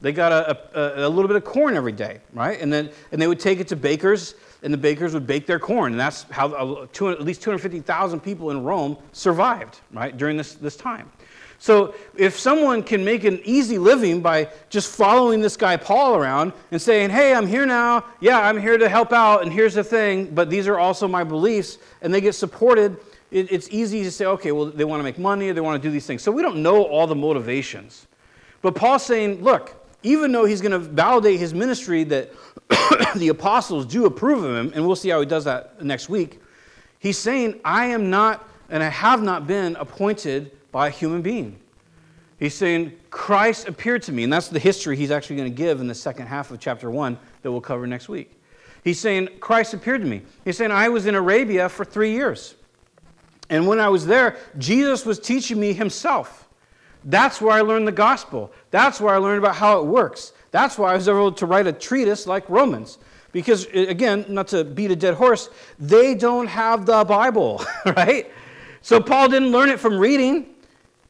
They 0.00 0.12
got 0.12 0.30
a, 0.30 1.02
a, 1.02 1.06
a, 1.06 1.08
little 1.08 1.26
bit 1.26 1.36
of 1.36 1.44
corn 1.44 1.74
every 1.74 1.90
day, 1.90 2.20
right? 2.32 2.60
And 2.60 2.72
then 2.72 2.90
and 3.10 3.20
they 3.20 3.26
would 3.26 3.40
take 3.40 3.58
it 3.58 3.66
to 3.68 3.76
bakers, 3.76 4.36
and 4.62 4.72
the 4.72 4.78
bakers 4.78 5.14
would 5.14 5.26
bake 5.26 5.46
their 5.46 5.58
corn. 5.58 5.92
And 5.92 6.00
that's 6.00 6.22
how 6.30 6.52
uh, 6.52 7.10
at 7.10 7.22
least 7.22 7.42
250,000 7.42 8.20
people 8.20 8.52
in 8.52 8.62
Rome 8.62 8.96
survived, 9.10 9.80
right, 9.92 10.16
during 10.16 10.36
this, 10.36 10.54
this 10.54 10.76
time. 10.76 11.10
So 11.58 11.94
if 12.16 12.38
someone 12.38 12.82
can 12.82 13.04
make 13.04 13.24
an 13.24 13.40
easy 13.44 13.78
living 13.78 14.20
by 14.20 14.48
just 14.70 14.94
following 14.94 15.40
this 15.40 15.56
guy 15.56 15.76
Paul 15.76 16.14
around 16.14 16.52
and 16.70 16.80
saying, 16.80 17.10
hey, 17.10 17.34
I'm 17.34 17.46
here 17.46 17.66
now, 17.66 18.04
yeah, 18.20 18.38
I'm 18.38 18.60
here 18.60 18.78
to 18.78 18.88
help 18.88 19.12
out, 19.12 19.42
and 19.42 19.52
here's 19.52 19.74
the 19.74 19.82
thing, 19.82 20.32
but 20.34 20.50
these 20.50 20.68
are 20.68 20.78
also 20.78 21.08
my 21.08 21.24
beliefs, 21.24 21.78
and 22.00 22.14
they 22.14 22.20
get 22.20 22.34
supported, 22.34 22.96
it's 23.30 23.68
easy 23.70 24.02
to 24.04 24.10
say, 24.10 24.24
okay, 24.24 24.52
well, 24.52 24.66
they 24.66 24.84
want 24.84 25.00
to 25.00 25.04
make 25.04 25.18
money, 25.18 25.50
they 25.50 25.60
want 25.60 25.82
to 25.82 25.86
do 25.86 25.92
these 25.92 26.06
things. 26.06 26.22
So 26.22 26.32
we 26.32 26.42
don't 26.42 26.62
know 26.62 26.84
all 26.84 27.06
the 27.06 27.16
motivations. 27.16 28.06
But 28.62 28.74
Paul's 28.74 29.04
saying, 29.04 29.42
look, 29.42 29.74
even 30.02 30.32
though 30.32 30.44
he's 30.44 30.60
going 30.60 30.72
to 30.72 30.78
validate 30.78 31.38
his 31.38 31.52
ministry 31.52 32.04
that 32.04 32.32
the 33.16 33.28
apostles 33.28 33.84
do 33.84 34.06
approve 34.06 34.44
of 34.44 34.56
him, 34.56 34.72
and 34.74 34.86
we'll 34.86 34.96
see 34.96 35.10
how 35.10 35.20
he 35.20 35.26
does 35.26 35.44
that 35.44 35.84
next 35.84 36.08
week, 36.08 36.40
he's 37.00 37.18
saying, 37.18 37.60
I 37.64 37.86
am 37.86 38.08
not, 38.08 38.48
and 38.70 38.82
I 38.82 38.88
have 38.88 39.22
not 39.22 39.46
been 39.46 39.76
appointed 39.76 40.52
by 40.70 40.88
a 40.88 40.90
human 40.90 41.22
being. 41.22 41.58
He's 42.38 42.54
saying, 42.54 42.92
Christ 43.10 43.66
appeared 43.66 44.02
to 44.02 44.12
me. 44.12 44.24
And 44.24 44.32
that's 44.32 44.48
the 44.48 44.58
history 44.58 44.96
he's 44.96 45.10
actually 45.10 45.36
going 45.36 45.50
to 45.50 45.56
give 45.56 45.80
in 45.80 45.88
the 45.88 45.94
second 45.94 46.26
half 46.26 46.50
of 46.50 46.60
chapter 46.60 46.90
1 46.90 47.18
that 47.42 47.50
we'll 47.50 47.60
cover 47.60 47.86
next 47.86 48.08
week. 48.08 48.32
He's 48.84 49.00
saying, 49.00 49.28
Christ 49.40 49.74
appeared 49.74 50.02
to 50.02 50.06
me. 50.06 50.22
He's 50.44 50.56
saying, 50.56 50.70
I 50.70 50.88
was 50.88 51.06
in 51.06 51.14
Arabia 51.14 51.68
for 51.68 51.84
three 51.84 52.12
years. 52.12 52.54
And 53.50 53.66
when 53.66 53.80
I 53.80 53.88
was 53.88 54.06
there, 54.06 54.36
Jesus 54.56 55.04
was 55.04 55.18
teaching 55.18 55.58
me 55.58 55.72
himself. 55.72 56.48
That's 57.04 57.40
where 57.40 57.52
I 57.52 57.62
learned 57.62 57.88
the 57.88 57.92
gospel. 57.92 58.52
That's 58.70 59.00
where 59.00 59.14
I 59.14 59.18
learned 59.18 59.38
about 59.38 59.56
how 59.56 59.80
it 59.80 59.86
works. 59.86 60.32
That's 60.50 60.78
why 60.78 60.92
I 60.92 60.94
was 60.96 61.08
able 61.08 61.32
to 61.32 61.46
write 61.46 61.66
a 61.66 61.72
treatise 61.72 62.26
like 62.26 62.48
Romans. 62.48 62.98
Because, 63.32 63.66
again, 63.66 64.24
not 64.28 64.48
to 64.48 64.64
beat 64.64 64.90
a 64.90 64.96
dead 64.96 65.14
horse, 65.14 65.50
they 65.78 66.14
don't 66.14 66.46
have 66.46 66.86
the 66.86 67.04
Bible, 67.04 67.64
right? 67.84 68.30
So 68.80 69.00
Paul 69.00 69.28
didn't 69.28 69.50
learn 69.50 69.68
it 69.68 69.80
from 69.80 69.98
reading. 69.98 70.54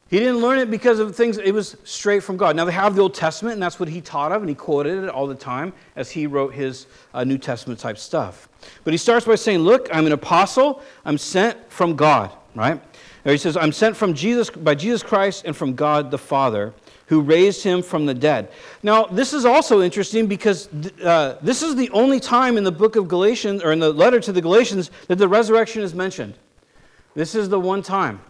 He 0.08 0.18
didn't 0.18 0.38
learn 0.38 0.58
it 0.58 0.70
because 0.70 1.00
of 1.00 1.14
things, 1.14 1.36
it 1.36 1.52
was 1.52 1.76
straight 1.84 2.22
from 2.22 2.38
God. 2.38 2.56
Now, 2.56 2.64
they 2.64 2.72
have 2.72 2.94
the 2.94 3.02
Old 3.02 3.14
Testament, 3.14 3.54
and 3.54 3.62
that's 3.62 3.78
what 3.78 3.90
he 3.90 4.00
taught 4.00 4.32
of, 4.32 4.40
and 4.40 4.48
he 4.48 4.54
quoted 4.54 5.04
it 5.04 5.10
all 5.10 5.26
the 5.26 5.34
time 5.34 5.74
as 5.96 6.10
he 6.10 6.26
wrote 6.26 6.54
his 6.54 6.86
uh, 7.12 7.24
New 7.24 7.36
Testament 7.36 7.78
type 7.78 7.98
stuff. 7.98 8.48
But 8.84 8.94
he 8.94 8.96
starts 8.96 9.26
by 9.26 9.34
saying, 9.34 9.60
Look, 9.60 9.88
I'm 9.92 10.06
an 10.06 10.12
apostle, 10.12 10.82
I'm 11.04 11.18
sent 11.18 11.70
from 11.70 11.94
God, 11.94 12.32
right? 12.54 12.80
Or 13.26 13.32
he 13.32 13.38
says, 13.38 13.56
I'm 13.58 13.72
sent 13.72 13.96
from 13.96 14.14
Jesus, 14.14 14.48
by 14.48 14.74
Jesus 14.74 15.02
Christ 15.02 15.44
and 15.44 15.54
from 15.54 15.74
God 15.74 16.10
the 16.10 16.16
Father, 16.16 16.72
who 17.08 17.20
raised 17.20 17.62
him 17.62 17.82
from 17.82 18.06
the 18.06 18.14
dead. 18.14 18.50
Now, 18.82 19.04
this 19.04 19.34
is 19.34 19.44
also 19.44 19.82
interesting 19.82 20.26
because 20.26 20.68
uh, 21.02 21.36
this 21.42 21.62
is 21.62 21.76
the 21.76 21.90
only 21.90 22.20
time 22.20 22.56
in 22.56 22.64
the 22.64 22.72
book 22.72 22.96
of 22.96 23.08
Galatians, 23.08 23.62
or 23.62 23.72
in 23.72 23.78
the 23.78 23.92
letter 23.92 24.20
to 24.20 24.32
the 24.32 24.40
Galatians, 24.40 24.90
that 25.08 25.16
the 25.16 25.28
resurrection 25.28 25.82
is 25.82 25.94
mentioned. 25.94 26.34
This 27.14 27.34
is 27.34 27.50
the 27.50 27.60
one 27.60 27.82
time. 27.82 28.20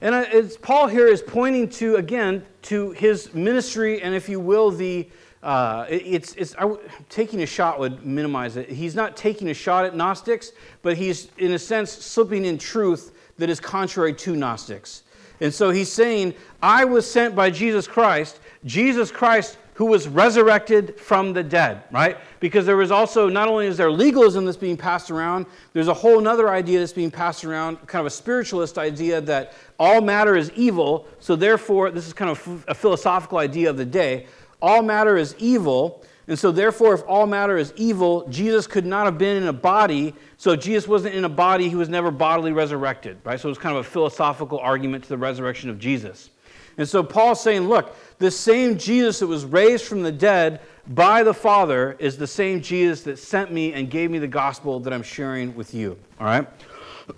And 0.00 0.14
it's, 0.14 0.56
Paul 0.56 0.86
here 0.86 1.06
is 1.06 1.22
pointing 1.22 1.68
to, 1.70 1.96
again, 1.96 2.44
to 2.62 2.90
his 2.92 3.32
ministry 3.34 4.02
and, 4.02 4.14
if 4.14 4.28
you 4.28 4.40
will, 4.40 4.70
the. 4.70 5.08
Uh, 5.42 5.84
it's, 5.90 6.34
it's, 6.36 6.54
I, 6.58 6.74
taking 7.10 7.42
a 7.42 7.46
shot 7.46 7.78
would 7.78 8.06
minimize 8.06 8.56
it. 8.56 8.70
He's 8.70 8.94
not 8.94 9.14
taking 9.14 9.50
a 9.50 9.54
shot 9.54 9.84
at 9.84 9.94
Gnostics, 9.94 10.52
but 10.80 10.96
he's, 10.96 11.28
in 11.36 11.52
a 11.52 11.58
sense, 11.58 11.90
slipping 11.90 12.46
in 12.46 12.56
truth 12.56 13.12
that 13.36 13.50
is 13.50 13.60
contrary 13.60 14.14
to 14.14 14.36
Gnostics. 14.36 15.02
And 15.42 15.52
so 15.52 15.70
he's 15.70 15.92
saying, 15.92 16.32
I 16.62 16.86
was 16.86 17.10
sent 17.10 17.36
by 17.36 17.50
Jesus 17.50 17.86
Christ. 17.86 18.40
Jesus 18.64 19.10
Christ 19.10 19.58
who 19.74 19.86
was 19.86 20.06
resurrected 20.06 20.98
from 20.98 21.32
the 21.32 21.42
dead, 21.42 21.82
right? 21.90 22.16
Because 22.38 22.64
there 22.64 22.76
was 22.76 22.92
also, 22.92 23.28
not 23.28 23.48
only 23.48 23.66
is 23.66 23.76
there 23.76 23.90
legalism 23.90 24.44
that's 24.44 24.56
being 24.56 24.76
passed 24.76 25.10
around, 25.10 25.46
there's 25.72 25.88
a 25.88 25.94
whole 25.94 26.26
other 26.26 26.48
idea 26.48 26.78
that's 26.78 26.92
being 26.92 27.10
passed 27.10 27.44
around, 27.44 27.84
kind 27.88 28.00
of 28.00 28.06
a 28.06 28.10
spiritualist 28.10 28.78
idea 28.78 29.20
that 29.20 29.52
all 29.78 30.00
matter 30.00 30.36
is 30.36 30.50
evil. 30.54 31.06
So, 31.20 31.36
therefore, 31.36 31.90
this 31.90 32.06
is 32.06 32.12
kind 32.12 32.30
of 32.30 32.64
a 32.68 32.74
philosophical 32.74 33.38
idea 33.38 33.70
of 33.70 33.76
the 33.76 33.84
day. 33.84 34.26
All 34.62 34.82
matter 34.82 35.16
is 35.16 35.34
evil. 35.38 36.04
And 36.26 36.38
so, 36.38 36.50
therefore, 36.50 36.94
if 36.94 37.02
all 37.06 37.26
matter 37.26 37.58
is 37.58 37.72
evil, 37.76 38.26
Jesus 38.28 38.66
could 38.66 38.86
not 38.86 39.04
have 39.04 39.18
been 39.18 39.42
in 39.42 39.48
a 39.48 39.52
body. 39.52 40.14
So, 40.38 40.56
Jesus 40.56 40.88
wasn't 40.88 41.14
in 41.14 41.24
a 41.24 41.28
body, 41.28 41.68
he 41.68 41.76
was 41.76 41.88
never 41.88 42.10
bodily 42.10 42.52
resurrected, 42.52 43.18
right? 43.24 43.38
So, 43.38 43.48
it 43.48 43.50
was 43.50 43.58
kind 43.58 43.76
of 43.76 43.84
a 43.84 43.88
philosophical 43.88 44.58
argument 44.58 45.04
to 45.04 45.10
the 45.10 45.18
resurrection 45.18 45.70
of 45.70 45.78
Jesus. 45.78 46.30
And 46.76 46.88
so 46.88 47.02
Paul's 47.02 47.40
saying, 47.40 47.68
look, 47.68 47.96
the 48.18 48.30
same 48.30 48.78
Jesus 48.78 49.20
that 49.20 49.26
was 49.26 49.44
raised 49.44 49.84
from 49.84 50.02
the 50.02 50.12
dead 50.12 50.60
by 50.88 51.22
the 51.22 51.34
Father 51.34 51.96
is 51.98 52.16
the 52.16 52.26
same 52.26 52.60
Jesus 52.60 53.02
that 53.02 53.18
sent 53.18 53.52
me 53.52 53.72
and 53.72 53.90
gave 53.90 54.10
me 54.10 54.18
the 54.18 54.28
gospel 54.28 54.80
that 54.80 54.92
I'm 54.92 55.02
sharing 55.02 55.54
with 55.54 55.72
you. 55.72 55.96
All 56.18 56.26
right? 56.26 56.46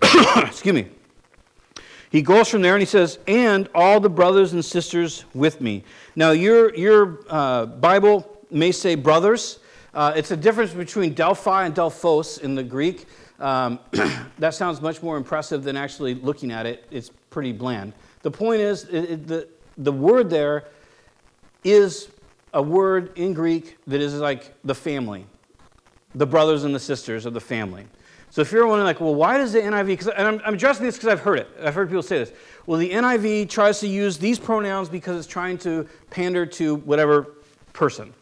Excuse 0.47 0.75
me. 0.75 0.89
He 2.11 2.23
goes 2.23 2.49
from 2.49 2.63
there 2.63 2.75
and 2.75 2.83
he 2.83 2.87
says, 2.87 3.19
and 3.27 3.69
all 3.75 4.01
the 4.01 4.09
brothers 4.09 4.53
and 4.53 4.65
sisters 4.65 5.25
with 5.35 5.61
me. 5.61 5.85
Now, 6.15 6.31
your, 6.31 6.75
your 6.75 7.21
uh, 7.29 7.67
Bible 7.67 8.41
may 8.51 8.73
say 8.73 8.95
brothers. 8.95 9.59
Uh, 9.93 10.13
it's 10.15 10.31
a 10.31 10.37
difference 10.37 10.73
between 10.73 11.15
Delphi 11.15 11.67
and 11.67 11.75
Delphos 11.75 12.41
in 12.41 12.55
the 12.55 12.63
Greek. 12.63 13.07
Um, 13.41 13.81
that 14.39 14.55
sounds 14.55 14.81
much 14.81 15.03
more 15.03 15.17
impressive 15.17 15.65
than 15.65 15.77
actually 15.77 16.15
looking 16.15 16.51
at 16.51 16.67
it. 16.67 16.87
It's 16.91 17.11
pretty 17.31 17.53
bland. 17.53 17.93
The 18.23 18.31
point 18.31 18.61
is, 18.61 18.85
it, 18.85 19.11
it, 19.11 19.27
the, 19.27 19.49
the 19.79 19.93
word 19.93 20.31
there 20.31 20.65
is 21.65 22.09
a 22.55 22.63
word 22.63 23.13
in 23.19 23.35
Greek 23.35 23.77
that 23.87 24.01
is 24.01 24.15
like 24.15 24.55
the 24.65 24.75
family, 24.75 25.27
the 26.15 26.27
brothers 26.27 26.65
and 26.65 26.75
the 26.75 26.81
sisters 26.81 27.27
of 27.27 27.35
the 27.35 27.41
family. 27.41 27.87
So 28.37 28.43
if 28.43 28.53
you're 28.53 28.67
wondering, 28.67 28.85
like, 28.85 29.01
well, 29.01 29.15
why 29.15 29.39
does 29.39 29.55
the 29.55 29.61
NIV, 29.61 30.13
and 30.15 30.29
I'm, 30.29 30.43
I'm 30.45 30.53
addressing 30.53 30.85
this 30.85 30.97
because 30.97 31.09
I've 31.09 31.21
heard 31.21 31.39
it. 31.39 31.49
I've 31.59 31.75
heard 31.75 31.89
people 31.89 32.03
say 32.03 32.19
this. 32.19 32.33
Well, 32.67 32.79
the 32.79 32.91
NIV 32.91 33.49
tries 33.49 33.81
to 33.81 33.89
use 33.89 34.19
these 34.19 34.39
pronouns 34.39 34.91
because 34.91 35.17
it's 35.17 35.27
trying 35.27 35.57
to 35.61 35.89
pander 36.11 36.45
to 36.45 36.75
whatever 36.75 37.29
person. 37.73 38.13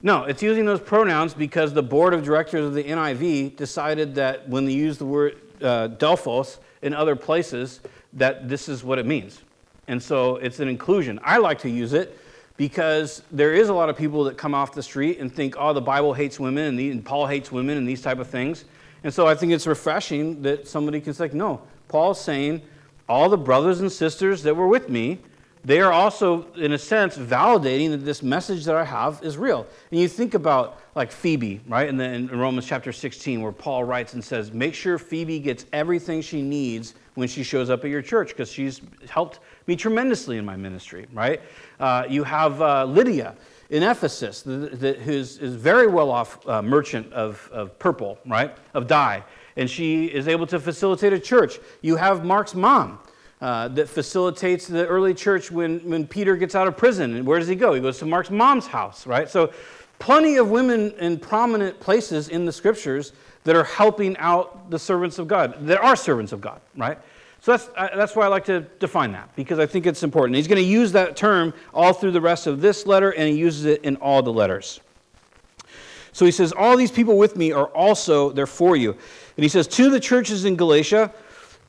No, 0.00 0.26
it's 0.26 0.44
using 0.44 0.64
those 0.64 0.78
pronouns 0.78 1.34
because 1.34 1.72
the 1.72 1.82
board 1.82 2.14
of 2.14 2.22
directors 2.22 2.64
of 2.64 2.72
the 2.72 2.84
NIV 2.84 3.56
decided 3.56 4.14
that 4.14 4.48
when 4.48 4.64
they 4.64 4.74
use 4.74 4.96
the 4.96 5.06
word 5.06 5.40
uh, 5.60 5.88
Delphos 5.88 6.58
in 6.82 6.94
other 6.94 7.16
places, 7.16 7.80
that 8.12 8.48
this 8.48 8.68
is 8.68 8.84
what 8.84 9.00
it 9.00 9.06
means. 9.06 9.42
And 9.88 10.00
so 10.00 10.36
it's 10.36 10.60
an 10.60 10.68
inclusion. 10.68 11.18
I 11.24 11.38
like 11.38 11.58
to 11.62 11.68
use 11.68 11.94
it 11.94 12.16
because 12.56 13.24
there 13.32 13.54
is 13.54 13.70
a 13.70 13.74
lot 13.74 13.88
of 13.88 13.96
people 13.96 14.22
that 14.22 14.38
come 14.38 14.54
off 14.54 14.72
the 14.72 14.84
street 14.84 15.18
and 15.18 15.34
think, 15.34 15.56
oh, 15.58 15.72
the 15.72 15.80
Bible 15.80 16.14
hates 16.14 16.38
women 16.38 16.66
and, 16.66 16.78
the, 16.78 16.92
and 16.92 17.04
Paul 17.04 17.26
hates 17.26 17.50
women 17.50 17.76
and 17.76 17.88
these 17.88 18.02
type 18.02 18.20
of 18.20 18.28
things. 18.28 18.66
And 19.02 19.12
so 19.12 19.26
I 19.26 19.34
think 19.34 19.52
it's 19.52 19.66
refreshing 19.66 20.42
that 20.42 20.68
somebody 20.68 21.00
can 21.00 21.14
say, 21.14 21.30
no, 21.32 21.62
Paul's 21.88 22.20
saying 22.20 22.62
all 23.08 23.28
the 23.28 23.38
brothers 23.38 23.80
and 23.80 23.90
sisters 23.90 24.42
that 24.44 24.54
were 24.54 24.68
with 24.68 24.88
me, 24.88 25.18
they 25.64 25.80
are 25.80 25.92
also, 25.92 26.50
in 26.54 26.72
a 26.72 26.78
sense, 26.78 27.18
validating 27.18 27.90
that 27.90 27.98
this 27.98 28.22
message 28.22 28.64
that 28.64 28.76
I 28.76 28.84
have 28.84 29.20
is 29.22 29.36
real. 29.36 29.66
And 29.90 30.00
you 30.00 30.08
think 30.08 30.34
about 30.34 30.80
like 30.94 31.12
Phoebe, 31.12 31.60
right? 31.68 31.88
And 31.88 32.00
then 32.00 32.14
in 32.14 32.38
Romans 32.38 32.66
chapter 32.66 32.92
16, 32.92 33.42
where 33.42 33.52
Paul 33.52 33.84
writes 33.84 34.14
and 34.14 34.24
says, 34.24 34.52
make 34.52 34.74
sure 34.74 34.98
Phoebe 34.98 35.38
gets 35.38 35.66
everything 35.72 36.22
she 36.22 36.40
needs 36.40 36.94
when 37.14 37.28
she 37.28 37.42
shows 37.42 37.68
up 37.68 37.84
at 37.84 37.90
your 37.90 38.00
church, 38.00 38.28
because 38.28 38.50
she's 38.50 38.80
helped 39.08 39.40
me 39.66 39.76
tremendously 39.76 40.38
in 40.38 40.44
my 40.44 40.56
ministry, 40.56 41.06
right? 41.12 41.42
Uh, 41.78 42.04
you 42.08 42.24
have 42.24 42.62
uh, 42.62 42.84
Lydia 42.84 43.36
in 43.70 43.84
Ephesus, 43.84 44.42
who's 44.42 45.38
is 45.38 45.54
very 45.54 45.86
well 45.86 46.10
off 46.10 46.46
uh, 46.46 46.60
merchant 46.60 47.12
of, 47.12 47.48
of 47.52 47.78
purple, 47.78 48.18
right, 48.26 48.56
of 48.74 48.86
dye, 48.86 49.22
and 49.56 49.70
she 49.70 50.06
is 50.06 50.28
able 50.28 50.46
to 50.48 50.58
facilitate 50.58 51.12
a 51.12 51.18
church. 51.18 51.58
You 51.80 51.96
have 51.96 52.24
Mark's 52.24 52.54
mom. 52.54 52.98
Uh, 53.40 53.68
that 53.68 53.88
facilitates 53.88 54.66
the 54.66 54.86
early 54.86 55.14
church 55.14 55.50
when, 55.50 55.78
when 55.88 56.06
Peter 56.06 56.36
gets 56.36 56.54
out 56.54 56.68
of 56.68 56.76
prison. 56.76 57.16
And 57.16 57.26
where 57.26 57.38
does 57.38 57.48
he 57.48 57.54
go? 57.54 57.72
He 57.72 57.80
goes 57.80 57.98
to 58.00 58.04
Mark's 58.04 58.30
mom's 58.30 58.66
house, 58.66 59.06
right? 59.06 59.30
So, 59.30 59.50
plenty 59.98 60.36
of 60.36 60.50
women 60.50 60.92
in 60.98 61.18
prominent 61.18 61.80
places 61.80 62.28
in 62.28 62.44
the 62.44 62.52
scriptures 62.52 63.14
that 63.44 63.56
are 63.56 63.64
helping 63.64 64.14
out 64.18 64.70
the 64.70 64.78
servants 64.78 65.18
of 65.18 65.26
God, 65.26 65.66
that 65.66 65.80
are 65.80 65.96
servants 65.96 66.32
of 66.32 66.42
God, 66.42 66.60
right? 66.76 66.98
So 67.40 67.52
that's, 67.52 67.70
uh, 67.74 67.88
that's 67.96 68.14
why 68.14 68.26
I 68.26 68.28
like 68.28 68.44
to 68.46 68.60
define 68.80 69.12
that, 69.12 69.34
because 69.34 69.58
I 69.58 69.66
think 69.66 69.86
it's 69.86 70.02
important. 70.02 70.36
He's 70.36 70.48
going 70.48 70.62
to 70.62 70.68
use 70.68 70.92
that 70.92 71.16
term 71.16 71.54
all 71.72 71.92
through 71.92 72.10
the 72.10 72.20
rest 72.20 72.46
of 72.46 72.60
this 72.60 72.86
letter, 72.86 73.10
and 73.10 73.28
he 73.28 73.38
uses 73.38 73.64
it 73.64 73.82
in 73.82 73.96
all 73.96 74.22
the 74.22 74.32
letters. 74.32 74.80
So 76.12 76.26
he 76.26 76.30
says, 76.30 76.52
All 76.52 76.76
these 76.76 76.90
people 76.90 77.16
with 77.16 77.36
me 77.36 77.52
are 77.52 77.66
also, 77.66 78.30
they're 78.30 78.46
for 78.46 78.76
you. 78.76 78.90
And 78.90 79.42
he 79.42 79.48
says, 79.48 79.66
To 79.68 79.88
the 79.88 80.00
churches 80.00 80.44
in 80.44 80.56
Galatia, 80.56 81.12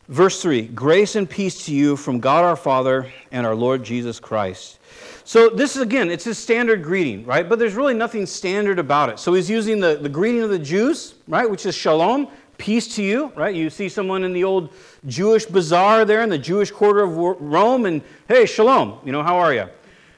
verse 0.09 0.41
3 0.41 0.63
Grace 0.63 1.15
and 1.15 1.29
peace 1.29 1.65
to 1.65 1.73
you 1.73 1.95
from 1.95 2.19
God 2.19 2.43
our 2.43 2.57
Father 2.57 3.11
and 3.31 3.45
our 3.47 3.55
Lord 3.55 3.83
Jesus 3.83 4.19
Christ. 4.19 4.79
So 5.23 5.49
this 5.49 5.77
is, 5.77 5.81
again, 5.81 6.11
it's 6.11 6.25
his 6.25 6.37
standard 6.37 6.83
greeting, 6.83 7.25
right? 7.25 7.47
But 7.47 7.59
there's 7.59 7.75
really 7.75 7.93
nothing 7.93 8.25
standard 8.25 8.79
about 8.79 9.09
it. 9.09 9.19
So 9.19 9.33
he's 9.33 9.49
using 9.49 9.79
the, 9.79 9.95
the 9.95 10.09
greeting 10.09 10.41
of 10.41 10.49
the 10.49 10.59
Jews, 10.59 11.13
right, 11.27 11.49
which 11.49 11.65
is 11.65 11.75
shalom 11.75 12.27
peace 12.61 12.95
to 12.95 13.01
you, 13.01 13.33
right? 13.35 13.55
You 13.55 13.71
see 13.71 13.89
someone 13.89 14.23
in 14.23 14.33
the 14.33 14.43
old 14.43 14.69
Jewish 15.07 15.47
bazaar 15.47 16.05
there 16.05 16.21
in 16.21 16.29
the 16.29 16.37
Jewish 16.37 16.69
quarter 16.69 17.01
of 17.01 17.17
Rome, 17.17 17.87
and 17.87 18.03
hey, 18.27 18.45
shalom, 18.45 18.99
you 19.03 19.11
know, 19.11 19.23
how 19.23 19.39
are 19.39 19.51
you? 19.51 19.65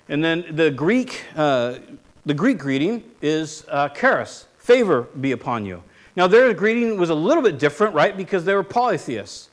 And 0.10 0.22
then 0.22 0.44
the 0.52 0.70
Greek, 0.70 1.24
uh, 1.38 1.76
the 2.26 2.34
Greek 2.34 2.58
greeting 2.58 3.02
is 3.22 3.64
uh, 3.70 3.88
charis, 3.90 4.48
favor 4.58 5.04
be 5.22 5.32
upon 5.32 5.66
you. 5.66 5.82
Now, 6.18 6.28
their 6.28 6.54
greeting 6.54 6.98
was 6.98 7.10
a 7.10 7.16
little 7.16 7.42
bit 7.42 7.60
different, 7.60 7.96
right? 7.96 8.16
Because 8.16 8.44
they 8.44 8.54
were 8.54 8.62
polytheists. 8.62 9.50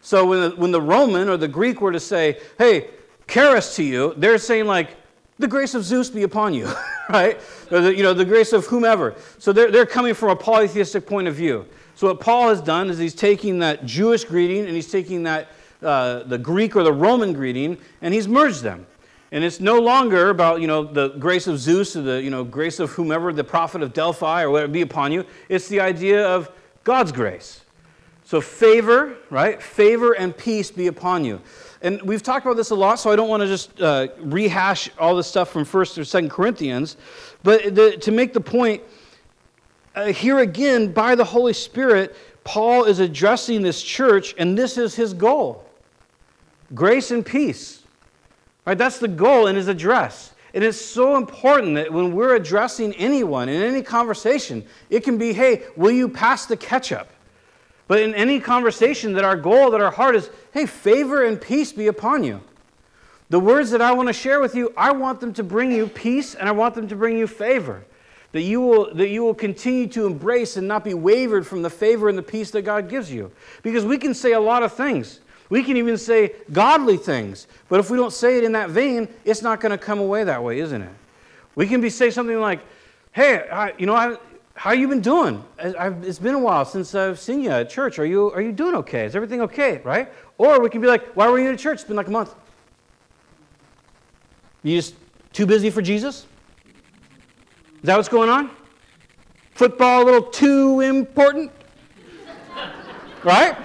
So 0.00 0.24
when 0.24 0.40
the, 0.40 0.56
when 0.56 0.70
the 0.70 0.80
Roman 0.80 1.28
or 1.28 1.36
the 1.36 1.46
Greek 1.46 1.82
were 1.82 1.92
to 1.92 2.00
say, 2.00 2.40
hey, 2.56 2.88
charis 3.28 3.76
to 3.76 3.84
you, 3.84 4.14
they're 4.16 4.38
saying 4.38 4.64
like, 4.64 4.96
the 5.38 5.48
grace 5.48 5.74
of 5.74 5.84
Zeus 5.84 6.08
be 6.08 6.22
upon 6.22 6.54
you, 6.54 6.70
right? 7.10 7.38
The, 7.68 7.94
you 7.94 8.02
know, 8.02 8.14
the 8.14 8.24
grace 8.24 8.54
of 8.54 8.64
whomever. 8.66 9.14
So 9.38 9.52
they're, 9.52 9.70
they're 9.70 9.86
coming 9.86 10.14
from 10.14 10.30
a 10.30 10.36
polytheistic 10.36 11.06
point 11.06 11.28
of 11.28 11.34
view. 11.34 11.66
So 12.00 12.06
what 12.06 12.18
Paul 12.18 12.48
has 12.48 12.62
done 12.62 12.88
is 12.88 12.96
he's 12.96 13.14
taking 13.14 13.58
that 13.58 13.84
Jewish 13.84 14.24
greeting 14.24 14.64
and 14.64 14.74
he's 14.74 14.90
taking 14.90 15.24
that 15.24 15.48
uh, 15.82 16.22
the 16.22 16.38
Greek 16.38 16.74
or 16.74 16.82
the 16.82 16.94
Roman 16.94 17.34
greeting 17.34 17.76
and 18.00 18.14
he's 18.14 18.26
merged 18.26 18.62
them. 18.62 18.86
And 19.32 19.44
it's 19.44 19.60
no 19.60 19.78
longer 19.78 20.30
about, 20.30 20.62
you 20.62 20.66
know, 20.66 20.82
the 20.82 21.08
grace 21.08 21.46
of 21.46 21.58
Zeus 21.58 21.94
or 21.96 22.00
the, 22.00 22.22
you 22.22 22.30
know, 22.30 22.42
grace 22.42 22.80
of 22.80 22.90
whomever, 22.92 23.34
the 23.34 23.44
prophet 23.44 23.82
of 23.82 23.92
Delphi 23.92 24.44
or 24.44 24.48
whatever 24.48 24.72
be 24.72 24.80
upon 24.80 25.12
you. 25.12 25.26
It's 25.50 25.68
the 25.68 25.80
idea 25.80 26.26
of 26.26 26.50
God's 26.84 27.12
grace. 27.12 27.66
So 28.24 28.40
favor, 28.40 29.18
right? 29.28 29.62
Favor 29.62 30.14
and 30.14 30.34
peace 30.34 30.70
be 30.70 30.86
upon 30.86 31.26
you. 31.26 31.38
And 31.82 32.00
we've 32.00 32.22
talked 32.22 32.46
about 32.46 32.56
this 32.56 32.70
a 32.70 32.74
lot, 32.74 32.98
so 32.98 33.10
I 33.10 33.16
don't 33.16 33.28
want 33.28 33.42
to 33.42 33.46
just 33.46 33.78
uh, 33.78 34.08
rehash 34.20 34.88
all 34.98 35.14
the 35.14 35.24
stuff 35.24 35.50
from 35.50 35.66
1st 35.66 35.98
or 35.98 36.00
2nd 36.00 36.30
Corinthians. 36.30 36.96
But 37.42 37.74
the, 37.74 37.98
to 37.98 38.10
make 38.10 38.32
the 38.32 38.40
point, 38.40 38.82
uh, 39.94 40.06
here 40.06 40.38
again, 40.38 40.92
by 40.92 41.14
the 41.14 41.24
Holy 41.24 41.52
Spirit, 41.52 42.14
Paul 42.44 42.84
is 42.84 43.00
addressing 43.00 43.62
this 43.62 43.82
church, 43.82 44.34
and 44.38 44.56
this 44.56 44.78
is 44.78 44.94
his 44.94 45.12
goal 45.12 45.64
grace 46.72 47.10
and 47.10 47.26
peace. 47.26 47.82
Right? 48.64 48.78
That's 48.78 48.98
the 48.98 49.08
goal 49.08 49.48
in 49.48 49.56
his 49.56 49.66
address. 49.66 50.32
It 50.52 50.62
is 50.62 50.80
so 50.80 51.16
important 51.16 51.74
that 51.74 51.92
when 51.92 52.14
we're 52.14 52.36
addressing 52.36 52.92
anyone 52.94 53.48
in 53.48 53.62
any 53.62 53.82
conversation, 53.82 54.64
it 54.88 55.02
can 55.02 55.18
be, 55.18 55.32
hey, 55.32 55.64
will 55.76 55.90
you 55.90 56.08
pass 56.08 56.46
the 56.46 56.56
ketchup? 56.56 57.08
But 57.88 58.00
in 58.00 58.14
any 58.14 58.38
conversation, 58.38 59.12
that 59.14 59.24
our 59.24 59.36
goal, 59.36 59.72
that 59.72 59.80
our 59.80 59.90
heart 59.90 60.14
is, 60.14 60.30
hey, 60.52 60.66
favor 60.66 61.24
and 61.24 61.40
peace 61.40 61.72
be 61.72 61.88
upon 61.88 62.22
you. 62.22 62.40
The 63.30 63.40
words 63.40 63.70
that 63.70 63.80
I 63.80 63.92
want 63.92 64.08
to 64.08 64.12
share 64.12 64.40
with 64.40 64.54
you, 64.54 64.72
I 64.76 64.92
want 64.92 65.20
them 65.20 65.32
to 65.34 65.42
bring 65.42 65.72
you 65.72 65.86
peace 65.86 66.34
and 66.34 66.48
I 66.48 66.52
want 66.52 66.74
them 66.74 66.88
to 66.88 66.96
bring 66.96 67.16
you 67.16 67.26
favor 67.26 67.84
that 68.32 68.42
you 68.42 68.60
will 68.60 68.94
that 68.94 69.08
you 69.08 69.22
will 69.22 69.34
continue 69.34 69.86
to 69.88 70.06
embrace 70.06 70.56
and 70.56 70.68
not 70.68 70.84
be 70.84 70.94
wavered 70.94 71.46
from 71.46 71.62
the 71.62 71.70
favor 71.70 72.08
and 72.08 72.16
the 72.16 72.22
peace 72.22 72.50
that 72.52 72.62
God 72.62 72.88
gives 72.88 73.12
you. 73.12 73.30
Because 73.62 73.84
we 73.84 73.98
can 73.98 74.14
say 74.14 74.32
a 74.32 74.40
lot 74.40 74.62
of 74.62 74.72
things. 74.72 75.20
We 75.48 75.64
can 75.64 75.76
even 75.76 75.98
say 75.98 76.32
godly 76.52 76.96
things, 76.96 77.48
but 77.68 77.80
if 77.80 77.90
we 77.90 77.96
don't 77.96 78.12
say 78.12 78.38
it 78.38 78.44
in 78.44 78.52
that 78.52 78.70
vein, 78.70 79.08
it's 79.24 79.42
not 79.42 79.60
going 79.60 79.72
to 79.72 79.78
come 79.78 79.98
away 79.98 80.22
that 80.22 80.42
way, 80.42 80.60
isn't 80.60 80.80
it? 80.80 80.92
We 81.56 81.66
can 81.66 81.80
be 81.80 81.90
say 81.90 82.10
something 82.10 82.38
like, 82.38 82.60
"Hey, 83.10 83.48
I, 83.50 83.74
you 83.76 83.86
know, 83.86 83.96
I, 83.96 84.16
how 84.54 84.70
you 84.72 84.86
been 84.86 85.00
doing? 85.00 85.42
I've, 85.58 86.04
it's 86.04 86.20
been 86.20 86.36
a 86.36 86.38
while 86.38 86.64
since 86.64 86.94
I've 86.94 87.18
seen 87.18 87.42
you 87.42 87.50
at 87.50 87.68
church. 87.68 87.98
Are 87.98 88.06
you 88.06 88.30
are 88.30 88.40
you 88.40 88.52
doing 88.52 88.76
okay? 88.76 89.06
Is 89.06 89.16
everything 89.16 89.40
okay? 89.42 89.80
Right? 89.82 90.12
Or 90.38 90.60
we 90.60 90.70
can 90.70 90.80
be 90.80 90.86
like, 90.86 91.04
"Why 91.16 91.28
were 91.28 91.40
you 91.40 91.50
at 91.50 91.58
church? 91.58 91.80
It's 91.80 91.84
been 91.84 91.96
like 91.96 92.06
a 92.06 92.12
month. 92.12 92.32
You 94.62 94.76
just 94.76 94.94
too 95.32 95.46
busy 95.46 95.70
for 95.70 95.82
Jesus?" 95.82 96.26
Is 97.80 97.86
that 97.86 97.96
what's 97.96 98.08
going 98.10 98.28
on? 98.28 98.50
Football 99.54 100.02
a 100.02 100.04
little 100.04 100.22
too 100.22 100.80
important? 100.80 101.50
right? 103.24 103.56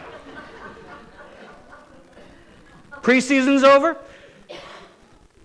Preseason's 3.01 3.63
over? 3.63 3.97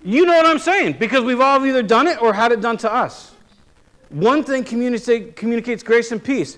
You 0.05 0.25
know 0.25 0.37
what 0.37 0.47
I'm 0.47 0.59
saying, 0.59 0.97
because 0.99 1.25
we've 1.25 1.41
all 1.41 1.65
either 1.67 1.83
done 1.83 2.07
it 2.07 2.23
or 2.23 2.33
had 2.33 2.53
it 2.53 2.61
done 2.61 2.77
to 2.79 2.93
us. 2.93 3.35
One 4.09 4.45
thing 4.45 4.65
communicates 4.65 5.83
grace 5.83 6.11
and 6.11 6.23
peace. 6.23 6.57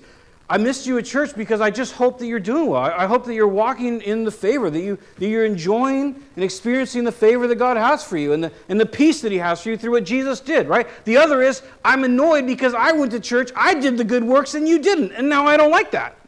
I 0.53 0.59
missed 0.59 0.87
you 0.87 0.99
at 0.99 1.07
church 1.07 1.35
because 1.35 1.63
I 1.63 1.71
just 1.71 1.95
hope 1.95 2.19
that 2.19 2.27
you're 2.27 2.39
doing 2.39 2.67
well. 2.67 2.83
I 2.83 3.07
hope 3.07 3.25
that 3.25 3.33
you're 3.33 3.49
walking 3.49 4.03
in 4.03 4.23
the 4.23 4.31
favor, 4.31 4.69
that, 4.69 4.83
you, 4.83 4.99
that 5.17 5.27
you're 5.27 5.47
enjoying 5.47 6.23
and 6.37 6.45
experiencing 6.45 7.05
the 7.05 7.11
favor 7.11 7.47
that 7.47 7.55
God 7.55 7.79
has 7.79 8.05
for 8.05 8.19
you 8.19 8.35
and 8.35 8.45
the, 8.45 8.53
and 8.69 8.79
the 8.79 8.85
peace 8.85 9.23
that 9.23 9.33
He 9.33 9.39
has 9.39 9.63
for 9.63 9.71
you 9.71 9.79
through 9.79 9.93
what 9.93 10.05
Jesus 10.05 10.41
did, 10.41 10.69
right? 10.69 10.87
The 11.07 11.17
other 11.17 11.41
is, 11.41 11.63
I'm 11.83 12.05
annoyed 12.05 12.47
because 12.47 12.75
I 12.75 12.93
went 12.93 13.13
to 13.13 13.21
church, 13.21 13.51
I 13.57 13.73
did 13.73 13.97
the 13.97 14.05
good 14.05 14.23
works, 14.23 14.53
and 14.53 14.69
you 14.69 14.79
didn't, 14.79 15.13
and 15.13 15.27
now 15.27 15.47
I 15.47 15.57
don't 15.57 15.71
like 15.71 15.91
that. 15.93 16.19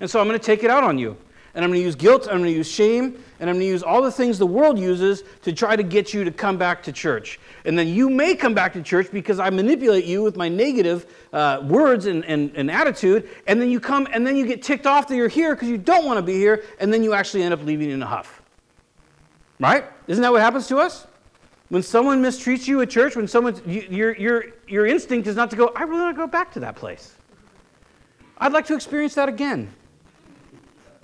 And 0.00 0.10
so 0.10 0.20
I'm 0.20 0.28
going 0.28 0.38
to 0.38 0.44
take 0.44 0.64
it 0.64 0.70
out 0.70 0.84
on 0.84 0.98
you. 0.98 1.16
And 1.54 1.64
I'm 1.64 1.70
going 1.70 1.80
to 1.80 1.84
use 1.84 1.94
guilt, 1.94 2.28
I'm 2.30 2.40
going 2.40 2.50
to 2.50 2.50
use 2.50 2.70
shame, 2.70 3.24
and 3.42 3.50
I'm 3.50 3.56
going 3.56 3.66
to 3.66 3.70
use 3.72 3.82
all 3.82 4.00
the 4.00 4.12
things 4.12 4.38
the 4.38 4.46
world 4.46 4.78
uses 4.78 5.24
to 5.42 5.52
try 5.52 5.74
to 5.74 5.82
get 5.82 6.14
you 6.14 6.22
to 6.22 6.30
come 6.30 6.56
back 6.56 6.80
to 6.84 6.92
church. 6.92 7.40
And 7.64 7.76
then 7.76 7.88
you 7.88 8.08
may 8.08 8.36
come 8.36 8.54
back 8.54 8.72
to 8.74 8.82
church 8.82 9.10
because 9.10 9.40
I 9.40 9.50
manipulate 9.50 10.04
you 10.04 10.22
with 10.22 10.36
my 10.36 10.48
negative 10.48 11.12
uh, 11.32 11.60
words 11.64 12.06
and, 12.06 12.24
and, 12.26 12.52
and 12.54 12.70
attitude, 12.70 13.28
and 13.48 13.60
then 13.60 13.68
you 13.68 13.80
come 13.80 14.06
and 14.12 14.24
then 14.24 14.36
you 14.36 14.46
get 14.46 14.62
ticked 14.62 14.86
off 14.86 15.08
that 15.08 15.16
you're 15.16 15.26
here 15.26 15.56
because 15.56 15.68
you 15.68 15.76
don't 15.76 16.06
want 16.06 16.18
to 16.18 16.22
be 16.22 16.34
here, 16.34 16.62
and 16.78 16.94
then 16.94 17.02
you 17.02 17.14
actually 17.14 17.42
end 17.42 17.52
up 17.52 17.64
leaving 17.64 17.90
in 17.90 18.00
a 18.00 18.06
huff. 18.06 18.42
Right? 19.58 19.86
Isn't 20.06 20.22
that 20.22 20.30
what 20.30 20.40
happens 20.40 20.68
to 20.68 20.78
us? 20.78 21.08
When 21.68 21.82
someone 21.82 22.22
mistreats 22.22 22.68
you 22.68 22.80
at 22.80 22.90
church, 22.90 23.16
when 23.16 23.26
someone, 23.26 23.60
you, 23.66 23.80
your, 23.90 24.16
your, 24.16 24.44
your 24.68 24.86
instinct 24.86 25.26
is 25.26 25.34
not 25.34 25.50
to 25.50 25.56
go, 25.56 25.72
I 25.74 25.82
really 25.82 26.02
want 26.02 26.14
to 26.14 26.20
go 26.20 26.28
back 26.28 26.52
to 26.52 26.60
that 26.60 26.76
place. 26.76 27.16
I'd 28.38 28.52
like 28.52 28.66
to 28.66 28.76
experience 28.76 29.16
that 29.16 29.28
again. 29.28 29.72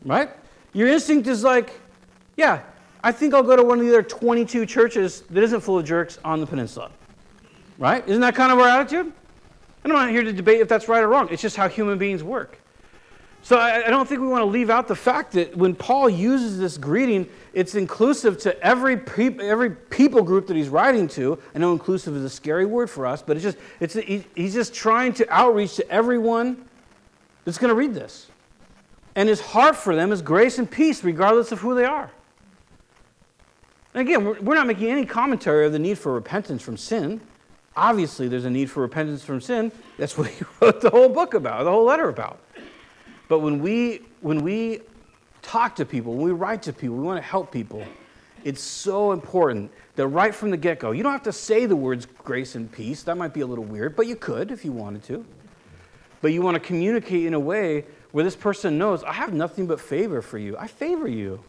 Right? 0.04 0.30
Your 0.72 0.86
instinct 0.86 1.26
is 1.26 1.42
like, 1.42 1.72
yeah, 2.38 2.60
I 3.02 3.10
think 3.10 3.34
I'll 3.34 3.42
go 3.42 3.56
to 3.56 3.64
one 3.64 3.80
of 3.80 3.84
the 3.84 3.90
other 3.90 4.02
22 4.02 4.64
churches 4.64 5.22
that 5.22 5.42
isn't 5.42 5.60
full 5.60 5.76
of 5.76 5.84
jerks 5.84 6.18
on 6.24 6.40
the 6.40 6.46
peninsula. 6.46 6.90
Right? 7.78 8.08
Isn't 8.08 8.22
that 8.22 8.36
kind 8.36 8.52
of 8.52 8.60
our 8.60 8.68
attitude? 8.68 9.12
And 9.84 9.92
I'm 9.92 9.98
not 9.98 10.10
here 10.10 10.22
to 10.22 10.32
debate 10.32 10.60
if 10.60 10.68
that's 10.68 10.88
right 10.88 11.02
or 11.02 11.08
wrong. 11.08 11.28
It's 11.30 11.42
just 11.42 11.56
how 11.56 11.68
human 11.68 11.98
beings 11.98 12.22
work. 12.22 12.60
So 13.42 13.56
I, 13.56 13.86
I, 13.86 13.90
don't 13.90 14.08
think 14.08 14.20
we 14.20 14.26
want 14.26 14.42
to 14.42 14.46
leave 14.46 14.68
out 14.68 14.88
the 14.88 14.96
fact 14.96 15.32
that 15.32 15.56
when 15.56 15.74
Paul 15.74 16.08
uses 16.08 16.58
this 16.58 16.76
greeting, 16.76 17.28
it's 17.54 17.74
inclusive 17.74 18.38
to 18.40 18.60
every, 18.62 19.00
every 19.40 19.70
people 19.70 20.22
group 20.22 20.46
that 20.48 20.56
he's 20.56 20.68
writing 20.68 21.08
to. 21.08 21.38
I 21.54 21.58
know 21.58 21.72
inclusive 21.72 22.16
is 22.16 22.24
a 22.24 22.30
scary 22.30 22.66
word 22.66 22.90
for 22.90 23.06
us, 23.06 23.22
but 23.22 23.36
it's 23.36 23.44
just, 23.44 23.58
it's, 23.80 23.94
he, 23.94 24.24
he's 24.34 24.54
just 24.54 24.74
trying 24.74 25.12
to 25.14 25.26
outreach 25.32 25.76
to 25.76 25.88
everyone 25.88 26.68
that's 27.44 27.58
going 27.58 27.70
to 27.70 27.76
read 27.76 27.94
this. 27.94 28.26
And 29.14 29.28
his 29.28 29.40
heart 29.40 29.76
for 29.76 29.96
them 29.96 30.12
is 30.12 30.20
grace 30.20 30.58
and 30.58 30.70
peace, 30.70 31.02
regardless 31.02 31.50
of 31.52 31.60
who 31.60 31.74
they 31.74 31.84
are. 31.84 32.10
Again, 33.94 34.24
we're, 34.24 34.40
we're 34.40 34.54
not 34.54 34.66
making 34.66 34.88
any 34.88 35.06
commentary 35.06 35.66
of 35.66 35.72
the 35.72 35.78
need 35.78 35.98
for 35.98 36.12
repentance 36.12 36.62
from 36.62 36.76
sin. 36.76 37.20
Obviously, 37.76 38.28
there's 38.28 38.44
a 38.44 38.50
need 38.50 38.70
for 38.70 38.80
repentance 38.80 39.24
from 39.24 39.40
sin. 39.40 39.72
That's 39.98 40.18
what 40.18 40.28
he 40.30 40.44
wrote 40.60 40.80
the 40.80 40.90
whole 40.90 41.08
book 41.08 41.34
about, 41.34 41.64
the 41.64 41.70
whole 41.70 41.84
letter 41.84 42.08
about. 42.08 42.40
But 43.28 43.40
when 43.40 43.60
we, 43.60 44.02
when 44.20 44.42
we 44.42 44.80
talk 45.42 45.76
to 45.76 45.84
people, 45.84 46.14
when 46.14 46.24
we 46.24 46.32
write 46.32 46.62
to 46.62 46.72
people, 46.72 46.96
we 46.96 47.02
want 47.02 47.18
to 47.18 47.28
help 47.28 47.52
people, 47.52 47.84
it's 48.44 48.60
so 48.60 49.12
important 49.12 49.70
that 49.96 50.06
right 50.06 50.34
from 50.34 50.50
the 50.50 50.56
get 50.56 50.78
go, 50.78 50.92
you 50.92 51.02
don't 51.02 51.12
have 51.12 51.22
to 51.24 51.32
say 51.32 51.66
the 51.66 51.76
words 51.76 52.06
grace 52.24 52.54
and 52.54 52.70
peace. 52.70 53.02
That 53.02 53.16
might 53.16 53.34
be 53.34 53.40
a 53.40 53.46
little 53.46 53.64
weird, 53.64 53.96
but 53.96 54.06
you 54.06 54.16
could 54.16 54.50
if 54.50 54.64
you 54.64 54.72
wanted 54.72 55.02
to. 55.04 55.24
But 56.20 56.32
you 56.32 56.42
want 56.42 56.54
to 56.54 56.60
communicate 56.60 57.26
in 57.26 57.34
a 57.34 57.40
way 57.40 57.84
where 58.12 58.24
this 58.24 58.36
person 58.36 58.78
knows, 58.78 59.04
I 59.04 59.12
have 59.12 59.32
nothing 59.32 59.66
but 59.66 59.80
favor 59.80 60.22
for 60.22 60.38
you. 60.38 60.56
I 60.56 60.66
favor 60.66 61.08
you. 61.08 61.42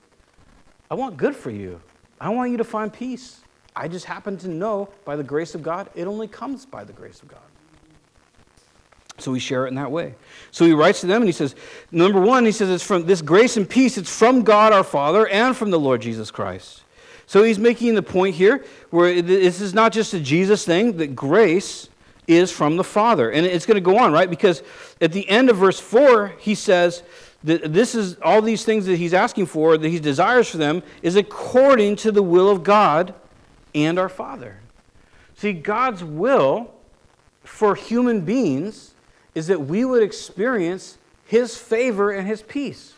I 0.91 0.95
want 0.95 1.17
good 1.17 1.35
for 1.35 1.51
you. 1.51 1.79
I 2.19 2.29
want 2.29 2.51
you 2.51 2.57
to 2.57 2.63
find 2.63 2.91
peace. 2.91 3.41
I 3.75 3.87
just 3.87 4.05
happen 4.05 4.37
to 4.39 4.47
know 4.47 4.89
by 5.05 5.15
the 5.15 5.23
grace 5.23 5.55
of 5.55 5.63
God, 5.63 5.89
it 5.95 6.05
only 6.05 6.27
comes 6.27 6.65
by 6.65 6.83
the 6.83 6.93
grace 6.93 7.21
of 7.21 7.29
God. 7.29 7.39
So 9.17 9.31
we 9.31 9.39
share 9.39 9.65
it 9.65 9.69
in 9.69 9.75
that 9.75 9.91
way. 9.91 10.15
So 10.51 10.65
he 10.65 10.73
writes 10.73 11.01
to 11.01 11.07
them 11.07 11.21
and 11.21 11.27
he 11.27 11.33
says, 11.33 11.55
number 11.91 12.21
one, 12.21 12.45
he 12.45 12.51
says, 12.51 12.69
it's 12.69 12.83
from 12.83 13.05
this 13.05 13.21
grace 13.21 13.57
and 13.57 13.69
peace, 13.69 13.97
it's 13.97 14.13
from 14.15 14.43
God 14.43 14.73
our 14.73 14.83
Father 14.83 15.27
and 15.27 15.55
from 15.55 15.71
the 15.71 15.79
Lord 15.79 16.01
Jesus 16.01 16.31
Christ. 16.31 16.83
So 17.27 17.43
he's 17.43 17.59
making 17.59 17.95
the 17.95 18.01
point 18.01 18.35
here 18.35 18.65
where 18.89 19.21
this 19.21 19.61
is 19.61 19.73
not 19.73 19.91
just 19.91 20.13
a 20.13 20.19
Jesus 20.19 20.65
thing, 20.65 20.97
that 20.97 21.15
grace 21.15 21.89
is 22.27 22.51
from 22.51 22.77
the 22.77 22.83
Father. 22.83 23.29
And 23.29 23.45
it's 23.45 23.65
going 23.65 23.75
to 23.75 23.81
go 23.81 23.97
on, 23.97 24.11
right? 24.11 24.29
Because 24.29 24.63
at 24.99 25.11
the 25.11 25.27
end 25.29 25.49
of 25.49 25.57
verse 25.57 25.79
4, 25.79 26.33
he 26.39 26.55
says 26.55 27.03
this 27.43 27.95
is 27.95 28.15
all 28.21 28.41
these 28.41 28.65
things 28.65 28.85
that 28.85 28.97
he's 28.97 29.13
asking 29.13 29.45
for, 29.45 29.77
that 29.77 29.89
he 29.89 29.99
desires 29.99 30.49
for 30.49 30.57
them, 30.57 30.83
is 31.01 31.15
according 31.15 31.95
to 31.97 32.11
the 32.11 32.23
will 32.23 32.49
of 32.49 32.63
God 32.63 33.13
and 33.73 33.97
our 33.97 34.09
Father. 34.09 34.59
See, 35.35 35.53
God's 35.53 36.03
will 36.03 36.73
for 37.43 37.75
human 37.75 38.21
beings 38.21 38.93
is 39.35 39.47
that 39.47 39.61
we 39.61 39.85
would 39.85 40.03
experience 40.03 40.97
His 41.25 41.55
favor 41.55 42.11
and 42.11 42.27
His 42.27 42.41
peace. 42.41 42.95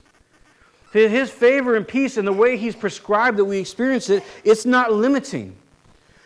His 0.91 1.29
favor 1.29 1.75
and 1.75 1.87
peace 1.87 2.17
and 2.17 2.27
the 2.27 2.33
way 2.33 2.57
He's 2.57 2.75
prescribed 2.75 3.37
that 3.37 3.45
we 3.45 3.59
experience 3.59 4.09
it, 4.09 4.23
it's 4.43 4.65
not 4.65 4.91
limiting. 4.91 5.55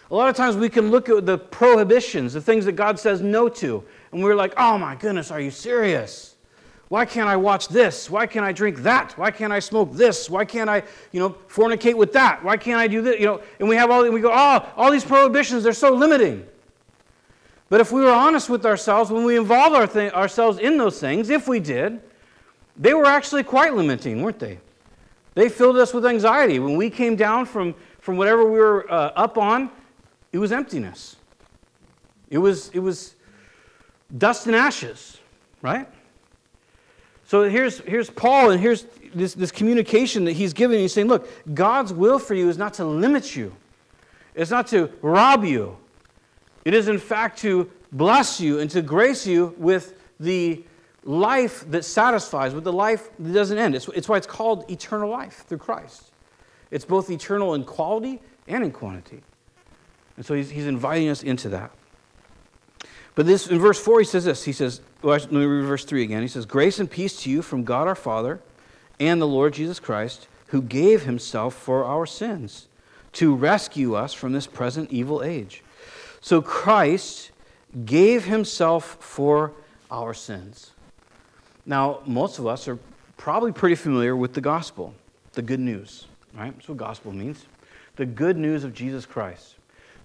A 0.10 0.16
lot 0.16 0.30
of 0.30 0.36
times 0.36 0.56
we 0.56 0.70
can 0.70 0.90
look 0.90 1.10
at 1.10 1.26
the 1.26 1.38
prohibitions, 1.38 2.34
the 2.34 2.42
things 2.42 2.66
that 2.66 2.74
God 2.74 3.00
says 3.00 3.22
no 3.22 3.50
to, 3.50 3.84
and 4.12 4.24
we're 4.24 4.36
like, 4.36 4.54
oh 4.58 4.78
my 4.78 4.96
goodness, 4.96 5.32
are 5.32 5.42
you 5.42 5.52
serious? 5.52 6.35
Why 6.96 7.04
can't 7.04 7.28
I 7.28 7.36
watch 7.36 7.68
this? 7.68 8.10
Why 8.10 8.26
can't 8.26 8.46
I 8.46 8.54
drink 8.54 8.78
that? 8.84 9.18
Why 9.18 9.30
can't 9.30 9.52
I 9.52 9.60
smoke 9.60 9.92
this? 9.92 10.30
Why 10.30 10.46
can't 10.46 10.70
I, 10.70 10.82
you 11.12 11.20
know, 11.20 11.32
fornicate 11.50 11.96
with 11.96 12.14
that? 12.14 12.42
Why 12.42 12.56
can't 12.56 12.80
I 12.80 12.88
do 12.88 13.02
this? 13.02 13.20
You 13.20 13.26
know, 13.26 13.42
and 13.60 13.68
we 13.68 13.76
have 13.76 13.92
all, 13.92 14.10
we 14.10 14.22
go, 14.22 14.32
oh, 14.34 14.72
all 14.78 14.92
these 14.92 15.04
prohibitions, 15.04 15.62
they're 15.62 15.74
so 15.74 15.94
limiting. 15.94 16.48
But 17.68 17.82
if 17.82 17.92
we 17.92 18.00
were 18.00 18.14
honest 18.14 18.50
with 18.50 18.66
ourselves 18.66 19.12
when 19.12 19.26
we 19.26 19.36
involved 19.36 19.76
our 19.76 19.88
th- 19.88 20.14
ourselves 20.14 20.58
in 20.58 20.78
those 20.78 20.98
things, 20.98 21.30
if 21.30 21.50
we 21.50 21.60
did, 21.60 22.00
they 22.78 22.94
were 22.94 23.08
actually 23.08 23.44
quite 23.44 23.76
limiting, 23.76 24.22
weren't 24.22 24.40
they? 24.40 24.60
They 25.34 25.50
filled 25.50 25.76
us 25.76 25.94
with 25.94 26.06
anxiety. 26.06 26.60
When 26.60 26.78
we 26.78 26.90
came 26.90 27.18
down 27.18 27.46
from, 27.46 27.76
from 28.00 28.16
whatever 28.16 28.46
we 28.46 28.58
were 28.58 28.90
uh, 28.90 29.12
up 29.18 29.38
on, 29.38 29.70
it 30.32 30.38
was 30.38 30.54
emptiness. 30.54 31.18
It 32.30 32.38
was, 32.38 32.70
it 32.70 32.80
was 32.80 33.16
dust 34.18 34.48
and 34.48 34.56
ashes, 34.56 35.18
right? 35.62 35.90
So 37.36 37.50
here's, 37.50 37.80
here's 37.80 38.10
Paul, 38.10 38.52
and 38.52 38.62
here's 38.62 38.86
this, 39.14 39.34
this 39.34 39.52
communication 39.52 40.24
that 40.24 40.32
he's 40.32 40.54
giving. 40.54 40.80
He's 40.80 40.94
saying, 40.94 41.10
look, 41.10 41.28
God's 41.54 41.92
will 41.92 42.18
for 42.18 42.34
you 42.34 42.48
is 42.48 42.58
not 42.58 42.76
to 42.76 42.86
limit 42.86 43.36
you, 43.36 43.54
it's 44.36 44.52
not 44.52 44.68
to 44.68 44.90
rob 45.02 45.44
you, 45.44 45.78
it 46.64 46.74
is, 46.74 46.88
in 46.88 46.98
fact, 46.98 47.40
to 47.40 47.70
bless 47.92 48.40
you 48.40 48.60
and 48.60 48.72
to 48.72 48.82
grace 48.82 49.28
you 49.28 49.54
with 49.58 50.02
the 50.18 50.64
life 51.04 51.70
that 51.72 51.84
satisfies, 51.84 52.54
with 52.54 52.64
the 52.64 52.72
life 52.72 53.10
that 53.20 53.34
doesn't 53.34 53.58
end. 53.58 53.76
It's, 53.76 53.90
it's 53.90 54.08
why 54.08 54.16
it's 54.16 54.28
called 54.28 54.72
eternal 54.72 55.10
life 55.10 55.44
through 55.46 55.58
Christ. 55.58 56.14
It's 56.72 56.86
both 56.86 57.10
eternal 57.10 57.54
in 57.54 57.66
quality 57.66 58.22
and 58.48 58.64
in 58.64 58.72
quantity. 58.72 59.22
And 60.16 60.26
so 60.26 60.36
he's, 60.36 60.52
he's 60.52 60.68
inviting 60.68 61.10
us 61.10 61.22
into 61.22 61.50
that. 61.50 61.72
But 63.14 63.26
this 63.26 63.48
in 63.48 63.60
verse 63.60 63.80
4, 63.80 64.00
he 64.00 64.06
says 64.06 64.24
this. 64.24 64.46
He 64.46 64.54
says, 64.54 64.80
let 65.06 65.32
me 65.32 65.46
read 65.46 65.66
verse 65.66 65.86
3 65.86 66.04
again. 66.04 66.22
He 66.22 66.28
says, 66.28 66.46
Grace 66.46 66.80
and 66.80 66.90
peace 66.90 67.22
to 67.24 67.30
you 67.30 67.42
from 67.42 67.64
God 67.64 67.88
our 67.88 67.96
Father 67.96 68.40
and 69.00 69.22
the 69.22 69.28
Lord 69.28 69.54
Jesus 69.54 69.80
Christ, 69.80 70.28
who 70.48 70.62
gave 70.62 71.04
himself 71.04 71.54
for 71.54 71.86
our 71.86 72.06
sins 72.06 72.68
to 73.14 73.34
rescue 73.34 73.96
us 73.96 74.14
from 74.14 74.34
this 74.34 74.48
present 74.48 74.92
evil 74.92 75.24
age 75.24 75.64
so 76.26 76.42
Christ 76.42 77.30
gave 77.86 78.26
himself 78.26 78.98
for 79.00 79.52
our 79.92 80.12
sins. 80.16 80.72
Now, 81.68 82.00
most 82.08 82.40
of 82.40 82.48
us 82.48 82.68
are 82.68 82.80
probably 83.16 83.52
pretty 83.52 83.76
familiar 83.76 84.16
with 84.16 84.34
the 84.34 84.42
gospel, 84.42 84.96
the 85.34 85.44
good 85.44 85.60
news, 85.60 86.08
right? 86.34 86.52
That's 86.52 86.68
what 86.68 86.80
gospel 86.80 87.12
means. 87.12 87.46
The 87.98 88.08
good 88.08 88.38
news 88.38 88.64
of 88.64 88.74
Jesus 88.74 89.06
Christ. 89.06 89.55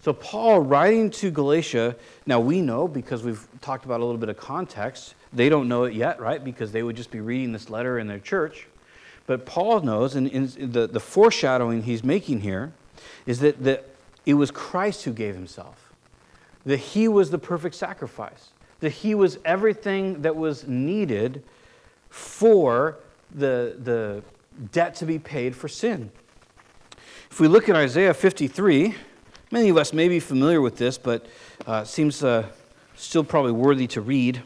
So, 0.03 0.13
Paul, 0.15 0.61
writing 0.61 1.11
to 1.11 1.31
Galatia, 1.31 1.95
now 2.25 2.41
we 2.41 2.63
know 2.63 2.89
because 2.89 3.23
we've 3.23 3.47
talked 3.61 3.85
about 3.85 4.01
a 4.01 4.05
little 4.05 4.19
bit 4.19 4.31
of 4.31 4.39
context. 4.39 5.15
They 5.33 5.49
don't 5.49 5.69
know 5.69 5.85
it 5.85 5.93
yet, 5.93 6.21
right? 6.21 6.43
Because 6.43 6.73
they 6.73 6.83
would 6.83 6.97
just 6.97 7.11
be 7.11 7.21
reading 7.21 7.53
this 7.53 7.69
letter 7.69 7.99
in 7.99 8.07
their 8.07 8.19
church. 8.19 8.67
But 9.27 9.45
Paul 9.45 9.81
knows, 9.81 10.15
and 10.15 10.31
the, 10.31 10.87
the 10.87 11.01
foreshadowing 11.01 11.83
he's 11.83 12.03
making 12.03 12.41
here 12.41 12.73
is 13.27 13.41
that, 13.41 13.63
that 13.63 13.85
it 14.25 14.35
was 14.35 14.51
Christ 14.51 15.05
who 15.05 15.13
gave 15.13 15.35
himself 15.35 15.91
that 16.65 16.77
he 16.77 17.09
was 17.09 17.31
the 17.31 17.39
perfect 17.39 17.75
sacrifice, 17.75 18.51
that 18.81 18.91
he 18.91 19.15
was 19.15 19.39
everything 19.45 20.23
that 20.23 20.37
was 20.37 20.67
needed 20.67 21.43
for 22.09 22.97
the, 23.35 23.77
the 23.83 24.23
debt 24.73 24.95
to 24.97 25.07
be 25.07 25.19
paid 25.19 25.55
for 25.55 25.69
sin. 25.69 26.11
If 27.31 27.41
we 27.41 27.49
look 27.49 27.69
at 27.69 27.77
Isaiah 27.77 28.13
53, 28.13 28.95
many 29.51 29.69
of 29.69 29.77
us 29.77 29.93
may 29.93 30.09
be 30.09 30.21
familiar 30.21 30.61
with 30.61 30.77
this, 30.77 30.99
but 30.99 31.27
uh, 31.67 31.85
seems 31.85 32.23
uh, 32.23 32.47
still 32.97 33.25
probably 33.25 33.53
worthy 33.53 33.87
to 33.89 34.01
read. 34.01 34.43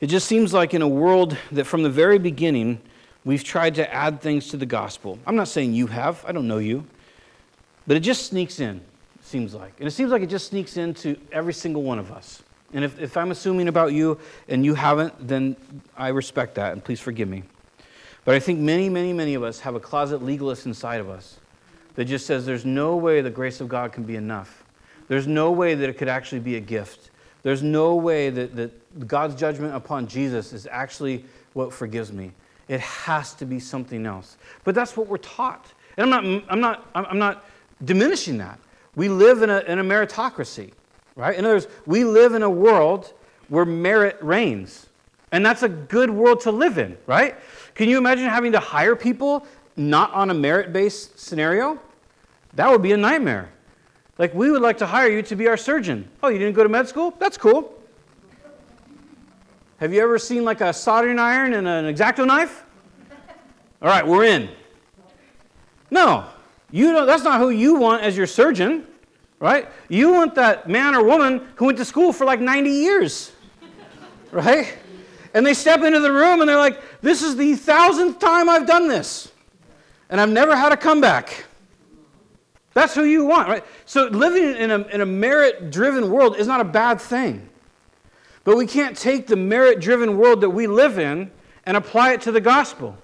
It 0.00 0.06
just 0.06 0.28
seems 0.28 0.52
like 0.52 0.74
in 0.74 0.82
a 0.82 0.88
world 0.88 1.36
that 1.50 1.64
from 1.64 1.82
the 1.82 1.90
very 1.90 2.18
beginning 2.18 2.80
we've 3.24 3.44
tried 3.44 3.74
to 3.74 3.92
add 3.92 4.20
things 4.20 4.48
to 4.48 4.56
the 4.56 4.66
gospel. 4.66 5.18
I'm 5.26 5.36
not 5.36 5.48
saying 5.48 5.74
you 5.74 5.88
have, 5.88 6.24
I 6.26 6.32
don't 6.32 6.46
know 6.46 6.58
you. 6.58 6.86
But 7.86 7.96
it 7.96 8.00
just 8.00 8.26
sneaks 8.26 8.60
in, 8.60 8.76
it 8.76 9.24
seems 9.24 9.54
like. 9.54 9.72
And 9.78 9.88
it 9.88 9.90
seems 9.90 10.10
like 10.10 10.22
it 10.22 10.28
just 10.28 10.48
sneaks 10.48 10.76
into 10.76 11.16
every 11.32 11.54
single 11.54 11.82
one 11.82 11.98
of 11.98 12.12
us. 12.12 12.42
And 12.72 12.84
if, 12.84 13.00
if 13.00 13.16
I'm 13.16 13.30
assuming 13.30 13.66
about 13.66 13.92
you 13.92 14.18
and 14.46 14.64
you 14.64 14.74
haven't, 14.74 15.26
then 15.26 15.56
I 15.96 16.08
respect 16.08 16.54
that, 16.56 16.72
and 16.74 16.84
please 16.84 17.00
forgive 17.00 17.28
me. 17.28 17.44
But 18.28 18.34
I 18.34 18.40
think 18.40 18.60
many, 18.60 18.90
many, 18.90 19.14
many 19.14 19.32
of 19.32 19.42
us 19.42 19.60
have 19.60 19.74
a 19.74 19.80
closet 19.80 20.22
legalist 20.22 20.66
inside 20.66 21.00
of 21.00 21.08
us 21.08 21.38
that 21.94 22.04
just 22.04 22.26
says 22.26 22.44
there's 22.44 22.66
no 22.66 22.94
way 22.94 23.22
the 23.22 23.30
grace 23.30 23.62
of 23.62 23.70
God 23.70 23.90
can 23.90 24.04
be 24.04 24.16
enough. 24.16 24.64
There's 25.08 25.26
no 25.26 25.50
way 25.50 25.74
that 25.74 25.88
it 25.88 25.94
could 25.94 26.08
actually 26.08 26.40
be 26.40 26.56
a 26.56 26.60
gift. 26.60 27.08
There's 27.42 27.62
no 27.62 27.94
way 27.94 28.28
that, 28.28 28.54
that 28.54 29.08
God's 29.08 29.34
judgment 29.34 29.74
upon 29.74 30.08
Jesus 30.08 30.52
is 30.52 30.68
actually 30.70 31.24
what 31.54 31.72
forgives 31.72 32.12
me. 32.12 32.32
It 32.68 32.80
has 32.80 33.32
to 33.32 33.46
be 33.46 33.58
something 33.58 34.04
else. 34.04 34.36
But 34.62 34.74
that's 34.74 34.94
what 34.94 35.06
we're 35.06 35.16
taught. 35.16 35.64
And 35.96 36.12
I'm 36.12 36.38
not, 36.38 36.44
I'm 36.50 36.60
not, 36.60 36.86
I'm 36.94 37.18
not 37.18 37.46
diminishing 37.82 38.36
that. 38.36 38.58
We 38.94 39.08
live 39.08 39.40
in 39.40 39.48
a, 39.48 39.60
in 39.60 39.78
a 39.78 39.82
meritocracy, 39.82 40.72
right? 41.16 41.34
In 41.34 41.46
other 41.46 41.54
words, 41.54 41.68
we 41.86 42.04
live 42.04 42.34
in 42.34 42.42
a 42.42 42.50
world 42.50 43.10
where 43.48 43.64
merit 43.64 44.18
reigns. 44.20 44.84
And 45.32 45.44
that's 45.44 45.62
a 45.62 45.68
good 45.68 46.10
world 46.10 46.40
to 46.40 46.50
live 46.50 46.78
in, 46.78 46.96
right? 47.06 47.36
Can 47.78 47.88
you 47.88 47.96
imagine 47.96 48.24
having 48.24 48.50
to 48.52 48.58
hire 48.58 48.96
people 48.96 49.46
not 49.76 50.12
on 50.12 50.30
a 50.30 50.34
merit 50.34 50.72
based 50.72 51.16
scenario? 51.16 51.78
That 52.54 52.68
would 52.68 52.82
be 52.82 52.90
a 52.90 52.96
nightmare. 52.96 53.50
Like, 54.18 54.34
we 54.34 54.50
would 54.50 54.62
like 54.62 54.78
to 54.78 54.86
hire 54.86 55.08
you 55.08 55.22
to 55.22 55.36
be 55.36 55.46
our 55.46 55.56
surgeon. 55.56 56.10
Oh, 56.20 56.28
you 56.28 56.40
didn't 56.40 56.56
go 56.56 56.64
to 56.64 56.68
med 56.68 56.88
school? 56.88 57.14
That's 57.20 57.38
cool. 57.38 57.72
Have 59.76 59.94
you 59.94 60.02
ever 60.02 60.18
seen 60.18 60.44
like 60.44 60.60
a 60.60 60.72
soldering 60.72 61.20
iron 61.20 61.54
and 61.54 61.68
an 61.68 61.86
X-Acto 61.86 62.26
knife? 62.26 62.64
All 63.80 63.88
right, 63.88 64.04
we're 64.04 64.24
in. 64.24 64.48
No, 65.88 66.26
you 66.72 66.90
don't, 66.90 67.06
that's 67.06 67.22
not 67.22 67.40
who 67.40 67.50
you 67.50 67.76
want 67.76 68.02
as 68.02 68.16
your 68.16 68.26
surgeon, 68.26 68.88
right? 69.38 69.68
You 69.88 70.10
want 70.10 70.34
that 70.34 70.68
man 70.68 70.96
or 70.96 71.04
woman 71.04 71.46
who 71.54 71.66
went 71.66 71.78
to 71.78 71.84
school 71.84 72.12
for 72.12 72.24
like 72.24 72.40
90 72.40 72.70
years, 72.70 73.30
right? 74.32 74.76
And 75.38 75.46
they 75.46 75.54
step 75.54 75.82
into 75.84 76.00
the 76.00 76.10
room 76.10 76.40
and 76.40 76.48
they're 76.48 76.56
like, 76.56 77.00
this 77.00 77.22
is 77.22 77.36
the 77.36 77.54
thousandth 77.54 78.18
time 78.18 78.48
I've 78.48 78.66
done 78.66 78.88
this, 78.88 79.30
and 80.10 80.20
I've 80.20 80.30
never 80.30 80.56
had 80.56 80.72
a 80.72 80.76
comeback. 80.76 81.44
That's 82.74 82.92
who 82.92 83.04
you 83.04 83.24
want, 83.24 83.48
right? 83.48 83.64
So 83.86 84.08
living 84.08 84.60
in 84.60 84.72
a, 84.72 84.78
in 84.88 85.00
a 85.00 85.06
merit 85.06 85.70
driven 85.70 86.10
world 86.10 86.36
is 86.38 86.48
not 86.48 86.60
a 86.60 86.64
bad 86.64 87.00
thing. 87.00 87.48
But 88.42 88.56
we 88.56 88.66
can't 88.66 88.96
take 88.96 89.28
the 89.28 89.36
merit 89.36 89.78
driven 89.78 90.18
world 90.18 90.40
that 90.40 90.50
we 90.50 90.66
live 90.66 90.98
in 90.98 91.30
and 91.66 91.76
apply 91.76 92.14
it 92.14 92.22
to 92.22 92.32
the 92.32 92.40
gospel. 92.40 92.98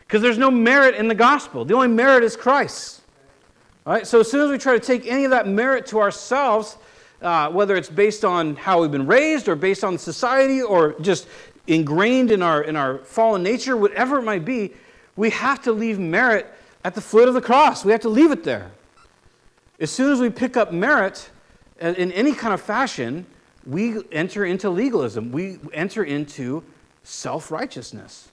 Because 0.00 0.20
there's 0.20 0.36
no 0.36 0.50
merit 0.50 0.96
in 0.96 1.06
the 1.06 1.14
gospel. 1.14 1.64
The 1.64 1.74
only 1.74 1.86
merit 1.86 2.24
is 2.24 2.36
Christ. 2.36 3.02
All 3.86 3.92
right? 3.92 4.04
So 4.04 4.18
as 4.18 4.28
soon 4.28 4.40
as 4.40 4.50
we 4.50 4.58
try 4.58 4.72
to 4.72 4.80
take 4.80 5.06
any 5.06 5.24
of 5.24 5.30
that 5.30 5.46
merit 5.46 5.86
to 5.86 6.00
ourselves, 6.00 6.76
uh, 7.20 7.50
whether 7.50 7.76
it's 7.76 7.88
based 7.88 8.24
on 8.24 8.54
how 8.56 8.80
we've 8.80 8.92
been 8.92 9.06
raised 9.06 9.48
or 9.48 9.56
based 9.56 9.82
on 9.82 9.98
society 9.98 10.62
or 10.62 10.94
just 11.00 11.26
ingrained 11.68 12.30
in 12.30 12.42
our, 12.42 12.62
in 12.62 12.74
our 12.76 12.98
fallen 12.98 13.42
nature, 13.42 13.76
whatever 13.76 14.18
it 14.18 14.22
might 14.22 14.44
be, 14.44 14.72
we 15.16 15.30
have 15.30 15.62
to 15.62 15.72
leave 15.72 15.98
merit 15.98 16.52
at 16.84 16.94
the 16.94 17.00
foot 17.00 17.28
of 17.28 17.34
the 17.34 17.40
cross. 17.40 17.84
We 17.84 17.92
have 17.92 18.00
to 18.02 18.08
leave 18.08 18.32
it 18.32 18.44
there. 18.44 18.70
As 19.78 19.90
soon 19.90 20.12
as 20.12 20.20
we 20.20 20.30
pick 20.30 20.56
up 20.56 20.72
merit 20.72 21.30
uh, 21.80 21.88
in 21.96 22.10
any 22.12 22.32
kind 22.32 22.52
of 22.52 22.60
fashion, 22.60 23.26
we 23.66 24.02
enter 24.10 24.44
into 24.44 24.70
legalism. 24.70 25.30
We 25.30 25.58
enter 25.72 26.02
into 26.02 26.64
self 27.02 27.50
righteousness. 27.50 28.30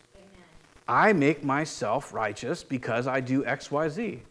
I 0.87 1.13
make 1.13 1.43
myself 1.43 2.13
righteous 2.13 2.63
because 2.63 3.07
I 3.07 3.19
do 3.19 3.45
X, 3.45 3.71
Y, 3.71 3.89
Z. 3.89 4.21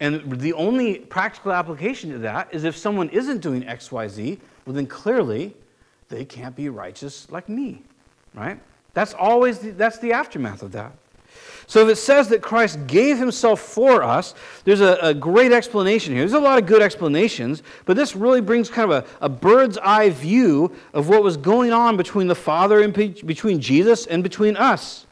And 0.00 0.40
the 0.40 0.52
only 0.54 1.00
practical 1.00 1.52
application 1.52 2.10
to 2.12 2.18
that 2.18 2.48
is 2.52 2.64
if 2.64 2.76
someone 2.76 3.08
isn't 3.10 3.40
doing 3.40 3.66
X, 3.66 3.92
Y, 3.92 4.08
Z, 4.08 4.38
well, 4.64 4.74
then 4.74 4.86
clearly 4.86 5.54
they 6.08 6.24
can't 6.24 6.56
be 6.56 6.68
righteous 6.68 7.30
like 7.30 7.48
me, 7.48 7.82
right? 8.34 8.60
That's 8.94 9.14
always 9.14 9.58
the, 9.60 9.70
that's 9.70 9.98
the 9.98 10.12
aftermath 10.12 10.62
of 10.62 10.72
that. 10.72 10.92
So 11.66 11.82
if 11.86 11.92
it 11.92 11.96
says 11.96 12.28
that 12.28 12.40
Christ 12.40 12.86
gave 12.86 13.18
himself 13.18 13.60
for 13.60 14.02
us, 14.02 14.34
there's 14.64 14.80
a, 14.80 14.98
a, 15.02 15.12
great 15.12 15.52
explanation 15.52 16.14
here. 16.14 16.22
There's 16.22 16.32
a 16.32 16.40
lot 16.40 16.58
of 16.58 16.64
good 16.64 16.80
explanations, 16.80 17.62
but 17.84 17.94
this 17.94 18.16
really 18.16 18.40
brings 18.40 18.70
kind 18.70 18.90
of 18.90 19.04
a, 19.04 19.24
a 19.26 19.28
bird's 19.28 19.76
eye 19.76 20.08
view 20.08 20.74
of 20.94 21.10
what 21.10 21.22
was 21.22 21.36
going 21.36 21.72
on 21.72 21.98
between 21.98 22.26
the 22.26 22.34
Father 22.34 22.80
and 22.80 22.94
between 22.94 23.60
Jesus 23.60 24.06
and 24.06 24.22
between 24.22 24.56
us. 24.56 25.06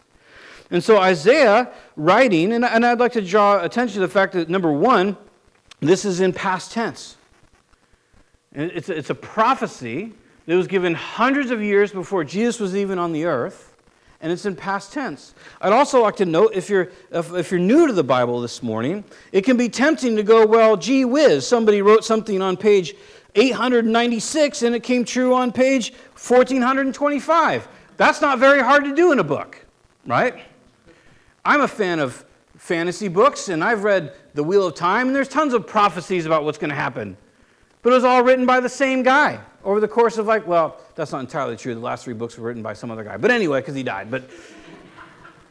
And 0.71 0.83
so 0.83 0.97
Isaiah 0.97 1.71
writing, 1.95 2.55
and, 2.55 2.65
and 2.65 2.87
I'd 2.87 3.01
like 3.01 3.13
to 3.13 3.23
draw 3.23 3.63
attention 3.63 3.95
to 3.95 4.01
the 4.01 4.13
fact 4.13 4.33
that 4.33 4.49
number 4.49 4.73
one, 4.73 5.19
this 5.81 6.07
is 6.07 6.21
in 6.21 6.33
past 6.33 6.73
tense. 6.73 7.17
It's 8.53 8.89
it's 8.89 9.11
a 9.11 9.15
prophecy 9.15 10.15
that 10.47 10.57
was 10.57 10.67
given 10.67 10.95
hundreds 10.95 11.51
of 11.51 11.63
years 11.63 11.93
before 11.93 12.25
Jesus 12.25 12.61
was 12.61 12.75
even 12.75 12.99
on 12.99 13.13
the 13.13 13.25
earth 13.25 13.77
and 14.21 14.33
it's 14.33 14.47
in 14.47 14.57
past 14.57 14.93
tense. 14.93 15.35
I'd 15.61 15.73
also 15.73 16.03
like 16.03 16.17
to 16.17 16.25
note 16.25 16.53
if 16.55 16.71
you're, 16.71 16.91
if, 17.11 17.33
if, 17.35 17.51
you're 17.51 17.61
new 17.61 17.87
to 17.87 17.93
the 17.93 18.05
Bible 18.05 18.41
this 18.41 18.63
morning, 18.63 19.05
it 19.31 19.43
can 19.43 19.57
be 19.57 19.69
tempting 19.69 20.17
to 20.17 20.23
go, 20.23 20.47
well, 20.47 20.77
gee 20.77 21.05
whiz, 21.05 21.47
somebody 21.47 21.83
wrote 21.83 22.05
something 22.05 22.41
on 22.41 22.57
page 22.57 22.95
896 23.35 24.63
and 24.63 24.75
it 24.75 24.83
came 24.83 25.05
true 25.05 25.35
on 25.35 25.53
page 25.53 25.93
1425. 26.15 27.69
That's 27.97 28.21
not 28.21 28.39
very 28.39 28.63
hard 28.63 28.85
to 28.85 28.95
do 28.95 29.13
in 29.13 29.19
a 29.19 29.25
book, 29.25 29.65
right? 30.07 30.35
I'm 31.45 31.61
a 31.61 31.69
fan 31.69 31.99
of 31.99 32.25
fantasy 32.57 33.09
books 33.09 33.49
and 33.49 33.63
I've 33.63 33.85
read 33.85 34.15
The 34.35 34.43
Wheel 34.43 34.67
of 34.67 34.75
Time, 34.75 35.09
and 35.09 35.17
there's 35.17 35.29
tons 35.29 35.53
of 35.53 35.67
prophecies 35.67 36.27
about 36.27 36.45
what's 36.45 36.59
going 36.59 36.71
to 36.71 36.77
happen. 36.77 37.17
But 37.87 37.93
it 37.93 37.99
was 37.99 38.05
all 38.05 38.25
written 38.25 38.47
by 38.47 38.59
the 38.59 38.69
same 38.69 39.05
guy 39.05 39.39
over 39.63 39.79
the 39.79 39.87
course 39.87 40.19
of 40.19 40.27
like, 40.27 40.45
well, 40.45 40.81
that's 40.97 41.13
not 41.13 41.21
entirely 41.21 41.57
true. 41.57 41.73
The 41.73 41.79
last 41.79 42.03
three 42.03 42.15
books 42.15 42.37
were 42.37 42.45
written 42.45 42.61
by 42.61 42.73
some 42.73 42.91
other 42.91 43.05
guy. 43.05 43.17
But 43.17 43.31
anyway, 43.31 43.61
because 43.61 43.77
he 43.77 43.85
died. 43.85 44.11
But 44.11 44.29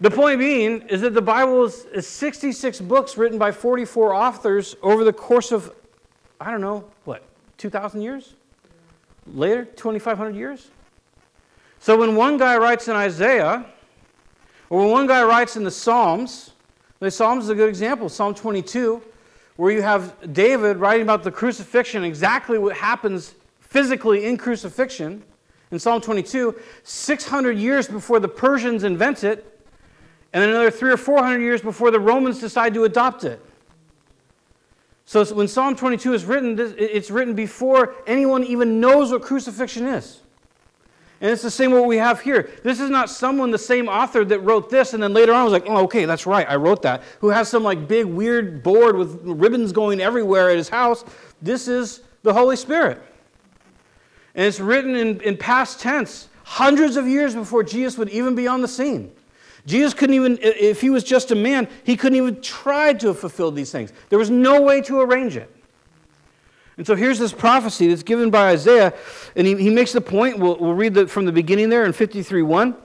the 0.01 0.11
point 0.11 0.39
being 0.39 0.81
is 0.89 0.99
that 0.99 1.13
the 1.13 1.21
Bible 1.21 1.63
is, 1.63 1.85
is 1.93 2.05
66 2.05 2.81
books 2.81 3.15
written 3.15 3.39
by 3.39 3.53
44 3.53 4.13
authors 4.13 4.75
over 4.81 5.05
the 5.05 5.13
course 5.13 5.53
of, 5.53 5.73
I 6.41 6.51
don't 6.51 6.59
know, 6.59 6.83
what, 7.05 7.23
2,000 7.57 8.01
years? 8.01 8.33
Later, 9.27 9.63
2,500 9.63 10.35
years? 10.35 10.67
So 11.79 11.97
when 11.97 12.17
one 12.17 12.37
guy 12.37 12.57
writes 12.57 12.89
in 12.89 12.97
Isaiah, 12.97 13.65
or 14.69 14.81
when 14.81 14.91
one 14.91 15.07
guy 15.07 15.23
writes 15.23 15.55
in 15.55 15.63
the 15.63 15.71
Psalms, 15.71 16.51
the 16.99 17.09
Psalms 17.09 17.45
is 17.45 17.49
a 17.49 17.55
good 17.55 17.69
example, 17.69 18.09
Psalm 18.09 18.35
22, 18.35 19.01
where 19.55 19.71
you 19.71 19.81
have 19.81 20.33
David 20.33 20.77
writing 20.77 21.03
about 21.03 21.23
the 21.23 21.31
crucifixion, 21.31 22.03
exactly 22.03 22.57
what 22.57 22.75
happens 22.75 23.35
physically 23.59 24.25
in 24.25 24.37
crucifixion 24.37 25.23
in 25.71 25.79
Psalm 25.79 26.01
22, 26.01 26.55
600 26.83 27.57
years 27.57 27.87
before 27.87 28.19
the 28.19 28.27
Persians 28.27 28.83
invent 28.83 29.23
it, 29.23 29.59
and 30.33 30.43
another 30.43 30.69
three 30.69 30.91
or 30.91 30.97
400 30.97 31.39
years 31.39 31.61
before 31.61 31.91
the 31.91 31.99
Romans 31.99 32.39
decide 32.39 32.73
to 32.73 32.83
adopt 32.83 33.23
it. 33.23 33.41
So 35.05 35.23
when 35.33 35.47
Psalm 35.47 35.75
22 35.75 36.13
is 36.13 36.25
written, 36.25 36.57
it's 36.77 37.11
written 37.11 37.35
before 37.35 37.95
anyone 38.07 38.43
even 38.43 38.79
knows 38.79 39.11
what 39.11 39.21
crucifixion 39.21 39.85
is. 39.85 40.21
And 41.25 41.31
it's 41.31 41.41
the 41.41 41.49
same 41.49 41.71
what 41.71 41.88
we 41.88 41.97
have 41.97 42.21
here. 42.21 42.51
This 42.61 42.79
is 42.79 42.91
not 42.91 43.09
someone, 43.09 43.49
the 43.49 43.57
same 43.57 43.89
author 43.89 44.23
that 44.25 44.41
wrote 44.41 44.69
this, 44.69 44.93
and 44.93 45.01
then 45.01 45.11
later 45.11 45.33
on 45.33 45.43
was 45.43 45.53
like, 45.53 45.65
oh, 45.65 45.77
okay, 45.85 46.05
that's 46.05 46.27
right, 46.27 46.47
I 46.47 46.55
wrote 46.55 46.83
that. 46.83 47.01
Who 47.19 47.29
has 47.29 47.49
some 47.49 47.63
like 47.63 47.88
big 47.88 48.05
weird 48.05 48.61
board 48.61 48.95
with 48.95 49.19
ribbons 49.23 49.71
going 49.71 50.01
everywhere 50.01 50.51
at 50.51 50.57
his 50.57 50.69
house. 50.69 51.03
This 51.41 51.67
is 51.67 52.01
the 52.21 52.31
Holy 52.31 52.55
Spirit. 52.55 53.01
And 54.35 54.45
it's 54.45 54.59
written 54.59 54.95
in, 54.95 55.19
in 55.21 55.35
past 55.35 55.79
tense, 55.79 56.29
hundreds 56.43 56.95
of 56.95 57.07
years 57.07 57.33
before 57.33 57.63
Jesus 57.63 57.97
would 57.97 58.09
even 58.09 58.35
be 58.35 58.47
on 58.47 58.61
the 58.61 58.67
scene. 58.67 59.11
Jesus 59.65 59.95
couldn't 59.95 60.13
even, 60.13 60.38
if 60.43 60.79
he 60.79 60.91
was 60.91 61.03
just 61.03 61.31
a 61.31 61.35
man, 61.35 61.67
he 61.85 61.97
couldn't 61.97 62.19
even 62.19 62.39
try 62.39 62.93
to 62.93 63.07
have 63.07 63.17
fulfilled 63.17 63.55
these 63.55 63.71
things. 63.71 63.93
There 64.09 64.19
was 64.19 64.29
no 64.29 64.61
way 64.61 64.79
to 64.81 65.01
arrange 65.01 65.38
it. 65.38 65.51
And 66.77 66.85
so 66.85 66.95
here's 66.95 67.19
this 67.19 67.31
prophecy 67.31 67.88
that's 67.88 68.03
given 68.03 68.29
by 68.29 68.49
Isaiah, 68.49 68.93
and 69.35 69.47
he, 69.47 69.55
he 69.55 69.69
makes 69.69 69.93
the 69.93 70.01
point, 70.01 70.39
we'll, 70.39 70.57
we'll 70.57 70.73
read 70.73 70.93
the, 70.93 71.07
from 71.07 71.25
the 71.25 71.31
beginning 71.31 71.69
there 71.69 71.85
in 71.85 71.93
53 71.93 72.41
1. 72.41 72.75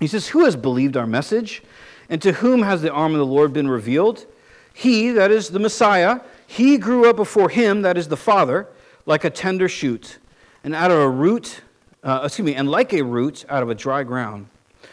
He 0.00 0.06
says, 0.06 0.28
Who 0.28 0.44
has 0.44 0.56
believed 0.56 0.96
our 0.96 1.06
message? 1.06 1.62
And 2.08 2.20
to 2.22 2.32
whom 2.32 2.62
has 2.62 2.82
the 2.82 2.92
arm 2.92 3.12
of 3.12 3.18
the 3.18 3.26
Lord 3.26 3.52
been 3.52 3.68
revealed? 3.68 4.26
He, 4.74 5.10
that 5.10 5.30
is 5.30 5.48
the 5.48 5.58
Messiah, 5.58 6.20
he 6.46 6.76
grew 6.76 7.08
up 7.08 7.16
before 7.16 7.48
him, 7.48 7.82
that 7.82 7.96
is 7.96 8.08
the 8.08 8.16
Father, 8.16 8.66
like 9.06 9.24
a 9.24 9.30
tender 9.30 9.68
shoot 9.68 10.18
and 10.64 10.74
out 10.74 10.90
of 10.90 10.98
a 10.98 11.08
root, 11.08 11.60
uh, 12.04 12.22
excuse 12.24 12.44
me, 12.46 12.54
and 12.54 12.70
like 12.70 12.92
a 12.92 13.02
root 13.02 13.44
out 13.48 13.62
of 13.62 13.70
a 13.70 13.74
dry 13.74 14.02
ground. 14.02 14.46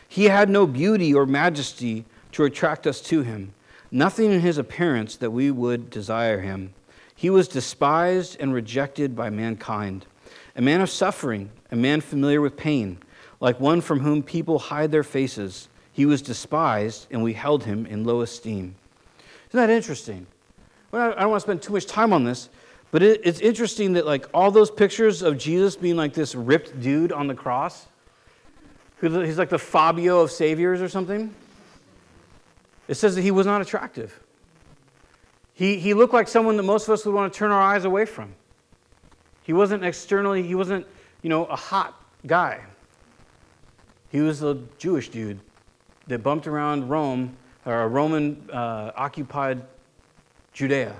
He 0.07 0.25
had 0.25 0.49
no 0.49 0.65
beauty 0.65 1.13
or 1.13 1.25
majesty 1.25 2.05
to 2.31 2.43
attract 2.45 2.87
us 2.87 3.01
to 3.01 3.21
him, 3.21 3.53
nothing 3.91 4.31
in 4.31 4.41
his 4.41 4.57
appearance 4.57 5.15
that 5.17 5.31
we 5.31 5.51
would 5.51 5.89
desire 5.89 6.41
him. 6.41 6.73
He 7.19 7.29
was 7.29 7.49
despised 7.49 8.37
and 8.39 8.53
rejected 8.53 9.13
by 9.13 9.29
mankind, 9.29 10.05
a 10.55 10.61
man 10.61 10.79
of 10.79 10.89
suffering, 10.89 11.51
a 11.69 11.75
man 11.75 11.99
familiar 11.99 12.39
with 12.39 12.55
pain, 12.55 12.97
like 13.41 13.59
one 13.59 13.81
from 13.81 13.99
whom 13.99 14.23
people 14.23 14.57
hide 14.57 14.93
their 14.93 15.03
faces. 15.03 15.67
He 15.91 16.05
was 16.05 16.21
despised, 16.21 17.07
and 17.11 17.21
we 17.21 17.33
held 17.33 17.65
him 17.65 17.85
in 17.85 18.05
low 18.05 18.21
esteem. 18.21 18.73
Isn't 19.49 19.59
that 19.59 19.69
interesting? 19.69 20.27
Well, 20.93 21.11
I 21.11 21.19
don't 21.19 21.31
want 21.31 21.41
to 21.41 21.45
spend 21.45 21.61
too 21.61 21.73
much 21.73 21.87
time 21.87 22.13
on 22.13 22.23
this, 22.23 22.47
but 22.89 23.03
it, 23.03 23.19
it's 23.25 23.41
interesting 23.41 23.91
that 23.93 24.05
like 24.05 24.25
all 24.33 24.49
those 24.49 24.71
pictures 24.71 25.21
of 25.21 25.37
Jesus 25.37 25.75
being 25.75 25.97
like 25.97 26.13
this 26.13 26.35
ripped 26.35 26.79
dude 26.79 27.11
on 27.11 27.27
the 27.27 27.35
cross, 27.35 27.85
who 28.99 29.19
he's 29.19 29.37
like 29.37 29.49
the 29.49 29.59
Fabio 29.59 30.21
of 30.21 30.31
saviors 30.31 30.81
or 30.81 30.87
something. 30.87 31.35
It 32.87 32.95
says 32.95 33.13
that 33.15 33.23
he 33.23 33.31
was 33.31 33.45
not 33.45 33.61
attractive. 33.61 34.17
He, 35.59 35.77
he 35.77 35.93
looked 35.93 36.13
like 36.13 36.29
someone 36.29 36.55
that 36.55 36.63
most 36.63 36.87
of 36.87 36.93
us 36.93 37.05
would 37.05 37.13
want 37.13 37.33
to 37.33 37.37
turn 37.37 37.51
our 37.51 37.61
eyes 37.61 37.83
away 37.83 38.05
from. 38.05 38.33
He 39.43 39.51
wasn't 39.51 39.83
externally, 39.83 40.41
he 40.41 40.55
wasn't, 40.55 40.87
you 41.21 41.29
know, 41.29 41.43
a 41.47 41.55
hot 41.57 42.01
guy. 42.25 42.61
He 44.09 44.21
was 44.21 44.41
a 44.41 44.57
Jewish 44.77 45.09
dude 45.09 45.37
that 46.07 46.19
bumped 46.19 46.47
around 46.47 46.87
Rome, 46.87 47.35
or 47.65 47.81
a 47.81 47.87
Roman 47.89 48.41
uh, 48.53 48.93
occupied 48.95 49.61
Judea. 50.53 50.95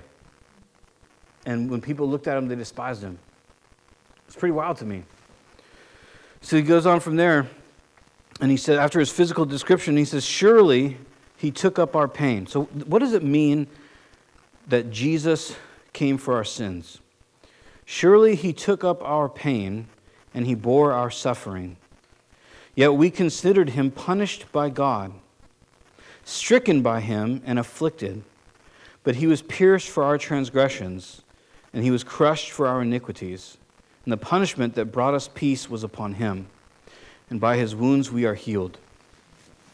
And 1.45 1.71
when 1.71 1.79
people 1.79 2.09
looked 2.09 2.27
at 2.27 2.37
him, 2.37 2.49
they 2.49 2.55
despised 2.55 3.01
him. 3.01 3.17
It's 4.27 4.35
pretty 4.35 4.51
wild 4.51 4.75
to 4.79 4.85
me. 4.85 5.03
So 6.41 6.57
he 6.57 6.63
goes 6.63 6.85
on 6.85 6.99
from 6.99 7.15
there, 7.15 7.47
and 8.41 8.51
he 8.51 8.57
said, 8.57 8.77
after 8.77 8.99
his 8.99 9.09
physical 9.09 9.45
description, 9.45 9.95
he 9.95 10.03
says, 10.03 10.25
Surely 10.25 10.97
he 11.37 11.49
took 11.49 11.79
up 11.79 11.95
our 11.95 12.09
pain. 12.09 12.45
So, 12.45 12.63
what 12.63 12.99
does 12.99 13.13
it 13.13 13.23
mean 13.23 13.65
that 14.69 14.91
Jesus 14.91 15.55
came 15.93 16.17
for 16.17 16.35
our 16.35 16.43
sins? 16.43 16.99
Surely 17.85 18.35
he 18.35 18.53
took 18.53 18.83
up 18.83 19.03
our 19.03 19.27
pain 19.27 19.87
and 20.33 20.45
he 20.45 20.55
bore 20.55 20.93
our 20.93 21.09
suffering. 21.09 21.75
Yet 22.75 22.93
we 22.93 23.09
considered 23.09 23.71
him 23.71 23.91
punished 23.91 24.51
by 24.51 24.69
God, 24.69 25.11
stricken 26.23 26.81
by 26.81 27.01
him 27.01 27.41
and 27.45 27.59
afflicted. 27.59 28.23
But 29.03 29.15
he 29.15 29.27
was 29.27 29.41
pierced 29.41 29.89
for 29.89 30.03
our 30.03 30.17
transgressions, 30.17 31.23
and 31.73 31.83
he 31.83 31.91
was 31.91 32.03
crushed 32.03 32.51
for 32.51 32.67
our 32.67 32.81
iniquities. 32.81 33.57
And 34.05 34.13
the 34.13 34.17
punishment 34.17 34.75
that 34.75 34.85
brought 34.85 35.13
us 35.13 35.29
peace 35.33 35.69
was 35.69 35.83
upon 35.83 36.13
him, 36.13 36.47
and 37.29 37.39
by 37.41 37.57
his 37.57 37.75
wounds 37.75 38.11
we 38.11 38.25
are 38.25 38.35
healed. 38.35 38.77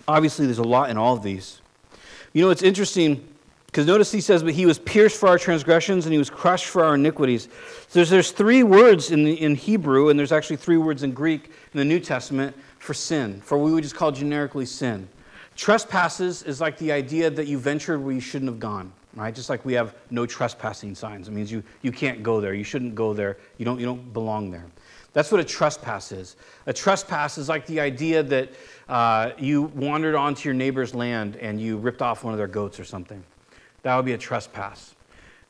Obviously, 0.08 0.46
there's 0.46 0.58
a 0.58 0.64
lot 0.64 0.90
in 0.90 0.98
all 0.98 1.16
of 1.16 1.24
these. 1.24 1.62
You 2.34 2.44
know, 2.44 2.50
it's 2.50 2.64
interesting 2.64 3.28
because 3.76 3.88
notice 3.88 4.10
he 4.10 4.22
says, 4.22 4.42
But 4.42 4.54
he 4.54 4.66
was 4.66 4.80
pierced 4.80 5.20
for 5.20 5.28
our 5.28 5.38
transgressions 5.38 6.06
and 6.06 6.14
he 6.14 6.18
was 6.18 6.30
crushed 6.30 6.68
for 6.68 6.86
our 6.86 6.96
iniquities. 6.96 7.50
So 7.90 8.00
there's, 8.00 8.10
there's 8.10 8.32
three 8.32 8.64
words 8.64 9.12
in, 9.12 9.26
the, 9.26 9.34
in 9.34 9.54
Hebrew, 9.54 10.08
and 10.08 10.18
there's 10.18 10.32
actually 10.32 10.56
three 10.56 10.78
words 10.78 11.04
in 11.04 11.12
Greek 11.12 11.48
in 11.74 11.80
the 11.80 11.84
New 11.84 12.00
Testament 12.00 12.56
for 12.80 12.94
sin, 12.94 13.42
for 13.42 13.58
what 13.58 13.66
we 13.66 13.74
would 13.74 13.84
just 13.84 13.98
call 13.98 14.14
generically 14.14 14.66
sin. 14.66 15.10
Trespasses 15.58 16.42
is 16.44 16.62
like 16.62 16.78
the 16.78 16.94
idea 16.94 17.30
that 17.30 17.48
you 17.48 17.58
ventured 17.58 18.02
where 18.02 18.14
you 18.14 18.22
shouldn't 18.22 18.50
have 18.50 18.62
gone, 18.62 18.94
right? 19.14 19.36
Just 19.36 19.50
like 19.50 19.66
we 19.66 19.74
have 19.74 19.94
no 20.10 20.26
trespassing 20.26 20.96
signs. 20.96 21.28
It 21.28 21.32
means 21.32 21.52
you, 21.52 21.62
you 21.82 21.92
can't 21.92 22.24
go 22.24 22.40
there. 22.40 22.54
You 22.54 22.64
shouldn't 22.64 22.96
go 22.96 23.14
there. 23.14 23.36
You 23.58 23.66
don't, 23.66 23.78
you 23.78 23.86
don't 23.86 24.14
belong 24.14 24.52
there. 24.52 24.68
That's 25.12 25.34
what 25.34 25.42
a 25.42 25.46
trespass 25.46 26.14
is. 26.14 26.38
A 26.66 26.72
trespass 26.72 27.38
is 27.38 27.50
like 27.50 27.66
the 27.66 27.82
idea 27.82 28.24
that 28.24 28.54
uh, 28.88 29.32
you 29.38 29.64
wandered 29.64 30.16
onto 30.16 30.48
your 30.48 30.54
neighbor's 30.54 30.96
land 30.96 31.36
and 31.36 31.60
you 31.60 31.76
ripped 31.76 32.02
off 32.02 32.24
one 32.24 32.34
of 32.34 32.38
their 32.38 32.48
goats 32.48 32.80
or 32.80 32.86
something. 32.86 33.22
That 33.86 33.96
would 33.98 34.06
be 34.06 34.14
a 34.14 34.18
trespass. 34.18 34.96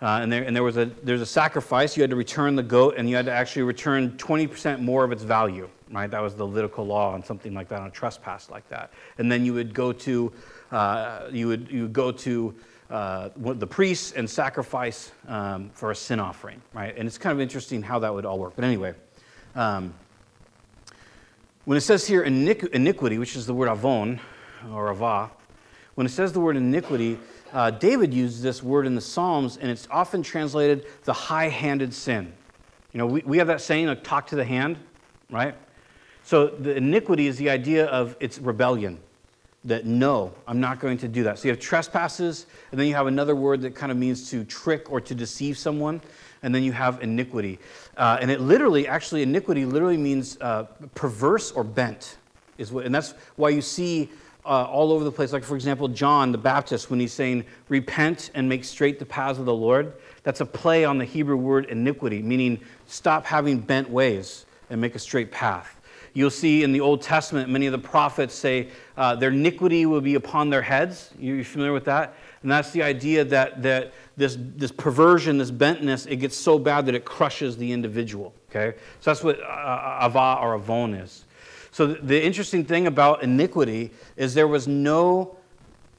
Uh, 0.01 0.19
and 0.21 0.29
there, 0.29 0.43
and 0.43 0.53
there 0.53 0.61
was 0.61 0.75
a, 0.75 0.87
there's 1.03 1.21
a 1.21 1.25
sacrifice. 1.25 1.95
You 1.95 2.03
had 2.03 2.09
to 2.09 2.17
return 2.17 2.57
the 2.57 2.63
goat, 2.63 2.95
and 2.97 3.09
you 3.09 3.15
had 3.15 3.27
to 3.27 3.31
actually 3.31 3.61
return 3.61 4.11
20% 4.17 4.81
more 4.81 5.05
of 5.05 5.13
its 5.13 5.23
value. 5.23 5.69
Right? 5.89 6.11
That 6.11 6.21
was 6.21 6.35
the 6.35 6.43
Levitical 6.43 6.85
law 6.85 7.13
on 7.13 7.23
something 7.23 7.53
like 7.53 7.69
that, 7.69 7.79
on 7.79 7.87
a 7.87 7.91
trespass 7.91 8.49
like 8.49 8.67
that. 8.67 8.91
And 9.19 9.31
then 9.31 9.45
you 9.45 9.53
would 9.53 9.73
go 9.73 9.93
to, 9.93 10.33
uh, 10.73 11.29
you 11.31 11.47
would, 11.47 11.71
you 11.71 11.83
would 11.83 11.93
go 11.93 12.11
to 12.11 12.53
uh, 12.89 13.29
the 13.37 13.67
priests 13.67 14.11
and 14.11 14.29
sacrifice 14.29 15.13
um, 15.29 15.69
for 15.73 15.91
a 15.91 15.95
sin 15.95 16.19
offering. 16.19 16.61
Right? 16.73 16.93
And 16.97 17.07
it's 17.07 17.17
kind 17.17 17.31
of 17.31 17.39
interesting 17.39 17.81
how 17.81 17.99
that 17.99 18.13
would 18.13 18.25
all 18.25 18.37
work. 18.37 18.51
But 18.57 18.65
anyway. 18.65 18.95
Um, 19.55 19.93
when 21.63 21.77
it 21.77 21.81
says 21.81 22.05
here 22.05 22.23
iniquity, 22.23 23.17
which 23.17 23.37
is 23.37 23.45
the 23.45 23.53
word 23.53 23.69
avon 23.69 24.19
or 24.73 24.93
avah, 24.93 25.29
when 25.95 26.05
it 26.05 26.11
says 26.11 26.33
the 26.33 26.41
word 26.41 26.57
iniquity, 26.57 27.17
uh, 27.55 27.71
David 27.71 28.13
uses 28.13 28.41
this 28.41 28.61
word 28.61 28.85
in 28.85 28.93
the 28.93 29.01
Psalms, 29.01 29.57
and 29.57 29.71
it's 29.71 29.87
often 29.89 30.21
translated 30.21 30.85
the 31.05 31.13
high 31.13 31.47
handed 31.47 31.93
sin. 31.93 32.33
You 32.91 32.99
know, 32.99 33.07
we, 33.07 33.21
we 33.21 33.37
have 33.37 33.47
that 33.47 33.61
saying, 33.61 33.87
like, 33.87 34.03
talk 34.03 34.27
to 34.27 34.35
the 34.35 34.45
hand, 34.45 34.77
right? 35.31 35.55
So 36.23 36.47
the 36.47 36.75
iniquity 36.75 37.27
is 37.27 37.37
the 37.37 37.49
idea 37.49 37.85
of 37.85 38.15
its 38.19 38.39
rebellion. 38.39 38.99
That 39.63 39.85
no, 39.85 40.33
I'm 40.47 40.59
not 40.59 40.79
going 40.79 40.99
to 40.99 41.07
do 41.07 41.23
that. 41.23 41.39
So 41.39 41.47
you 41.47 41.51
have 41.51 41.59
trespasses, 41.59 42.45
and 42.71 42.79
then 42.79 42.87
you 42.87 42.93
have 42.93 43.07
another 43.07 43.35
word 43.35 43.61
that 43.61 43.73
kind 43.73 43.91
of 43.91 43.97
means 43.97 44.29
to 44.29 44.43
trick 44.43 44.91
or 44.91 45.01
to 45.01 45.15
deceive 45.15 45.57
someone 45.57 46.01
and 46.43 46.53
then 46.53 46.61
you 46.61 46.71
have 46.71 47.01
iniquity. 47.01 47.57
Uh, 47.97 48.19
and 48.21 48.29
it 48.29 48.39
literally, 48.39 48.87
actually, 48.87 49.23
iniquity 49.23 49.65
literally 49.65 49.97
means 49.97 50.37
uh, 50.41 50.65
perverse 50.93 51.51
or 51.51 51.63
bent. 51.63 52.17
Is 52.59 52.71
what, 52.71 52.85
and 52.85 52.93
that's 52.93 53.15
why 53.35 53.49
you 53.49 53.63
see 53.63 54.11
uh, 54.45 54.65
all 54.65 54.91
over 54.91 55.03
the 55.03 55.11
place. 55.11 55.33
Like, 55.33 55.43
for 55.43 55.55
example, 55.55 55.87
John 55.87 56.31
the 56.31 56.37
Baptist, 56.37 56.89
when 56.89 56.99
he's 56.99 57.13
saying, 57.13 57.45
Repent 57.69 58.31
and 58.33 58.47
make 58.47 58.63
straight 58.63 58.99
the 58.99 59.05
paths 59.05 59.39
of 59.39 59.45
the 59.45 59.53
Lord, 59.53 59.93
that's 60.23 60.41
a 60.41 60.45
play 60.45 60.85
on 60.85 60.97
the 60.97 61.05
Hebrew 61.05 61.37
word 61.37 61.65
iniquity, 61.65 62.21
meaning 62.21 62.59
stop 62.85 63.25
having 63.25 63.59
bent 63.59 63.89
ways 63.89 64.45
and 64.69 64.79
make 64.79 64.95
a 64.95 64.99
straight 64.99 65.31
path. 65.31 65.79
You'll 66.13 66.29
see 66.29 66.63
in 66.63 66.71
the 66.71 66.79
Old 66.79 67.01
Testament, 67.01 67.49
many 67.49 67.65
of 67.65 67.73
the 67.73 67.77
prophets 67.77 68.33
say 68.33 68.69
uh, 68.95 69.15
their 69.15 69.31
iniquity 69.31 69.85
will 69.85 69.99
be 69.99 70.15
upon 70.15 70.49
their 70.49 70.61
heads. 70.61 71.11
You're 71.19 71.43
familiar 71.43 71.73
with 71.73 71.85
that? 71.85 72.15
And 72.41 72.49
that's 72.49 72.71
the 72.71 72.83
idea 72.83 73.25
that, 73.25 73.61
that 73.63 73.93
this, 74.15 74.37
this 74.39 74.71
perversion, 74.71 75.37
this 75.37 75.51
bentness, 75.51 76.09
it 76.09 76.17
gets 76.17 76.37
so 76.37 76.57
bad 76.57 76.85
that 76.85 76.95
it 76.95 77.03
crushes 77.03 77.57
the 77.57 77.69
individual. 77.69 78.33
Okay? 78.49 78.77
So 79.01 79.09
that's 79.09 79.23
what 79.23 79.41
uh, 79.41 79.43
uh 79.43 80.09
ava 80.09 80.37
or 80.41 80.55
avon 80.55 80.93
is. 80.93 81.24
So 81.75 81.87
the 81.87 82.23
interesting 82.23 82.63
thing 82.63 82.87
about 82.87 83.21
iniquity 83.21 83.91
is 84.15 84.33
there 84.33 84.47
was 84.47 84.65
no, 84.65 85.35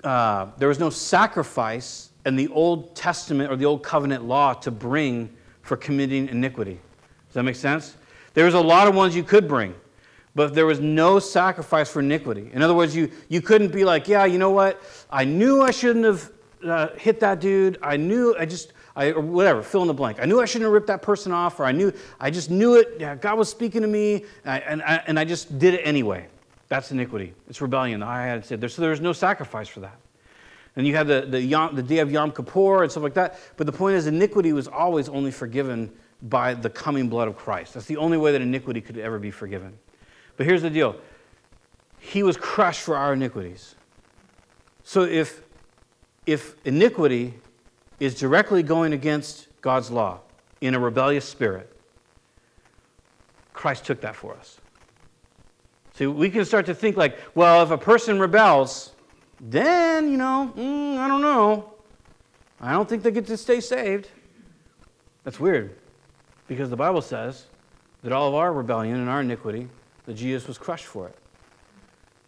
uh, 0.02 0.46
there 0.56 0.68
was 0.68 0.78
no 0.78 0.88
sacrifice 0.88 2.12
in 2.24 2.34
the 2.34 2.48
Old 2.48 2.96
Testament 2.96 3.52
or 3.52 3.56
the 3.56 3.66
Old 3.66 3.82
Covenant 3.82 4.24
law 4.24 4.54
to 4.54 4.70
bring 4.70 5.36
for 5.60 5.76
committing 5.76 6.28
iniquity. 6.28 6.80
Does 7.28 7.34
that 7.34 7.42
make 7.42 7.56
sense? 7.56 7.94
There 8.32 8.46
was 8.46 8.54
a 8.54 8.60
lot 8.60 8.88
of 8.88 8.94
ones 8.94 9.14
you 9.14 9.22
could 9.22 9.46
bring, 9.46 9.74
but 10.34 10.54
there 10.54 10.64
was 10.64 10.80
no 10.80 11.18
sacrifice 11.18 11.90
for 11.90 12.00
iniquity. 12.00 12.48
In 12.54 12.62
other 12.62 12.72
words, 12.72 12.96
you, 12.96 13.10
you 13.28 13.42
couldn't 13.42 13.70
be 13.70 13.84
like, 13.84 14.08
yeah, 14.08 14.24
you 14.24 14.38
know 14.38 14.52
what? 14.52 14.80
I 15.10 15.26
knew 15.26 15.60
I 15.60 15.72
shouldn't 15.72 16.06
have 16.06 16.32
uh, 16.64 16.88
hit 16.96 17.20
that 17.20 17.38
dude. 17.38 17.76
I 17.82 17.98
knew, 17.98 18.34
I 18.38 18.46
just, 18.46 18.72
I, 18.96 19.12
or 19.12 19.20
whatever, 19.20 19.62
fill 19.62 19.82
in 19.82 19.88
the 19.88 19.94
blank. 19.94 20.18
I 20.20 20.24
knew 20.24 20.40
I 20.40 20.46
shouldn't 20.46 20.64
have 20.64 20.72
ripped 20.72 20.86
that 20.86 21.02
person 21.02 21.30
off, 21.30 21.60
or 21.60 21.66
I 21.66 21.72
knew, 21.72 21.92
I 22.18 22.30
just 22.30 22.50
knew 22.50 22.76
it. 22.76 22.96
Yeah, 22.98 23.14
God 23.14 23.36
was 23.36 23.50
speaking 23.50 23.82
to 23.82 23.88
me, 23.88 24.24
and 24.44 24.52
I, 24.52 24.58
and, 24.58 24.82
I, 24.82 25.02
and 25.06 25.18
I 25.18 25.24
just 25.24 25.58
did 25.58 25.74
it 25.74 25.82
anyway. 25.84 26.26
That's 26.68 26.90
iniquity. 26.90 27.34
It's 27.48 27.60
rebellion. 27.60 28.02
I 28.02 28.26
had 28.26 28.44
said 28.44 28.60
there, 28.60 28.70
so 28.70 28.80
there 28.80 28.90
was 28.90 29.02
no 29.02 29.12
sacrifice 29.12 29.68
for 29.68 29.80
that. 29.80 29.98
And 30.76 30.86
you 30.86 30.96
have 30.96 31.06
the, 31.06 31.26
the, 31.28 31.40
Yom, 31.40 31.76
the 31.76 31.82
day 31.82 31.98
of 31.98 32.10
Yom 32.10 32.32
Kippur 32.32 32.82
and 32.82 32.90
stuff 32.90 33.02
like 33.02 33.14
that. 33.14 33.38
But 33.56 33.66
the 33.66 33.72
point 33.72 33.96
is, 33.96 34.06
iniquity 34.06 34.52
was 34.52 34.66
always 34.66 35.08
only 35.08 35.30
forgiven 35.30 35.92
by 36.22 36.54
the 36.54 36.70
coming 36.70 37.08
blood 37.08 37.28
of 37.28 37.36
Christ. 37.36 37.74
That's 37.74 37.86
the 37.86 37.98
only 37.98 38.18
way 38.18 38.32
that 38.32 38.40
iniquity 38.40 38.80
could 38.80 38.98
ever 38.98 39.18
be 39.18 39.30
forgiven. 39.30 39.78
But 40.36 40.46
here's 40.46 40.62
the 40.62 40.70
deal 40.70 40.96
He 41.98 42.22
was 42.22 42.36
crushed 42.36 42.80
for 42.80 42.96
our 42.96 43.12
iniquities. 43.12 43.74
So 44.84 45.02
if 45.02 45.42
if 46.26 46.56
iniquity 46.64 47.34
is 47.98 48.14
directly 48.14 48.62
going 48.62 48.92
against 48.92 49.48
God's 49.60 49.90
law 49.90 50.20
in 50.60 50.74
a 50.74 50.78
rebellious 50.78 51.24
spirit, 51.24 51.72
Christ 53.52 53.84
took 53.84 54.00
that 54.02 54.14
for 54.14 54.34
us. 54.34 54.58
See, 55.94 56.06
we 56.06 56.28
can 56.28 56.44
start 56.44 56.66
to 56.66 56.74
think 56.74 56.96
like, 56.96 57.18
well, 57.34 57.62
if 57.62 57.70
a 57.70 57.78
person 57.78 58.18
rebels, 58.18 58.92
then, 59.40 60.10
you 60.10 60.18
know, 60.18 60.52
mm, 60.54 60.98
I 60.98 61.08
don't 61.08 61.22
know. 61.22 61.72
I 62.60 62.72
don't 62.72 62.88
think 62.88 63.02
they 63.02 63.10
get 63.10 63.26
to 63.26 63.36
stay 63.36 63.60
saved. 63.60 64.08
That's 65.24 65.40
weird 65.40 65.76
because 66.48 66.70
the 66.70 66.76
Bible 66.76 67.02
says 67.02 67.46
that 68.02 68.12
all 68.12 68.28
of 68.28 68.34
our 68.34 68.52
rebellion 68.52 68.96
and 68.96 69.08
our 69.08 69.22
iniquity, 69.22 69.68
that 70.04 70.14
Jesus 70.14 70.46
was 70.46 70.58
crushed 70.58 70.84
for 70.84 71.08
it. 71.08 71.16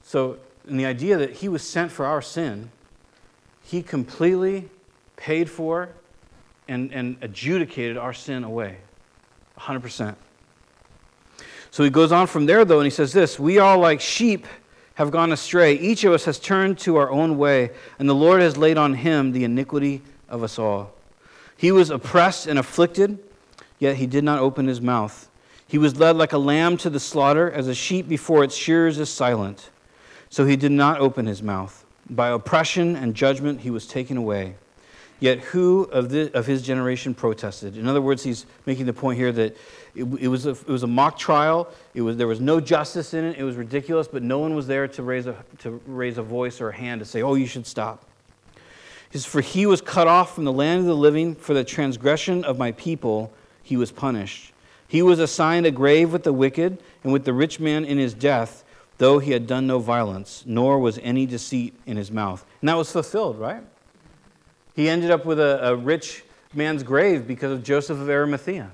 So, 0.02 0.38
in 0.66 0.76
the 0.76 0.86
idea 0.86 1.16
that 1.18 1.36
he 1.36 1.48
was 1.48 1.62
sent 1.62 1.92
for 1.92 2.04
our 2.04 2.20
sin, 2.20 2.70
he 3.62 3.82
completely 3.82 4.68
paid 5.18 5.50
for 5.50 5.90
and, 6.68 6.92
and 6.94 7.18
adjudicated 7.20 7.98
our 7.98 8.14
sin 8.14 8.44
away. 8.44 8.78
100%. 9.58 10.16
So 11.70 11.84
he 11.84 11.90
goes 11.90 12.12
on 12.12 12.26
from 12.26 12.46
there, 12.46 12.64
though, 12.64 12.78
and 12.78 12.86
he 12.86 12.90
says 12.90 13.12
this 13.12 13.38
We 13.38 13.58
all, 13.58 13.78
like 13.78 14.00
sheep, 14.00 14.46
have 14.94 15.10
gone 15.10 15.32
astray. 15.32 15.74
Each 15.74 16.04
of 16.04 16.12
us 16.12 16.24
has 16.24 16.38
turned 16.38 16.78
to 16.80 16.96
our 16.96 17.10
own 17.10 17.36
way, 17.36 17.70
and 17.98 18.08
the 18.08 18.14
Lord 18.14 18.40
has 18.40 18.56
laid 18.56 18.78
on 18.78 18.94
him 18.94 19.32
the 19.32 19.44
iniquity 19.44 20.02
of 20.28 20.42
us 20.42 20.58
all. 20.58 20.94
He 21.56 21.70
was 21.72 21.90
oppressed 21.90 22.46
and 22.46 22.58
afflicted, 22.58 23.18
yet 23.78 23.96
he 23.96 24.06
did 24.06 24.24
not 24.24 24.38
open 24.38 24.66
his 24.66 24.80
mouth. 24.80 25.28
He 25.66 25.76
was 25.76 25.98
led 25.98 26.16
like 26.16 26.32
a 26.32 26.38
lamb 26.38 26.78
to 26.78 26.90
the 26.90 27.00
slaughter, 27.00 27.50
as 27.50 27.68
a 27.68 27.74
sheep 27.74 28.08
before 28.08 28.42
its 28.42 28.56
shears 28.56 28.98
is 28.98 29.10
silent. 29.10 29.70
So 30.30 30.46
he 30.46 30.56
did 30.56 30.72
not 30.72 31.00
open 31.00 31.26
his 31.26 31.42
mouth. 31.42 31.84
By 32.08 32.30
oppression 32.30 32.96
and 32.96 33.14
judgment 33.14 33.60
he 33.60 33.70
was 33.70 33.86
taken 33.86 34.16
away. 34.16 34.56
Yet 35.20 35.40
who 35.40 35.84
of, 35.84 36.10
the, 36.10 36.32
of 36.36 36.46
his 36.46 36.62
generation 36.62 37.12
protested? 37.12 37.76
In 37.76 37.88
other 37.88 38.00
words, 38.00 38.22
he's 38.22 38.46
making 38.66 38.86
the 38.86 38.92
point 38.92 39.18
here 39.18 39.32
that 39.32 39.56
it, 39.94 40.04
it, 40.04 40.28
was, 40.28 40.46
a, 40.46 40.50
it 40.50 40.68
was 40.68 40.84
a 40.84 40.86
mock 40.86 41.18
trial. 41.18 41.68
It 41.94 42.02
was, 42.02 42.16
there 42.16 42.28
was 42.28 42.40
no 42.40 42.60
justice 42.60 43.14
in 43.14 43.24
it. 43.24 43.36
It 43.36 43.42
was 43.42 43.56
ridiculous, 43.56 44.06
but 44.06 44.22
no 44.22 44.38
one 44.38 44.54
was 44.54 44.68
there 44.68 44.86
to 44.86 45.02
raise 45.02 45.26
a, 45.26 45.36
to 45.58 45.80
raise 45.86 46.18
a 46.18 46.22
voice 46.22 46.60
or 46.60 46.68
a 46.68 46.74
hand 46.74 47.00
to 47.00 47.04
say, 47.04 47.22
oh, 47.22 47.34
you 47.34 47.46
should 47.46 47.66
stop. 47.66 48.04
He 49.10 49.18
says, 49.18 49.26
For 49.26 49.40
he 49.40 49.66
was 49.66 49.80
cut 49.80 50.06
off 50.06 50.34
from 50.34 50.44
the 50.44 50.52
land 50.52 50.80
of 50.80 50.86
the 50.86 50.96
living. 50.96 51.34
For 51.34 51.54
the 51.54 51.64
transgression 51.64 52.44
of 52.44 52.58
my 52.58 52.72
people 52.72 53.32
he 53.62 53.76
was 53.76 53.90
punished. 53.90 54.52
He 54.86 55.02
was 55.02 55.18
assigned 55.18 55.66
a 55.66 55.70
grave 55.70 56.12
with 56.12 56.22
the 56.22 56.32
wicked 56.32 56.78
and 57.02 57.12
with 57.12 57.24
the 57.24 57.32
rich 57.32 57.58
man 57.58 57.84
in 57.84 57.98
his 57.98 58.14
death 58.14 58.64
though 58.98 59.20
he 59.20 59.30
had 59.30 59.46
done 59.46 59.66
no 59.66 59.78
violence, 59.78 60.42
nor 60.44 60.78
was 60.78 60.98
any 60.98 61.24
deceit 61.24 61.74
in 61.86 61.96
his 61.96 62.10
mouth. 62.10 62.44
And 62.60 62.68
that 62.68 62.76
was 62.76 62.92
fulfilled, 62.92 63.38
right? 63.38 63.62
He 64.78 64.88
ended 64.88 65.10
up 65.10 65.24
with 65.24 65.40
a, 65.40 65.70
a 65.70 65.74
rich 65.74 66.22
man's 66.54 66.84
grave 66.84 67.26
because 67.26 67.50
of 67.50 67.64
Joseph 67.64 67.98
of 67.98 68.08
Arimathea. 68.08 68.70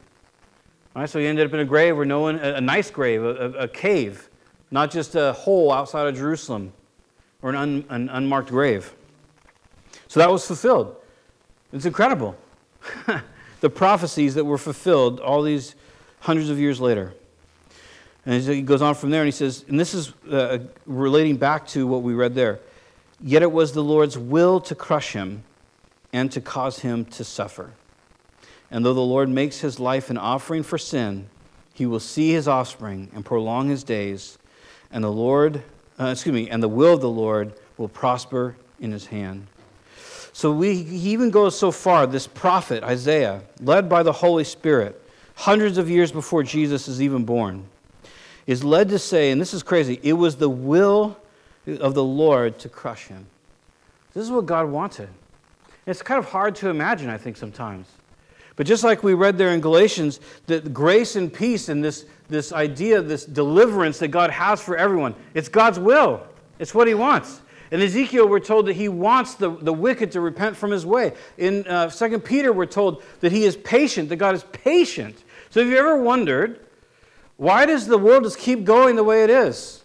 All 0.94 1.00
right, 1.00 1.08
so 1.08 1.18
he 1.18 1.24
ended 1.24 1.46
up 1.46 1.54
in 1.54 1.60
a 1.60 1.64
grave 1.64 1.96
where 1.96 2.04
no 2.04 2.20
one, 2.20 2.38
a, 2.40 2.56
a 2.56 2.60
nice 2.60 2.90
grave, 2.90 3.24
a, 3.24 3.52
a, 3.52 3.66
cave, 3.66 4.28
not 4.70 4.90
just 4.90 5.14
a 5.14 5.32
hole 5.32 5.72
outside 5.72 6.06
of 6.06 6.14
Jerusalem 6.14 6.74
or 7.40 7.48
an, 7.48 7.56
un, 7.56 7.84
an 7.88 8.08
unmarked 8.10 8.50
grave. 8.50 8.92
So 10.08 10.20
that 10.20 10.30
was 10.30 10.46
fulfilled. 10.46 10.94
It's 11.72 11.86
incredible. 11.86 12.36
the 13.62 13.70
prophecies 13.70 14.34
that 14.34 14.44
were 14.44 14.58
fulfilled 14.58 15.20
all 15.20 15.40
these 15.40 15.74
hundreds 16.20 16.50
of 16.50 16.58
years 16.58 16.82
later. 16.82 17.14
And 18.26 18.42
he 18.42 18.60
goes 18.60 18.82
on 18.82 18.94
from 18.94 19.08
there 19.08 19.22
and 19.22 19.28
he 19.28 19.32
says, 19.32 19.64
and 19.68 19.80
this 19.80 19.94
is 19.94 20.12
uh, 20.30 20.58
relating 20.84 21.38
back 21.38 21.66
to 21.68 21.86
what 21.86 22.02
we 22.02 22.12
read 22.12 22.34
there. 22.34 22.60
Yet 23.22 23.40
it 23.40 23.50
was 23.50 23.72
the 23.72 23.82
Lord's 23.82 24.18
will 24.18 24.60
to 24.60 24.74
crush 24.74 25.14
him 25.14 25.44
and 26.14 26.30
to 26.30 26.40
cause 26.40 26.78
him 26.78 27.04
to 27.04 27.24
suffer. 27.24 27.72
And 28.70 28.86
though 28.86 28.94
the 28.94 29.00
Lord 29.00 29.28
makes 29.28 29.58
his 29.58 29.80
life 29.80 30.10
an 30.10 30.16
offering 30.16 30.62
for 30.62 30.78
sin, 30.78 31.26
he 31.74 31.86
will 31.86 31.98
see 31.98 32.30
his 32.30 32.46
offspring 32.46 33.10
and 33.12 33.24
prolong 33.24 33.68
his 33.68 33.82
days, 33.82 34.38
and 34.92 35.02
the 35.02 35.10
Lord, 35.10 35.60
uh, 35.98 36.06
excuse 36.06 36.32
me, 36.32 36.48
and 36.48 36.62
the 36.62 36.68
will 36.68 36.94
of 36.94 37.00
the 37.00 37.10
Lord 37.10 37.52
will 37.76 37.88
prosper 37.88 38.54
in 38.78 38.92
his 38.92 39.06
hand. 39.06 39.48
So 40.32 40.52
we, 40.52 40.84
he 40.84 41.10
even 41.10 41.30
goes 41.30 41.58
so 41.58 41.72
far, 41.72 42.06
this 42.06 42.28
prophet, 42.28 42.84
Isaiah, 42.84 43.42
led 43.60 43.88
by 43.88 44.04
the 44.04 44.12
Holy 44.12 44.44
Spirit, 44.44 45.00
hundreds 45.34 45.78
of 45.78 45.90
years 45.90 46.12
before 46.12 46.44
Jesus 46.44 46.86
is 46.86 47.02
even 47.02 47.24
born, 47.24 47.64
is 48.46 48.62
led 48.62 48.88
to 48.90 49.00
say, 49.00 49.32
and 49.32 49.40
this 49.40 49.52
is 49.52 49.64
crazy, 49.64 49.98
it 50.04 50.12
was 50.12 50.36
the 50.36 50.48
will 50.48 51.16
of 51.66 51.94
the 51.94 52.04
Lord 52.04 52.60
to 52.60 52.68
crush 52.68 53.08
him. 53.08 53.26
This 54.12 54.22
is 54.22 54.30
what 54.30 54.46
God 54.46 54.68
wanted. 54.68 55.08
It's 55.86 56.02
kind 56.02 56.18
of 56.18 56.26
hard 56.26 56.54
to 56.56 56.70
imagine, 56.70 57.10
I 57.10 57.18
think, 57.18 57.36
sometimes. 57.36 57.86
But 58.56 58.66
just 58.66 58.84
like 58.84 59.02
we 59.02 59.14
read 59.14 59.36
there 59.36 59.50
in 59.50 59.60
Galatians, 59.60 60.20
that 60.46 60.72
grace 60.72 61.16
and 61.16 61.32
peace 61.32 61.68
and 61.68 61.82
this, 61.82 62.06
this 62.28 62.52
idea, 62.52 63.02
this 63.02 63.24
deliverance 63.24 63.98
that 63.98 64.08
God 64.08 64.30
has 64.30 64.60
for 64.60 64.76
everyone, 64.76 65.14
it's 65.34 65.48
God's 65.48 65.78
will. 65.78 66.22
It's 66.58 66.74
what 66.74 66.86
He 66.86 66.94
wants. 66.94 67.40
In 67.70 67.82
Ezekiel, 67.82 68.28
we're 68.28 68.38
told 68.38 68.66
that 68.66 68.74
He 68.74 68.88
wants 68.88 69.34
the, 69.34 69.50
the 69.50 69.72
wicked 69.72 70.12
to 70.12 70.20
repent 70.20 70.56
from 70.56 70.70
his 70.70 70.86
way. 70.86 71.14
In 71.36 71.66
uh, 71.66 71.90
2 71.90 72.20
Peter, 72.20 72.52
we're 72.52 72.66
told 72.66 73.02
that 73.20 73.32
He 73.32 73.44
is 73.44 73.56
patient, 73.56 74.08
that 74.10 74.16
God 74.16 74.34
is 74.34 74.44
patient. 74.52 75.24
So 75.50 75.60
have 75.60 75.68
you 75.68 75.76
ever 75.76 75.96
wondered, 75.96 76.60
why 77.36 77.66
does 77.66 77.86
the 77.86 77.98
world 77.98 78.24
just 78.24 78.38
keep 78.38 78.64
going 78.64 78.96
the 78.96 79.04
way 79.04 79.24
it 79.24 79.30
is? 79.30 79.83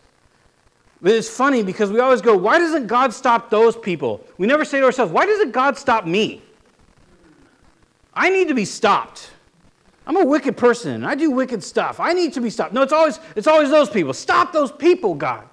But 1.01 1.13
it's 1.13 1.29
funny 1.29 1.63
because 1.63 1.91
we 1.91 1.99
always 1.99 2.21
go, 2.21 2.35
why 2.35 2.59
doesn't 2.59 2.87
God 2.87 3.13
stop 3.13 3.49
those 3.49 3.77
people? 3.77 4.25
We 4.37 4.47
never 4.47 4.65
say 4.65 4.79
to 4.79 4.85
ourselves, 4.85 5.11
why 5.11 5.25
doesn't 5.25 5.51
God 5.51 5.77
stop 5.77 6.05
me? 6.05 6.41
I 8.13 8.29
need 8.29 8.49
to 8.49 8.53
be 8.53 8.65
stopped. 8.65 9.31
I'm 10.05 10.17
a 10.17 10.25
wicked 10.25 10.57
person. 10.57 11.05
I 11.05 11.15
do 11.15 11.31
wicked 11.31 11.63
stuff. 11.63 11.99
I 11.99 12.13
need 12.13 12.33
to 12.33 12.41
be 12.41 12.49
stopped. 12.49 12.73
No, 12.73 12.81
it's 12.81 12.91
always, 12.91 13.19
it's 13.35 13.47
always 13.47 13.69
those 13.69 13.89
people. 13.89 14.11
Stop 14.13 14.51
those 14.51 14.71
people, 14.71 15.13
God. 15.13 15.47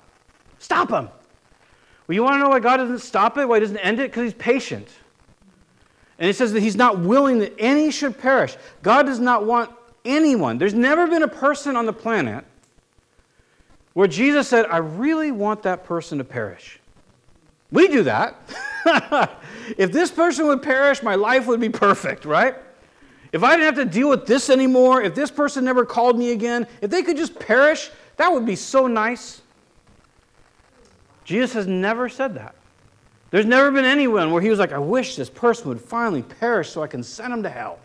Stop 0.58 0.88
them. 0.88 1.10
Well, 2.06 2.14
you 2.14 2.22
want 2.22 2.34
to 2.34 2.38
know 2.38 2.48
why 2.48 2.60
God 2.60 2.78
doesn't 2.78 3.00
stop 3.00 3.38
it? 3.38 3.46
Why 3.46 3.58
he 3.58 3.60
doesn't 3.60 3.78
end 3.78 4.00
it? 4.00 4.10
Because 4.10 4.24
he's 4.24 4.34
patient. 4.34 4.88
And 6.18 6.28
it 6.28 6.34
says 6.34 6.52
that 6.54 6.60
he's 6.60 6.76
not 6.76 6.98
willing 7.00 7.38
that 7.40 7.54
any 7.58 7.90
should 7.90 8.18
perish. 8.18 8.56
God 8.82 9.04
does 9.04 9.20
not 9.20 9.44
want 9.44 9.70
anyone. 10.04 10.58
There's 10.58 10.74
never 10.74 11.06
been 11.06 11.22
a 11.22 11.28
person 11.28 11.76
on 11.76 11.86
the 11.86 11.92
planet 11.92 12.44
where 13.96 14.06
Jesus 14.06 14.46
said, 14.46 14.66
I 14.66 14.76
really 14.76 15.30
want 15.30 15.62
that 15.62 15.84
person 15.84 16.18
to 16.18 16.24
perish. 16.24 16.80
We 17.72 17.88
do 17.88 18.02
that. 18.02 18.38
if 19.78 19.90
this 19.90 20.10
person 20.10 20.46
would 20.48 20.62
perish, 20.62 21.02
my 21.02 21.14
life 21.14 21.46
would 21.46 21.60
be 21.60 21.70
perfect, 21.70 22.26
right? 22.26 22.56
If 23.32 23.42
I 23.42 23.56
didn't 23.56 23.74
have 23.74 23.86
to 23.86 23.90
deal 23.90 24.10
with 24.10 24.26
this 24.26 24.50
anymore, 24.50 25.00
if 25.00 25.14
this 25.14 25.30
person 25.30 25.64
never 25.64 25.86
called 25.86 26.18
me 26.18 26.32
again, 26.32 26.66
if 26.82 26.90
they 26.90 27.02
could 27.02 27.16
just 27.16 27.38
perish, 27.38 27.90
that 28.18 28.30
would 28.30 28.44
be 28.44 28.54
so 28.54 28.86
nice. 28.86 29.40
Jesus 31.24 31.54
has 31.54 31.66
never 31.66 32.10
said 32.10 32.34
that. 32.34 32.54
There's 33.30 33.46
never 33.46 33.70
been 33.70 33.86
anyone 33.86 34.30
where 34.30 34.42
he 34.42 34.50
was 34.50 34.58
like, 34.58 34.72
I 34.72 34.78
wish 34.78 35.16
this 35.16 35.30
person 35.30 35.70
would 35.70 35.80
finally 35.80 36.20
perish 36.20 36.68
so 36.68 36.82
I 36.82 36.86
can 36.86 37.02
send 37.02 37.32
him 37.32 37.42
to 37.44 37.48
hell. 37.48 37.78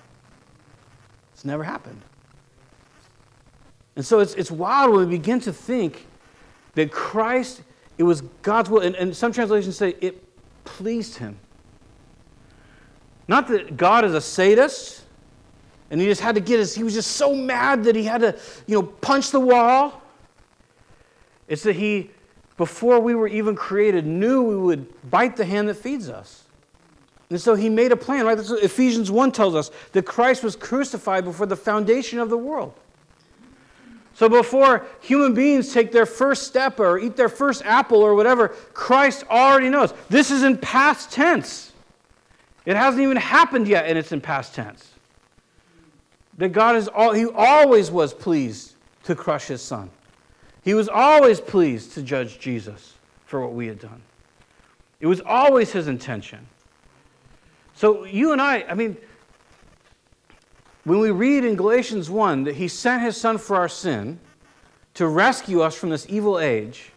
It's 1.34 1.46
never 1.46 1.64
happened. 1.64 2.02
And 3.96 4.06
so 4.06 4.20
it's, 4.20 4.34
it's 4.36 4.52
wild 4.52 4.92
when 4.92 5.08
we 5.08 5.18
begin 5.18 5.40
to 5.42 5.54
think 5.54 6.06
that 6.76 6.92
Christ, 6.92 7.62
it 7.98 8.04
was 8.04 8.22
God's 8.42 8.70
will, 8.70 8.82
and, 8.82 8.96
and 8.96 9.16
some 9.16 9.32
translations 9.32 9.78
say 9.78 9.96
it 10.02 10.24
pleased 10.64 11.18
him. 11.18 11.38
Not 13.28 13.48
that 13.50 13.78
God 13.78 14.06
is 14.06 14.14
a 14.14 14.22
sadist, 14.22 15.04
and 15.90 16.00
he 16.00 16.08
just 16.08 16.22
had 16.22 16.36
to 16.36 16.42
get 16.42 16.60
his, 16.60 16.74
he 16.74 16.84
was 16.84 16.94
just 16.94 17.12
so 17.12 17.36
mad 17.36 17.84
that 17.84 17.96
he 17.96 18.04
had 18.04 18.22
to, 18.22 18.38
you 18.66 18.76
know, 18.76 18.84
punch 18.84 19.32
the 19.32 19.40
wall. 19.40 20.02
It's 21.48 21.64
that 21.64 21.76
he, 21.76 22.10
before 22.56 23.00
we 23.02 23.14
were 23.14 23.28
even 23.28 23.56
created, 23.56 24.06
knew 24.06 24.42
we 24.42 24.56
would 24.56 25.12
bite 25.12 25.36
the 25.36 25.44
hand 25.44 25.68
that 25.68 25.76
feeds 25.76 26.10
us. 26.10 26.46
And 27.30 27.40
so 27.40 27.56
he 27.56 27.70
made 27.70 27.92
a 27.92 27.98
plan, 27.98 28.26
right? 28.26 28.38
Ephesians 28.38 29.10
1 29.10 29.32
tells 29.32 29.56
us 29.56 29.72
that 29.94 30.06
Christ 30.06 30.44
was 30.44 30.56
crucified 30.56 31.24
before 31.24 31.46
the 31.46 31.56
foundation 31.56 32.20
of 32.20 32.30
the 32.30 32.38
world. 32.38 32.74
So 34.14 34.30
before 34.30 34.86
human 35.00 35.34
beings 35.34 35.74
take 35.74 35.92
their 35.92 36.06
first 36.06 36.44
step 36.44 36.80
or 36.80 37.00
eat 37.00 37.16
their 37.16 37.30
first 37.30 37.64
apple 37.64 38.02
or 38.02 38.14
whatever, 38.14 38.50
Christ 38.74 39.24
already 39.30 39.70
knows. 39.70 39.94
This 40.10 40.32
is 40.32 40.44
in 40.44 40.58
past 40.58 41.12
tense. 41.12 41.72
It 42.66 42.76
hasn't 42.76 43.02
even 43.02 43.18
happened 43.18 43.68
yet, 43.68 43.86
and 43.88 43.98
it's 43.98 44.12
in 44.12 44.22
past 44.22 44.54
tense. 44.54 44.88
That 46.38 46.50
God 46.50 46.76
is 46.76 46.88
all, 46.88 47.14
He 47.14 47.26
always 47.26 47.90
was 47.90 48.14
pleased 48.14 48.76
to 49.04 49.16
crush 49.16 49.48
His 49.48 49.62
Son. 49.62 49.90
He 50.64 50.74
was 50.74 50.88
always 50.88 51.42
pleased 51.42 51.94
to 51.94 52.04
judge 52.04 52.40
Jesus 52.40 52.94
for 53.26 53.42
what 53.42 53.54
we 53.54 53.68
had 53.68 53.80
done. 53.80 54.02
It 55.00 55.08
was 55.08 55.22
always 55.22 55.72
His 55.72 55.88
intention. 55.88 56.46
So 57.74 58.04
you 58.04 58.32
and 58.32 58.42
I, 58.42 58.64
I 58.70 58.76
mean, 58.76 58.98
when 60.84 61.00
we 61.00 61.12
read 61.12 61.46
in 61.46 61.56
Galatians 61.56 62.10
1 62.10 62.46
that 62.46 62.56
he 62.56 62.68
sent 62.68 63.04
his 63.04 63.16
son 63.18 63.38
for 63.38 63.56
our 63.56 63.70
sin 63.70 64.20
to 64.96 65.08
rescue 65.08 65.62
us 65.62 65.76
from 65.76 65.90
this 65.90 66.06
evil 66.10 66.40
age, 66.40 66.92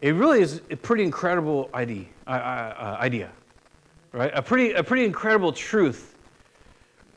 it 0.00 0.14
really 0.14 0.40
is 0.40 0.60
a 0.70 0.76
pretty 0.76 1.04
incredible 1.04 1.70
idea, 1.74 2.06
uh, 2.26 2.30
uh, 2.30 2.96
idea 3.00 3.30
right? 4.16 4.30
A 4.34 4.42
pretty, 4.42 4.72
a 4.72 4.82
pretty 4.82 5.04
incredible 5.04 5.52
truth 5.52 6.16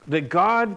that 0.08 0.30
God, 0.30 0.76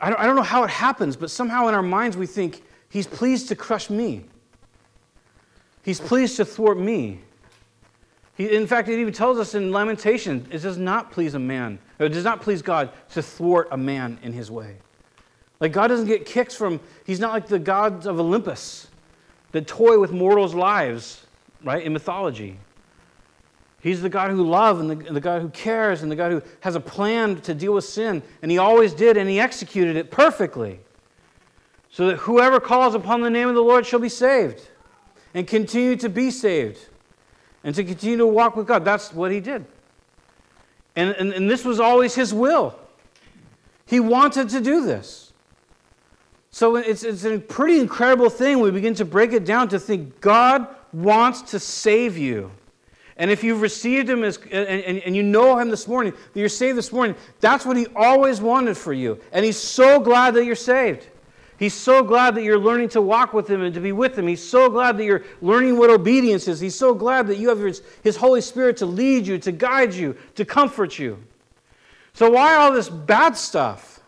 I 0.00 0.08
don't, 0.08 0.20
I 0.20 0.26
don't 0.26 0.36
know 0.36 0.42
how 0.42 0.62
it 0.62 0.70
happens, 0.70 1.16
but 1.16 1.30
somehow 1.30 1.66
in 1.68 1.74
our 1.74 1.82
minds 1.82 2.16
we 2.16 2.26
think, 2.26 2.62
He's 2.88 3.08
pleased 3.08 3.48
to 3.48 3.56
crush 3.56 3.90
me. 3.90 4.24
He's 5.82 5.98
pleased 5.98 6.36
to 6.36 6.44
thwart 6.44 6.78
me. 6.78 7.22
He, 8.36 8.54
in 8.54 8.68
fact, 8.68 8.88
it 8.88 9.00
even 9.00 9.12
tells 9.12 9.36
us 9.36 9.56
in 9.56 9.72
Lamentation, 9.72 10.46
it 10.52 10.62
does 10.62 10.78
not 10.78 11.10
please 11.10 11.34
a 11.34 11.40
man, 11.40 11.80
it 11.98 12.08
does 12.08 12.24
not 12.24 12.40
please 12.40 12.62
God 12.62 12.90
to 13.10 13.22
thwart 13.22 13.68
a 13.70 13.76
man 13.76 14.18
in 14.22 14.32
his 14.32 14.50
way. 14.50 14.76
Like 15.60 15.72
God 15.72 15.88
doesn't 15.88 16.06
get 16.06 16.26
kicks 16.26 16.54
from, 16.54 16.80
he's 17.04 17.20
not 17.20 17.32
like 17.32 17.46
the 17.46 17.58
gods 17.58 18.06
of 18.06 18.18
Olympus 18.18 18.88
that 19.52 19.66
toy 19.66 19.98
with 20.00 20.12
mortals' 20.12 20.54
lives, 20.54 21.24
right, 21.62 21.84
in 21.84 21.92
mythology. 21.92 22.58
He's 23.80 24.02
the 24.02 24.08
God 24.08 24.30
who 24.30 24.42
loves 24.42 24.80
and 24.80 24.90
the, 24.90 25.12
the 25.12 25.20
God 25.20 25.42
who 25.42 25.50
cares 25.50 26.02
and 26.02 26.10
the 26.10 26.16
God 26.16 26.32
who 26.32 26.42
has 26.60 26.74
a 26.74 26.80
plan 26.80 27.40
to 27.42 27.54
deal 27.54 27.74
with 27.74 27.84
sin. 27.84 28.22
And 28.42 28.50
he 28.50 28.58
always 28.58 28.94
did, 28.94 29.16
and 29.16 29.28
he 29.28 29.38
executed 29.38 29.96
it 29.96 30.10
perfectly. 30.10 30.80
So 31.90 32.08
that 32.08 32.16
whoever 32.16 32.58
calls 32.58 32.94
upon 32.94 33.20
the 33.20 33.30
name 33.30 33.48
of 33.48 33.54
the 33.54 33.62
Lord 33.62 33.86
shall 33.86 34.00
be 34.00 34.08
saved 34.08 34.68
and 35.34 35.46
continue 35.46 35.96
to 35.96 36.08
be 36.08 36.30
saved 36.30 36.78
and 37.62 37.74
to 37.74 37.84
continue 37.84 38.16
to 38.16 38.26
walk 38.26 38.56
with 38.56 38.66
God. 38.66 38.84
That's 38.84 39.12
what 39.12 39.30
he 39.30 39.38
did. 39.38 39.66
And, 40.96 41.10
and, 41.10 41.32
and 41.32 41.50
this 41.50 41.64
was 41.64 41.80
always 41.80 42.14
his 42.14 42.32
will. 42.32 42.78
He 43.86 44.00
wanted 44.00 44.48
to 44.50 44.60
do 44.60 44.84
this. 44.86 45.32
So 46.50 46.76
it's, 46.76 47.02
it's 47.02 47.24
a 47.24 47.38
pretty 47.38 47.80
incredible 47.80 48.30
thing. 48.30 48.60
We 48.60 48.70
begin 48.70 48.94
to 48.94 49.04
break 49.04 49.32
it 49.32 49.44
down 49.44 49.68
to 49.70 49.78
think 49.80 50.20
God 50.20 50.68
wants 50.92 51.42
to 51.50 51.58
save 51.58 52.16
you. 52.16 52.52
And 53.16 53.30
if 53.30 53.44
you've 53.44 53.60
received 53.60 54.08
him 54.08 54.24
as, 54.24 54.36
and, 54.36 54.68
and, 54.68 54.98
and, 54.98 55.16
you 55.16 55.22
know 55.22 55.56
him 55.58 55.68
this 55.68 55.86
morning, 55.86 56.12
that 56.12 56.40
you're 56.40 56.48
saved 56.48 56.76
this 56.76 56.92
morning, 56.92 57.14
that's 57.40 57.64
what 57.64 57.76
he 57.76 57.86
always 57.94 58.40
wanted 58.40 58.76
for 58.76 58.92
you. 58.92 59.20
And 59.32 59.44
he's 59.44 59.56
so 59.56 60.00
glad 60.00 60.34
that 60.34 60.44
you're 60.44 60.56
saved. 60.56 61.06
He's 61.58 61.74
so 61.74 62.02
glad 62.02 62.34
that 62.34 62.42
you're 62.42 62.58
learning 62.58 62.88
to 62.90 63.00
walk 63.00 63.32
with 63.32 63.48
Him 63.48 63.62
and 63.62 63.72
to 63.74 63.80
be 63.80 63.92
with 63.92 64.18
Him. 64.18 64.26
He's 64.26 64.42
so 64.42 64.68
glad 64.68 64.98
that 64.98 65.04
you're 65.04 65.22
learning 65.40 65.78
what 65.78 65.90
obedience 65.90 66.48
is. 66.48 66.58
He's 66.58 66.74
so 66.74 66.94
glad 66.94 67.26
that 67.28 67.38
you 67.38 67.48
have 67.48 67.60
His, 67.60 67.82
His 68.02 68.16
Holy 68.16 68.40
Spirit 68.40 68.76
to 68.78 68.86
lead 68.86 69.26
you, 69.26 69.38
to 69.38 69.52
guide 69.52 69.94
you, 69.94 70.16
to 70.34 70.44
comfort 70.44 70.98
you. 70.98 71.22
So, 72.12 72.30
why 72.30 72.54
all 72.54 72.72
this 72.72 72.88
bad 72.88 73.36
stuff? 73.36 74.00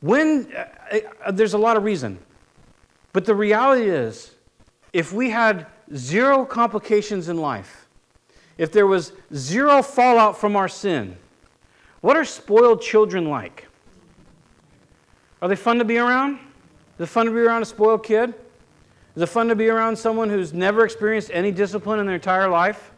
When 0.00 0.52
uh, 0.56 0.98
uh, 1.24 1.30
there's 1.30 1.54
a 1.54 1.58
lot 1.58 1.76
of 1.76 1.84
reason. 1.84 2.18
But 3.12 3.24
the 3.24 3.34
reality 3.34 3.88
is, 3.88 4.34
if 4.92 5.12
we 5.12 5.30
had 5.30 5.66
zero 5.94 6.44
complications 6.44 7.28
in 7.28 7.38
life, 7.38 7.88
if 8.56 8.72
there 8.72 8.86
was 8.86 9.12
zero 9.34 9.82
fallout 9.82 10.38
from 10.38 10.54
our 10.54 10.68
sin, 10.68 11.16
what 12.00 12.16
are 12.16 12.24
spoiled 12.24 12.82
children 12.82 13.28
like? 13.28 13.66
Are 15.42 15.48
they 15.48 15.56
fun 15.56 15.78
to 15.78 15.84
be 15.84 15.98
around? 15.98 16.38
Is 16.98 17.04
it 17.04 17.06
fun 17.06 17.26
to 17.26 17.32
be 17.32 17.38
around 17.38 17.62
a 17.62 17.64
spoiled 17.64 18.04
kid? 18.04 18.34
Is 19.16 19.22
it 19.22 19.26
fun 19.26 19.48
to 19.48 19.56
be 19.56 19.68
around 19.68 19.96
someone 19.96 20.30
who's 20.30 20.52
never 20.52 20.84
experienced 20.84 21.30
any 21.32 21.50
discipline 21.50 21.98
in 21.98 22.06
their 22.06 22.14
entire 22.14 22.48
life? 22.48 22.92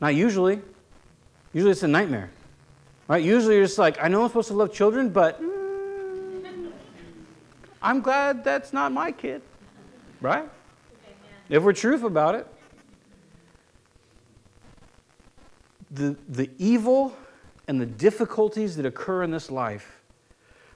Not 0.00 0.14
usually. 0.14 0.60
Usually 1.52 1.72
it's 1.72 1.82
a 1.82 1.88
nightmare. 1.88 2.30
Right? 3.08 3.22
Usually 3.22 3.56
you're 3.56 3.64
just 3.64 3.78
like, 3.78 4.02
I 4.02 4.08
know 4.08 4.22
I'm 4.22 4.28
supposed 4.28 4.48
to 4.48 4.54
love 4.54 4.72
children, 4.72 5.10
but 5.10 5.42
mm, 5.42 6.72
I'm 7.82 8.00
glad 8.00 8.44
that's 8.44 8.72
not 8.72 8.92
my 8.92 9.12
kid. 9.12 9.42
Right? 10.20 10.48
If 11.48 11.62
we're 11.62 11.72
truth 11.72 12.02
about 12.02 12.34
it. 12.34 12.46
the, 15.90 16.16
the 16.28 16.50
evil 16.58 17.16
and 17.68 17.80
the 17.80 17.86
difficulties 17.86 18.76
that 18.76 18.86
occur 18.86 19.22
in 19.22 19.30
this 19.30 19.50
life 19.50 19.99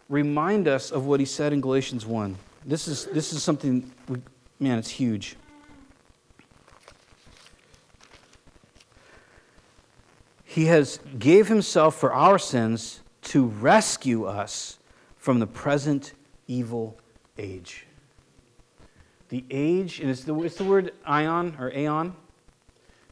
remind 0.09 0.69
us 0.69 0.91
of 0.91 1.07
what 1.07 1.21
he 1.21 1.27
said 1.27 1.53
in 1.53 1.61
Galatians 1.61 2.05
1. 2.07 2.37
This 2.65 2.89
is, 2.89 3.07
this 3.07 3.33
is 3.33 3.43
something, 3.43 3.91
we, 4.09 4.19
man, 4.59 4.79
it's 4.79 4.91
huge. 4.91 5.37
He 10.45 10.67
has 10.67 11.01
gave 11.19 11.49
himself 11.49 11.97
for 11.97 12.13
our 12.13 12.39
sins 12.39 13.01
to 13.23 13.47
rescue 13.47 14.25
us 14.25 14.79
from 15.17 15.41
the 15.41 15.47
present 15.47 16.13
evil 16.47 16.97
age. 17.39 17.87
The 19.31 19.45
age, 19.51 20.01
and 20.01 20.11
it's 20.11 20.23
the, 20.25 20.39
it's 20.43 20.57
the 20.57 20.65
word 20.65 20.93
ion 21.05 21.57
or 21.59 21.73
aeon. 21.73 22.15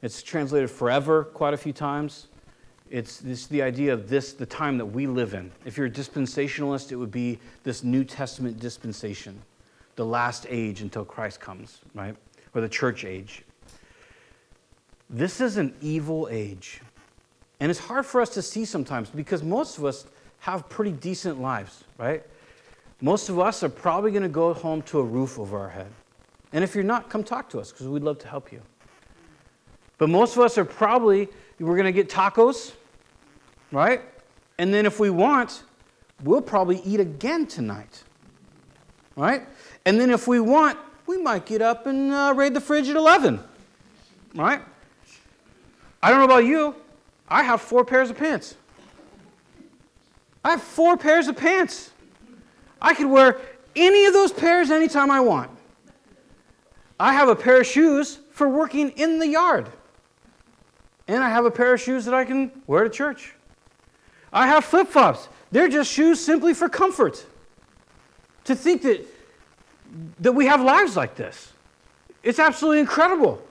It's 0.03 0.23
translated 0.23 0.71
forever 0.71 1.25
quite 1.25 1.55
a 1.55 1.57
few 1.57 1.73
times. 1.73 2.29
It's 2.93 3.47
the 3.47 3.63
idea 3.63 3.95
of 3.95 4.11
this, 4.11 4.35
the 4.35 4.45
time 4.45 4.77
that 4.77 4.85
we 4.85 5.07
live 5.07 5.33
in. 5.33 5.51
If 5.65 5.79
you're 5.79 5.87
a 5.87 5.91
dispensationalist, 5.91 6.93
it 6.93 6.97
would 6.97 7.11
be 7.11 7.39
this 7.65 7.83
New 7.83 8.05
Testament 8.05 8.61
dispensation, 8.61 9.41
the 9.97 10.05
last 10.05 10.45
age 10.51 10.83
until 10.83 11.03
Christ 11.03 11.41
comes, 11.41 11.81
right? 11.95 12.15
Or 12.55 12.61
the 12.61 12.69
church 12.69 13.07
age. 13.07 13.45
This 15.09 15.41
is 15.41 15.57
an 15.57 15.75
evil 15.81 16.29
age. 16.31 16.83
And 17.61 17.71
it's 17.71 17.81
hard 17.81 18.05
for 18.05 18.21
us 18.21 18.29
to 18.35 18.43
see 18.43 18.67
sometimes 18.67 19.09
because 19.09 19.43
most 19.43 19.79
of 19.79 19.87
us 19.87 20.05
have 20.41 20.69
pretty 20.69 20.93
decent 20.93 21.41
lives, 21.41 21.85
right? 21.97 22.23
Most 23.01 23.31
of 23.31 23.39
us 23.39 23.63
are 23.63 23.71
probably 23.71 24.11
going 24.11 24.23
to 24.23 24.29
go 24.29 24.53
home 24.53 24.83
to 24.83 24.99
a 24.99 25.03
roof 25.03 25.39
over 25.39 25.59
our 25.59 25.71
head. 25.71 25.91
And 26.53 26.63
if 26.63 26.75
you're 26.75 26.85
not, 26.85 27.09
come 27.09 27.25
talk 27.25 27.49
to 27.51 27.59
us 27.59 27.73
because 27.73 27.89
we'd 27.89 28.03
love 28.03 28.19
to 28.19 28.29
help 28.29 28.53
you. 28.53 28.61
But 29.97 30.11
most 30.11 30.37
of 30.37 30.43
us 30.43 30.59
are 30.59 30.67
probably, 30.67 31.31
we're 31.59 31.77
going 31.77 31.87
to 31.87 31.93
get 31.93 32.11
tacos, 32.11 32.73
right? 33.73 34.03
And 34.59 34.73
then 34.73 34.87
if 34.87 35.01
we 35.01 35.11
want, 35.11 35.65
we'll 36.23 36.43
probably 36.43 36.81
eat 36.85 37.01
again 37.01 37.47
tonight, 37.47 38.05
right? 39.17 39.47
And 39.85 39.99
then 39.99 40.11
if 40.11 40.29
we 40.29 40.39
want, 40.39 40.79
we 41.07 41.21
might 41.21 41.47
get 41.47 41.61
up 41.63 41.87
and 41.87 42.13
uh, 42.13 42.33
raid 42.37 42.55
the 42.55 42.61
fridge 42.61 42.89
at 42.89 42.97
11, 42.97 43.41
right? 44.35 44.63
I 46.03 46.11
don't 46.11 46.19
know 46.19 46.27
about 46.27 46.45
you, 46.45 46.77
I 47.29 47.43
have 47.43 47.61
four 47.61 47.85
pairs 47.85 48.11
of 48.11 48.19
pants. 48.19 48.57
I 50.45 50.51
have 50.51 50.63
four 50.63 50.97
pairs 50.97 51.29
of 51.29 51.37
pants. 51.37 51.91
I 52.81 52.95
could 52.95 53.07
wear 53.07 53.41
any 53.75 54.07
of 54.07 54.13
those 54.13 54.33
pairs 54.33 54.71
anytime 54.71 55.11
I 55.11 55.21
want. 55.21 55.51
I 56.99 57.13
have 57.15 57.29
a 57.29 57.37
pair 57.37 57.61
of 57.61 57.67
shoes 57.67 58.19
for 58.33 58.49
working 58.49 58.91
in 58.91 59.19
the 59.19 59.29
yard. 59.29 59.69
And 61.09 61.23
I 61.23 61.31
have 61.31 61.45
a 61.45 61.51
pair 61.51 61.75
of 61.75 61.81
shoes 61.81 62.05
that 62.05 62.15
I 62.15 62.25
can 62.25 62.51
wear 62.67 62.85
to 62.85 62.91
church. 62.91 63.35
I 64.33 64.47
have 64.47 64.65
flip 64.65 64.89
flops. 64.89 65.29
They're 65.51 65.69
just 65.69 65.93
shoes 65.93 66.25
simply 66.25 66.55
for 66.55 66.69
comfort. 66.69 67.25
To 68.45 68.57
think 68.57 68.83
that, 68.83 69.07
that 70.21 70.33
we 70.33 70.47
have 70.47 70.63
lives 70.63 70.97
like 70.97 71.15
this, 71.15 71.53
it's 72.23 72.39
absolutely 72.39 72.81
incredible. 72.81 73.43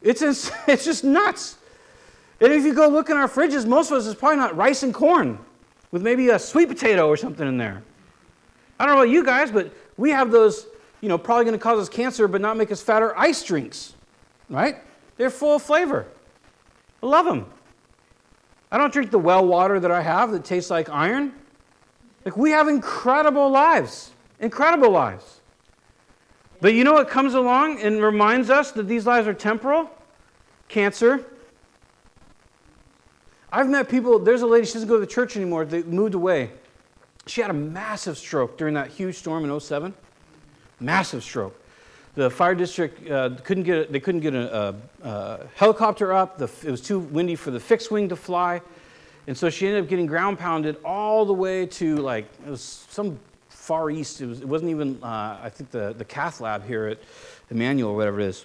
It's, 0.00 0.22
it's 0.68 0.84
just 0.84 1.04
nuts. 1.04 1.56
And 2.40 2.52
if 2.52 2.64
you 2.64 2.72
go 2.72 2.88
look 2.88 3.10
in 3.10 3.16
our 3.16 3.28
fridges, 3.28 3.66
most 3.66 3.90
of 3.90 3.98
us 3.98 4.06
is 4.06 4.14
probably 4.14 4.38
not 4.38 4.56
rice 4.56 4.82
and 4.82 4.94
corn 4.94 5.38
with 5.90 6.02
maybe 6.02 6.30
a 6.30 6.38
sweet 6.38 6.68
potato 6.68 7.08
or 7.08 7.16
something 7.16 7.46
in 7.46 7.58
there. 7.58 7.82
I 8.78 8.86
don't 8.86 8.94
know 8.94 9.02
about 9.02 9.12
you 9.12 9.24
guys, 9.24 9.50
but 9.50 9.70
we 9.98 10.10
have 10.10 10.30
those, 10.30 10.66
you 11.02 11.08
know, 11.08 11.18
probably 11.18 11.44
going 11.44 11.58
to 11.58 11.62
cause 11.62 11.78
us 11.78 11.88
cancer 11.88 12.26
but 12.28 12.40
not 12.40 12.56
make 12.56 12.72
us 12.72 12.80
fatter 12.80 13.16
ice 13.18 13.42
drinks, 13.42 13.94
right? 14.48 14.76
They're 15.18 15.28
full 15.28 15.56
of 15.56 15.62
flavor. 15.62 16.06
I 17.02 17.06
love 17.06 17.26
them. 17.26 17.46
I 18.70 18.78
don't 18.78 18.92
drink 18.92 19.10
the 19.10 19.18
well 19.18 19.46
water 19.46 19.80
that 19.80 19.90
I 19.90 20.02
have 20.02 20.30
that 20.32 20.44
tastes 20.44 20.70
like 20.70 20.88
iron. 20.88 21.32
Like, 22.24 22.36
we 22.36 22.50
have 22.50 22.68
incredible 22.68 23.50
lives, 23.50 24.10
incredible 24.38 24.90
lives. 24.90 25.40
But 26.60 26.74
you 26.74 26.84
know 26.84 26.92
what 26.92 27.08
comes 27.08 27.34
along 27.34 27.80
and 27.80 28.02
reminds 28.02 28.50
us 28.50 28.70
that 28.72 28.86
these 28.86 29.06
lives 29.06 29.26
are 29.26 29.34
temporal? 29.34 29.90
Cancer. 30.68 31.24
I've 33.52 33.68
met 33.68 33.88
people, 33.88 34.18
there's 34.18 34.42
a 34.42 34.46
lady, 34.46 34.66
she 34.66 34.74
doesn't 34.74 34.88
go 34.88 34.94
to 34.94 35.00
the 35.00 35.06
church 35.06 35.36
anymore, 35.36 35.64
they 35.64 35.82
moved 35.82 36.14
away. 36.14 36.52
She 37.26 37.40
had 37.40 37.50
a 37.50 37.54
massive 37.54 38.16
stroke 38.16 38.56
during 38.56 38.74
that 38.74 38.88
huge 38.88 39.16
storm 39.16 39.48
in 39.48 39.60
07. 39.60 39.94
Massive 40.78 41.24
stroke. 41.24 41.59
The 42.14 42.28
fire 42.28 42.54
district 42.54 43.08
uh, 43.08 43.30
couldn't 43.44 43.62
get, 43.64 43.92
they 43.92 44.00
couldn't 44.00 44.20
get 44.20 44.34
a, 44.34 44.74
a, 45.02 45.08
a 45.08 45.46
helicopter 45.54 46.12
up. 46.12 46.38
The, 46.38 46.50
it 46.64 46.70
was 46.70 46.80
too 46.80 46.98
windy 46.98 47.36
for 47.36 47.50
the 47.50 47.60
fixed 47.60 47.90
wing 47.90 48.08
to 48.08 48.16
fly. 48.16 48.60
And 49.26 49.36
so 49.36 49.48
she 49.48 49.66
ended 49.68 49.84
up 49.84 49.88
getting 49.88 50.06
ground 50.06 50.38
pounded 50.38 50.76
all 50.84 51.24
the 51.24 51.32
way 51.32 51.66
to 51.66 51.96
like, 51.96 52.24
it 52.44 52.50
was 52.50 52.86
some 52.90 53.18
far 53.48 53.90
east. 53.90 54.20
It, 54.20 54.26
was, 54.26 54.44
wasn't 54.44 54.70
even, 54.70 54.98
uh, 55.02 55.38
I 55.42 55.50
think, 55.50 55.70
the, 55.70 55.94
the 55.96 56.04
cath 56.04 56.40
lab 56.40 56.66
here 56.66 56.86
at 56.86 56.98
Emmanuel 57.50 57.90
or 57.90 57.96
whatever 57.96 58.18
it 58.20 58.26
is. 58.26 58.44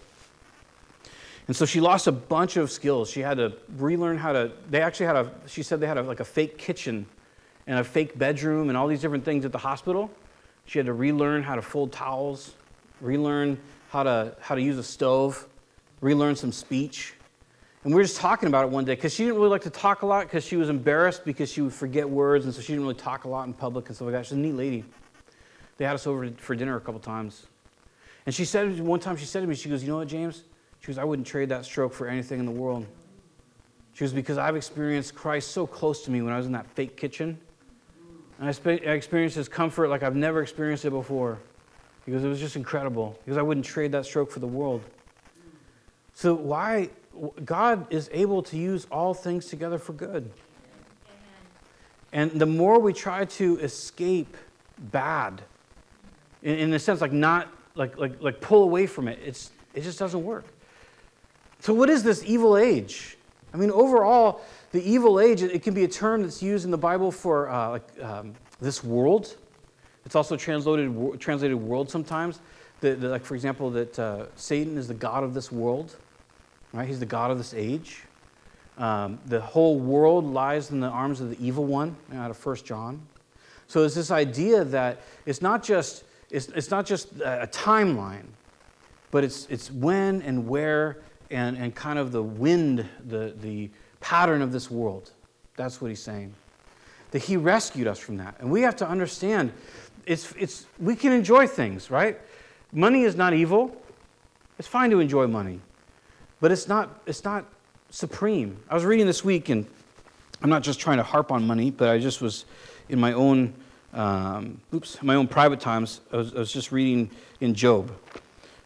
And 1.48 1.56
so 1.56 1.66
she 1.66 1.80
lost 1.80 2.08
a 2.08 2.12
bunch 2.12 2.58
of 2.58 2.70
skills. 2.70 3.10
She 3.10 3.22
had 3.22 3.38
to 3.38 3.54
relearn 3.78 4.18
how 4.18 4.34
to, 4.34 4.52
they 4.70 4.82
actually 4.82 5.08
had 5.08 5.16
a, 5.16 5.32
she 5.48 5.64
said 5.64 5.80
they 5.80 5.88
had 5.88 5.98
a, 5.98 6.04
like 6.04 6.20
a 6.20 6.26
fake 6.26 6.58
kitchen 6.58 7.06
and 7.66 7.80
a 7.80 7.84
fake 7.84 8.18
bedroom 8.18 8.70
and 8.70 8.78
all 8.78 8.88
these 8.88 9.02
different 9.02 9.26
things 9.26 9.46
at 9.46 9.52
the 9.52 9.58
hospital. 9.58 10.12
She 10.66 10.78
had 10.80 10.86
to 10.86 10.94
relearn 10.94 11.44
how 11.44 11.56
to 11.56 11.62
fold 11.62 11.92
towels, 11.92 12.54
relearn 13.02 13.60
how 13.90 14.04
to, 14.04 14.36
how 14.40 14.56
to 14.56 14.62
use 14.62 14.78
a 14.78 14.84
stove, 14.84 15.48
relearn 16.02 16.36
some 16.36 16.52
speech. 16.52 17.14
And 17.84 17.94
we 17.94 17.98
were 17.98 18.04
just 18.04 18.18
talking 18.18 18.48
about 18.48 18.66
it 18.66 18.72
one 18.72 18.84
day 18.84 18.96
because 18.96 19.14
she 19.14 19.24
didn't 19.24 19.38
really 19.38 19.50
like 19.50 19.62
to 19.64 19.70
talk 19.70 20.02
a 20.02 20.06
lot 20.06 20.26
because 20.26 20.44
she 20.44 20.56
was 20.56 20.70
embarrassed 20.70 21.24
because 21.24 21.52
she 21.52 21.62
would 21.62 21.74
forget 21.74 22.10
words, 22.10 22.46
and 22.46 22.54
so 22.54 22.62
she 22.62 22.74
didn't 22.74 22.82
really 22.82 22.96
talk 22.96 23.26
a 23.26 23.30
lot 23.30 23.46
in 23.48 23.54
public 23.54 23.88
and 23.88 23.96
stuff 23.96 24.08
like 24.08 24.14
that. 24.14 24.26
She's 24.26 24.34
a 24.34 24.38
neat 24.38 24.54
lady. 24.54 24.84
They 25.78 25.86
had 25.86 25.94
us 25.94 26.08
over 26.08 26.30
for 26.38 26.56
dinner 26.56 26.78
a 26.78 26.82
couple 26.82 27.00
times. 27.00 27.46
And 28.26 28.34
she 28.34 28.46
said, 28.46 28.80
one 28.80 29.00
time 29.00 29.18
she 29.18 29.26
said 29.26 29.42
to 29.42 29.48
me, 29.48 29.56
she 29.56 29.70
goes, 29.70 29.84
You 29.84 29.90
know 29.90 29.98
what, 29.98 30.08
James? 30.08 30.44
She 30.80 30.88
goes, 30.88 30.98
I 30.98 31.04
wouldn't 31.04 31.28
trade 31.28 31.50
that 31.50 31.66
stroke 31.66 31.94
for 31.94 32.08
anything 32.08 32.40
in 32.40 32.46
the 32.46 32.52
world. 32.52 32.86
She 33.94 34.00
goes, 34.02 34.14
Because 34.14 34.38
I've 34.38 34.56
experienced 34.56 35.14
Christ 35.14 35.52
so 35.52 35.68
close 35.68 36.04
to 36.06 36.12
me 36.12 36.22
when 36.22 36.34
I 36.34 36.38
was 36.38 36.48
in 36.48 36.54
that 36.54 36.68
fake 36.72 36.98
kitchen. 36.98 37.38
And 38.40 38.50
I, 38.50 38.72
I 38.72 38.94
experienced 38.94 39.36
his 39.36 39.48
comfort 39.48 39.90
like 39.90 40.04
I've 40.04 40.16
never 40.16 40.42
experienced 40.42 40.86
it 40.86 40.92
before. 40.92 41.40
Because 42.06 42.24
it 42.24 42.28
was 42.28 42.40
just 42.40 42.56
incredible. 42.56 43.18
Because 43.26 43.38
I 43.38 43.42
wouldn't 43.42 43.66
trade 43.66 43.92
that 43.94 44.06
stroke 44.06 44.32
for 44.32 44.40
the 44.40 44.48
world. 44.48 44.82
So, 46.14 46.34
why? 46.34 46.90
God 47.44 47.92
is 47.92 48.10
able 48.14 48.44
to 48.44 48.58
use 48.58 48.88
all 48.92 49.14
things 49.14 49.46
together 49.46 49.78
for 49.78 49.94
good. 49.94 50.30
And 52.12 52.32
the 52.32 52.46
more 52.46 52.80
we 52.80 52.94
try 52.94 53.26
to 53.26 53.60
escape 53.60 54.38
bad, 54.78 55.42
in, 56.44 56.56
in 56.56 56.74
a 56.74 56.80
sense, 56.80 57.02
like 57.02 57.12
not, 57.12 57.50
like, 57.76 57.98
like, 57.98 58.22
like 58.22 58.40
pull 58.40 58.64
away 58.64 58.86
from 58.86 59.08
it, 59.08 59.20
it's, 59.26 59.52
it 59.74 59.82
just 59.82 60.00
doesn't 60.00 60.24
work. 60.24 60.46
So, 61.60 61.74
what 61.74 61.90
is 61.90 62.04
this 62.04 62.24
evil 62.26 62.58
age? 62.58 63.18
I 63.54 63.58
mean, 63.58 63.72
overall, 63.72 64.42
the 64.72 64.84
evil 64.84 65.20
age, 65.20 65.42
it 65.42 65.64
can 65.64 65.74
be 65.74 65.86
a 65.86 65.88
term 65.88 66.24
that's 66.24 66.44
used 66.44 66.66
in 66.66 66.72
the 66.72 66.78
Bible 66.78 67.12
for 67.12 67.50
uh, 67.50 67.70
like, 67.72 68.04
um, 68.04 68.34
this 68.60 68.84
world. 68.84 69.38
It's 70.06 70.16
also 70.16 70.36
translated, 70.38 71.20
translated 71.20 71.58
world 71.58 71.90
sometimes. 71.90 72.40
The, 72.82 72.96
the, 72.96 73.10
like, 73.10 73.24
for 73.24 73.36
example, 73.36 73.70
that 73.72 73.98
uh, 73.98 74.26
Satan 74.36 74.78
is 74.78 74.88
the 74.88 74.94
God 74.94 75.24
of 75.24 75.34
this 75.34 75.52
world, 75.52 75.96
right? 76.74 76.88
He's 76.88 77.00
the 77.00 77.06
God 77.06 77.32
of 77.32 77.38
this 77.38 77.54
age. 77.54 78.04
Um, 78.78 79.20
the 79.26 79.40
whole 79.40 79.80
world 79.80 80.26
lies 80.26 80.72
in 80.72 80.80
the 80.80 80.88
arms 80.90 81.22
of 81.22 81.30
the 81.30 81.46
evil 81.46 81.66
one, 81.66 81.96
out 82.14 82.30
of 82.30 82.46
1 82.46 82.58
John. 82.58 83.02
So 83.68 83.80
there's 83.80 83.96
this 83.96 84.12
idea 84.12 84.64
that 84.66 85.00
it's 85.26 85.42
not 85.42 85.64
just, 85.64 86.04
it's, 86.30 86.50
it's 86.50 86.70
not 86.70 86.86
just 86.86 87.14
a 87.22 87.50
timeline, 87.52 88.26
but 89.12 89.24
it's, 89.24 89.48
it's 89.50 89.72
when 89.72 90.22
and 90.24 90.48
where 90.48 90.98
and, 91.32 91.58
and 91.58 91.74
kind 91.74 91.98
of 91.98 92.12
the 92.12 92.22
wind, 92.22 92.88
the, 93.08 93.34
the 93.42 93.70
pattern 94.02 94.42
of 94.42 94.52
this 94.52 94.70
world. 94.70 95.12
That's 95.56 95.82
what 95.82 95.88
he's 95.88 96.02
saying. 96.02 96.34
That 97.12 97.24
he 97.24 97.38
rescued 97.38 97.88
us 97.88 97.98
from 97.98 98.18
that. 98.18 98.36
And 98.40 98.52
we 98.52 98.62
have 98.62 98.76
to 98.78 98.88
understand 98.88 99.54
it's, 100.06 100.32
it's, 100.34 100.66
we 100.80 100.96
can 100.96 101.12
enjoy 101.12 101.48
things, 101.48 101.90
right? 101.90 102.20
Money 102.72 103.04
is 103.04 103.16
not 103.16 103.34
evil. 103.34 103.76
It's 104.60 104.68
fine 104.68 104.90
to 104.92 105.00
enjoy 105.00 105.28
money, 105.28 105.60
but 106.40 106.52
it's 106.52 106.68
not, 106.68 107.02
it's 107.06 107.24
not 107.24 107.46
supreme. 107.90 108.58
I 108.70 108.74
was 108.74 108.86
reading 108.86 109.06
this 109.06 109.24
week, 109.24 109.50
and 109.50 109.66
I'm 110.42 110.50
not 110.50 110.64
just 110.64 110.80
trying 110.80 110.98
to 110.98 111.04
harp 111.04 111.32
on 111.32 111.46
money, 111.46 111.72
but 111.72 111.90
I 111.90 112.00
just 112.00 112.22
was 112.22 112.46
in 112.90 113.00
my 113.00 113.14
own, 113.14 113.54
um, 113.94 114.60
oops, 114.74 115.02
my 115.02 115.16
own 115.16 115.28
private 115.28 115.60
times. 115.60 116.02
I 116.12 116.18
was, 116.18 116.34
I 116.34 116.40
was 116.40 116.52
just 116.52 116.72
reading 116.72 117.10
in 117.42 117.54
Job 117.54 117.92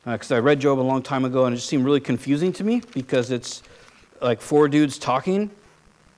because 0.06 0.32
uh, 0.32 0.36
I 0.36 0.40
read 0.40 0.60
Job 0.60 0.80
a 0.80 0.82
long 0.82 1.02
time 1.02 1.26
ago, 1.26 1.46
and 1.46 1.54
it 1.54 1.58
just 1.58 1.70
seemed 1.70 1.86
really 1.86 2.00
confusing 2.00 2.54
to 2.54 2.64
me 2.64 2.82
because 2.94 3.32
it's 3.32 3.64
like 4.22 4.42
four 4.42 4.68
dudes 4.68 4.98
talking, 4.98 5.50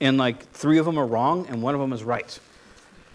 and 0.00 0.18
like 0.18 0.50
three 0.52 0.78
of 0.78 0.84
them 0.84 0.98
are 0.98 1.06
wrong, 1.06 1.46
and 1.48 1.62
one 1.62 1.74
of 1.74 1.80
them 1.80 1.92
is 1.92 2.02
right. 2.02 2.38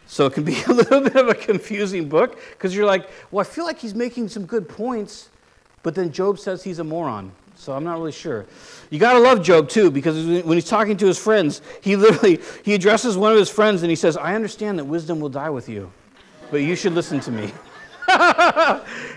So 0.07 0.25
it 0.25 0.33
can 0.33 0.43
be 0.43 0.61
a 0.67 0.71
little 0.71 1.01
bit 1.01 1.15
of 1.15 1.27
a 1.27 1.35
confusing 1.35 2.09
book 2.09 2.39
because 2.51 2.75
you're 2.75 2.85
like, 2.85 3.09
well, 3.29 3.45
I 3.45 3.49
feel 3.49 3.65
like 3.65 3.77
he's 3.77 3.93
making 3.93 4.29
some 4.29 4.45
good 4.45 4.67
points, 4.67 5.29
but 5.83 5.93
then 5.93 6.11
Job 6.11 6.39
says 6.39 6.63
he's 6.63 6.79
a 6.79 6.83
moron. 6.83 7.31
So 7.55 7.73
I'm 7.73 7.83
not 7.83 7.97
really 7.97 8.11
sure. 8.11 8.45
You 8.91 8.99
got 8.99 9.13
to 9.13 9.19
love 9.19 9.41
Job 9.41 9.67
too, 9.67 9.89
because 9.89 10.43
when 10.43 10.55
he's 10.57 10.69
talking 10.69 10.95
to 10.97 11.07
his 11.07 11.17
friends, 11.17 11.61
he 11.81 11.95
literally 11.95 12.39
he 12.63 12.75
addresses 12.75 13.17
one 13.17 13.31
of 13.31 13.37
his 13.37 13.49
friends 13.49 13.81
and 13.81 13.89
he 13.89 13.95
says, 13.95 14.15
"I 14.15 14.35
understand 14.35 14.77
that 14.77 14.85
wisdom 14.85 15.19
will 15.19 15.29
die 15.29 15.49
with 15.49 15.67
you, 15.67 15.91
but 16.51 16.57
you 16.57 16.75
should 16.75 16.93
listen 16.93 17.19
to 17.21 17.31
me." 17.31 17.51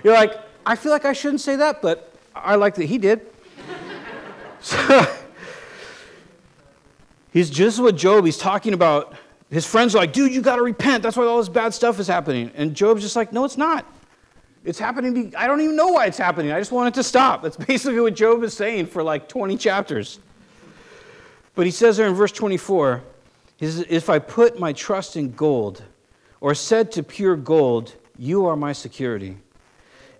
You're 0.02 0.14
like, 0.14 0.40
I 0.64 0.74
feel 0.74 0.90
like 0.90 1.04
I 1.04 1.12
shouldn't 1.12 1.42
say 1.42 1.56
that, 1.56 1.82
but 1.82 2.12
I 2.34 2.56
like 2.56 2.74
that 2.76 2.86
he 2.86 2.96
did. 2.96 3.20
so, 4.60 5.06
he's 7.30 7.50
just 7.50 7.78
what 7.78 7.94
Job. 7.94 8.24
He's 8.24 8.38
talking 8.38 8.72
about. 8.72 9.14
His 9.50 9.66
friends 9.66 9.94
are 9.94 9.98
like, 9.98 10.12
"Dude, 10.12 10.32
you 10.32 10.42
got 10.42 10.56
to 10.56 10.62
repent. 10.62 11.02
That's 11.02 11.16
why 11.16 11.24
all 11.24 11.38
this 11.38 11.48
bad 11.48 11.74
stuff 11.74 11.98
is 11.98 12.06
happening." 12.06 12.50
And 12.54 12.74
Job's 12.74 13.02
just 13.02 13.16
like, 13.16 13.32
"No, 13.32 13.44
it's 13.44 13.56
not." 13.56 13.84
It's 14.64 14.78
happening. 14.78 15.34
I 15.36 15.46
don't 15.46 15.60
even 15.60 15.76
know 15.76 15.88
why 15.88 16.06
it's 16.06 16.18
happening. 16.18 16.52
I 16.52 16.58
just 16.58 16.70
want 16.70 16.88
it 16.88 16.94
to 16.94 17.02
stop. 17.02 17.42
That's 17.42 17.56
basically 17.56 18.00
what 18.00 18.14
Job 18.14 18.42
is 18.44 18.54
saying 18.54 18.86
for 18.86 19.02
like 19.02 19.28
20 19.28 19.56
chapters. 19.56 20.18
But 21.54 21.64
he 21.64 21.72
says 21.72 21.96
there 21.96 22.06
in 22.06 22.14
verse 22.14 22.32
24, 22.32 23.02
if 23.60 24.08
I 24.10 24.18
put 24.18 24.58
my 24.58 24.72
trust 24.72 25.16
in 25.16 25.32
gold, 25.32 25.82
or 26.40 26.54
said 26.54 26.92
to 26.92 27.02
pure 27.02 27.36
gold, 27.36 27.94
You 28.18 28.46
are 28.46 28.56
my 28.56 28.72
security. 28.72 29.36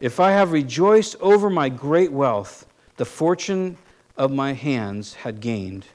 If 0.00 0.20
I 0.20 0.32
have 0.32 0.52
rejoiced 0.52 1.16
over 1.20 1.50
my 1.50 1.68
great 1.68 2.12
wealth, 2.12 2.66
the 2.96 3.04
fortune 3.04 3.76
of 4.16 4.30
my 4.30 4.52
hands 4.52 5.14
had 5.14 5.40
gained, 5.40 5.86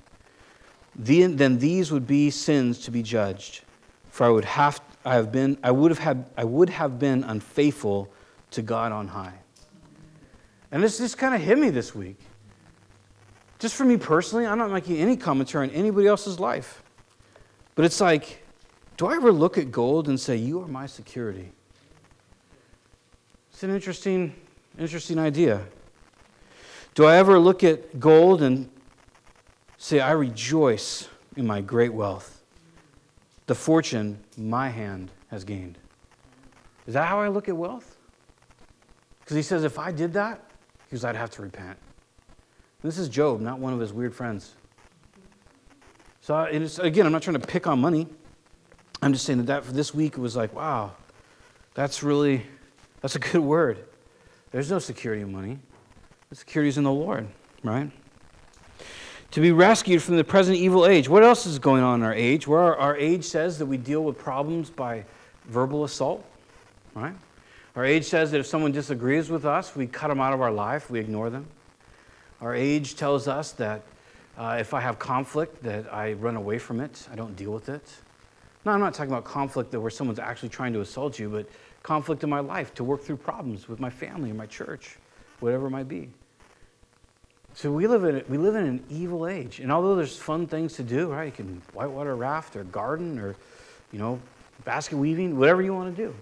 then 0.96 1.60
these 1.60 1.92
would 1.92 2.08
be 2.08 2.30
sins 2.30 2.80
to 2.86 2.92
be 2.92 3.04
judged. 3.04 3.62
For 4.10 4.26
I 4.26 4.30
would 4.30 4.46
have, 4.46 4.82
I 5.04 5.16
have 5.16 5.32
been, 5.32 5.58
I 5.62 5.72
would 5.72 5.92
have 5.92 6.00
had, 6.00 6.30
I 6.38 6.46
would 6.46 6.70
have 6.70 7.00
been 7.00 7.24
unfaithful 7.24 8.12
to 8.52 8.62
God 8.62 8.92
on 8.92 9.10
high. 9.10 9.34
And 10.72 10.82
this 10.82 10.98
just 10.98 11.18
kind 11.18 11.36
of 11.36 11.42
hit 11.42 11.58
me 11.58 11.70
this 11.70 11.94
week. 11.94 12.18
Just 13.60 13.76
for 13.76 13.86
me 13.86 13.98
personally, 13.98 14.46
I'm 14.46 14.58
not 14.58 14.72
making 14.72 14.98
any 14.98 15.16
commentary 15.18 15.70
on 15.70 15.74
anybody 15.74 16.08
else's 16.08 16.40
life. 16.40 16.84
But 17.76 17.86
it's 17.86 18.00
like, 18.00 18.44
do 18.98 19.08
I 19.08 19.16
ever 19.16 19.32
look 19.32 19.58
at 19.58 19.72
gold 19.72 20.08
and 20.08 20.20
say, 20.20 20.36
You 20.36 20.62
are 20.62 20.68
my 20.68 20.86
security? 20.86 21.52
It's 23.52 23.64
an 23.64 23.72
interesting, 23.72 24.36
interesting 24.78 25.18
idea. 25.18 25.62
Do 26.94 27.06
I 27.06 27.18
ever 27.18 27.40
look 27.40 27.64
at 27.64 28.00
gold 28.00 28.42
and 28.42 28.70
say, 29.86 30.00
I 30.00 30.14
rejoice 30.14 31.08
in 31.36 31.46
my 31.46 31.62
great 31.62 31.94
wealth, 31.94 32.42
the 33.46 33.54
fortune 33.54 34.18
my 34.36 34.68
hand 34.68 35.12
has 35.28 35.44
gained? 35.44 35.78
Is 36.88 36.96
that 36.96 37.08
how 37.08 37.20
I 37.20 37.28
look 37.28 37.48
at 37.50 37.56
wealth? 37.56 37.96
Because 39.20 39.36
he 39.36 39.44
says, 39.44 39.64
if 39.64 39.78
I 39.78 39.92
did 39.92 40.14
that, 40.14 40.44
he 40.90 40.96
goes, 40.96 41.06
I'd 41.06 41.16
have 41.16 41.30
to 41.32 41.44
repent. 41.44 41.78
This 42.82 42.98
is 42.98 43.10
Job, 43.10 43.42
not 43.42 43.60
one 43.60 43.74
of 43.74 43.80
his 43.80 43.94
weird 43.94 44.16
friends. 44.16 44.56
So, 46.20 46.36
again, 46.80 47.06
I'm 47.06 47.12
not 47.12 47.22
trying 47.22 47.40
to 47.40 47.48
pick 47.48 47.68
on 47.68 47.80
money. 47.80 48.08
I'm 49.04 49.14
just 49.14 49.24
saying 49.26 49.38
that, 49.38 49.48
that 49.48 49.66
for 49.66 49.72
this 49.72 49.94
week, 49.94 50.14
it 50.14 50.20
was 50.20 50.36
like, 50.36 50.52
wow, 50.56 50.94
that's 51.76 52.02
really, 52.02 52.42
that's 53.02 53.16
a 53.16 53.20
good 53.20 53.42
word. 53.42 53.86
There's 54.50 54.72
no 54.72 54.80
security 54.80 55.22
in 55.22 55.32
money. 55.32 55.60
The 56.30 56.38
security 56.38 56.70
is 56.70 56.80
in 56.80 56.84
the 56.84 56.92
Lord, 56.92 57.28
right? 57.62 57.92
To 59.36 59.42
be 59.42 59.52
rescued 59.52 60.02
from 60.02 60.16
the 60.16 60.24
present 60.24 60.56
evil 60.56 60.86
age. 60.86 61.10
What 61.10 61.22
else 61.22 61.46
is 61.46 61.60
going 61.60 61.84
on 61.84 62.00
in 62.00 62.06
our 62.06 62.14
age? 62.14 62.48
Where 62.48 62.62
our, 62.62 62.78
our 62.78 62.96
age 62.96 63.26
says 63.26 63.58
that 63.60 63.66
we 63.66 63.76
deal 63.76 64.02
with 64.02 64.18
problems 64.18 64.70
by 64.70 65.04
verbal 65.44 65.84
assault, 65.84 66.24
right? 66.94 67.14
Our 67.76 67.84
age 67.84 68.06
says 68.06 68.32
that 68.32 68.40
if 68.40 68.46
someone 68.48 68.72
disagrees 68.72 69.30
with 69.30 69.44
us, 69.44 69.76
we 69.76 69.88
cut 69.88 70.08
them 70.08 70.22
out 70.22 70.32
of 70.32 70.40
our 70.40 70.54
life, 70.54 70.90
we 70.90 71.02
ignore 71.02 71.30
them. 71.30 71.48
Our 72.40 72.56
age 72.56 72.96
tells 72.96 73.28
us 73.28 73.52
that 73.52 73.82
uh, 74.38 74.56
if 74.58 74.74
I 74.74 74.80
have 74.80 75.00
conflict, 75.00 75.62
that 75.64 75.94
I 75.94 76.14
run 76.14 76.38
away 76.38 76.58
from 76.58 76.80
it, 76.80 77.06
I 77.12 77.18
don't 77.18 77.36
deal 77.36 77.52
with 77.52 77.68
it. 77.68 77.94
No, 78.64 78.72
I'm 78.72 78.80
not 78.80 78.94
talking 78.94 79.12
about 79.12 79.26
conflict 79.26 79.70
that 79.72 79.82
where 79.82 79.92
someone's 79.92 80.18
actually 80.18 80.48
trying 80.48 80.72
to 80.72 80.80
assault 80.80 81.20
you, 81.20 81.28
but 81.28 81.46
conflict 81.84 82.24
in 82.24 82.30
my 82.30 82.40
life 82.40 82.74
to 82.76 82.86
work 82.86 83.04
through 83.04 83.18
problems 83.18 83.68
with 83.68 83.82
my 83.82 83.90
family 83.90 84.32
or 84.32 84.36
my 84.36 84.46
church, 84.46 84.96
whatever 85.42 85.68
it 85.68 85.72
might 85.72 85.90
be. 85.90 86.10
So 87.56 87.72
we 87.72 87.88
live 87.88 88.04
in 88.04 88.22
we 88.28 88.38
live 88.38 88.56
in 88.56 88.66
an 88.66 88.84
evil 88.90 89.26
age, 89.26 89.62
and 89.62 89.72
although 89.72 89.96
there's 89.96 90.18
fun 90.18 90.46
things 90.46 90.74
to 90.74 90.84
do, 90.84 91.14
right? 91.14 91.28
You 91.28 91.32
can 91.32 91.62
whitewater 91.74 92.14
raft 92.16 92.58
or 92.58 92.66
garden 92.66 93.18
or, 93.18 93.38
you 93.94 94.00
know, 94.00 94.20
basket 94.66 94.98
weaving, 94.98 95.40
whatever 95.40 95.62
you 95.62 95.74
want 95.74 95.96
to 95.96 96.04
do. 96.06 96.14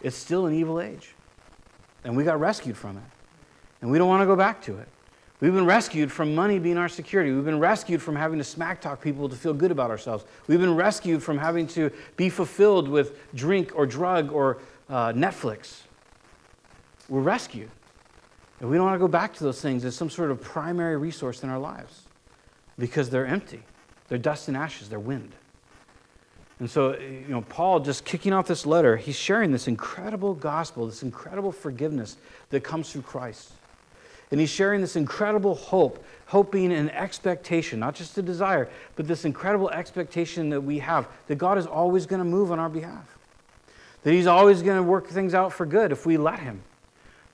It's 0.00 0.16
still 0.16 0.46
an 0.46 0.54
evil 0.54 0.80
age. 0.80 1.14
And 2.04 2.16
we 2.16 2.22
got 2.22 2.38
rescued 2.38 2.76
from 2.76 2.98
it. 2.98 3.02
And 3.80 3.90
we 3.90 3.98
don't 3.98 4.08
want 4.08 4.22
to 4.22 4.26
go 4.26 4.36
back 4.36 4.62
to 4.62 4.78
it. 4.78 4.88
We've 5.40 5.52
been 5.52 5.66
rescued 5.66 6.12
from 6.12 6.36
money 6.36 6.60
being 6.60 6.78
our 6.78 6.88
security. 6.88 7.32
We've 7.32 7.44
been 7.44 7.58
rescued 7.58 8.00
from 8.00 8.14
having 8.14 8.38
to 8.38 8.44
smack 8.44 8.80
talk 8.80 9.00
people 9.00 9.28
to 9.28 9.34
feel 9.34 9.52
good 9.52 9.72
about 9.72 9.90
ourselves. 9.90 10.24
We've 10.46 10.60
been 10.60 10.76
rescued 10.76 11.20
from 11.20 11.36
having 11.36 11.66
to 11.68 11.90
be 12.16 12.28
fulfilled 12.28 12.86
with 12.86 13.18
drink 13.34 13.72
or 13.74 13.86
drug 13.86 14.30
or 14.30 14.58
uh, 14.88 15.12
Netflix. 15.12 15.80
We're 17.08 17.22
rescued. 17.22 17.70
And 18.62 18.70
we 18.70 18.76
don't 18.76 18.86
want 18.86 18.94
to 18.94 19.00
go 19.00 19.08
back 19.08 19.34
to 19.34 19.44
those 19.44 19.60
things 19.60 19.84
as 19.84 19.96
some 19.96 20.08
sort 20.08 20.30
of 20.30 20.40
primary 20.40 20.96
resource 20.96 21.42
in 21.42 21.50
our 21.50 21.58
lives 21.58 22.02
because 22.78 23.10
they're 23.10 23.26
empty. 23.26 23.60
They're 24.06 24.18
dust 24.18 24.46
and 24.46 24.56
ashes, 24.56 24.88
they're 24.88 25.00
wind. 25.00 25.32
And 26.60 26.70
so, 26.70 26.96
you 26.96 27.26
know, 27.26 27.40
Paul 27.40 27.80
just 27.80 28.04
kicking 28.04 28.32
off 28.32 28.46
this 28.46 28.64
letter, 28.64 28.96
he's 28.96 29.16
sharing 29.16 29.50
this 29.50 29.66
incredible 29.66 30.34
gospel, 30.34 30.86
this 30.86 31.02
incredible 31.02 31.50
forgiveness 31.50 32.16
that 32.50 32.62
comes 32.62 32.92
through 32.92 33.02
Christ. 33.02 33.50
And 34.30 34.38
he's 34.38 34.50
sharing 34.50 34.80
this 34.80 34.94
incredible 34.94 35.56
hope, 35.56 36.04
hoping 36.26 36.68
being 36.68 36.72
an 36.72 36.90
expectation, 36.90 37.80
not 37.80 37.96
just 37.96 38.16
a 38.16 38.22
desire, 38.22 38.68
but 38.94 39.08
this 39.08 39.24
incredible 39.24 39.70
expectation 39.70 40.50
that 40.50 40.60
we 40.60 40.78
have 40.78 41.08
that 41.26 41.34
God 41.34 41.58
is 41.58 41.66
always 41.66 42.06
going 42.06 42.20
to 42.20 42.24
move 42.24 42.52
on 42.52 42.60
our 42.60 42.68
behalf. 42.68 43.18
That 44.04 44.12
he's 44.12 44.28
always 44.28 44.62
going 44.62 44.76
to 44.76 44.84
work 44.84 45.08
things 45.08 45.34
out 45.34 45.52
for 45.52 45.66
good 45.66 45.90
if 45.90 46.06
we 46.06 46.16
let 46.16 46.38
him. 46.38 46.62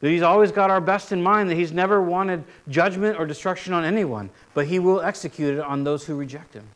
That 0.00 0.10
he's 0.10 0.22
always 0.22 0.52
got 0.52 0.70
our 0.70 0.80
best 0.80 1.10
in 1.12 1.22
mind, 1.22 1.50
that 1.50 1.56
he's 1.56 1.72
never 1.72 2.00
wanted 2.00 2.44
judgment 2.68 3.18
or 3.18 3.26
destruction 3.26 3.72
on 3.72 3.84
anyone, 3.84 4.30
but 4.54 4.66
he 4.66 4.78
will 4.78 5.00
execute 5.00 5.54
it 5.54 5.60
on 5.60 5.82
those 5.84 6.04
who 6.04 6.14
reject 6.14 6.54
him 6.54 6.68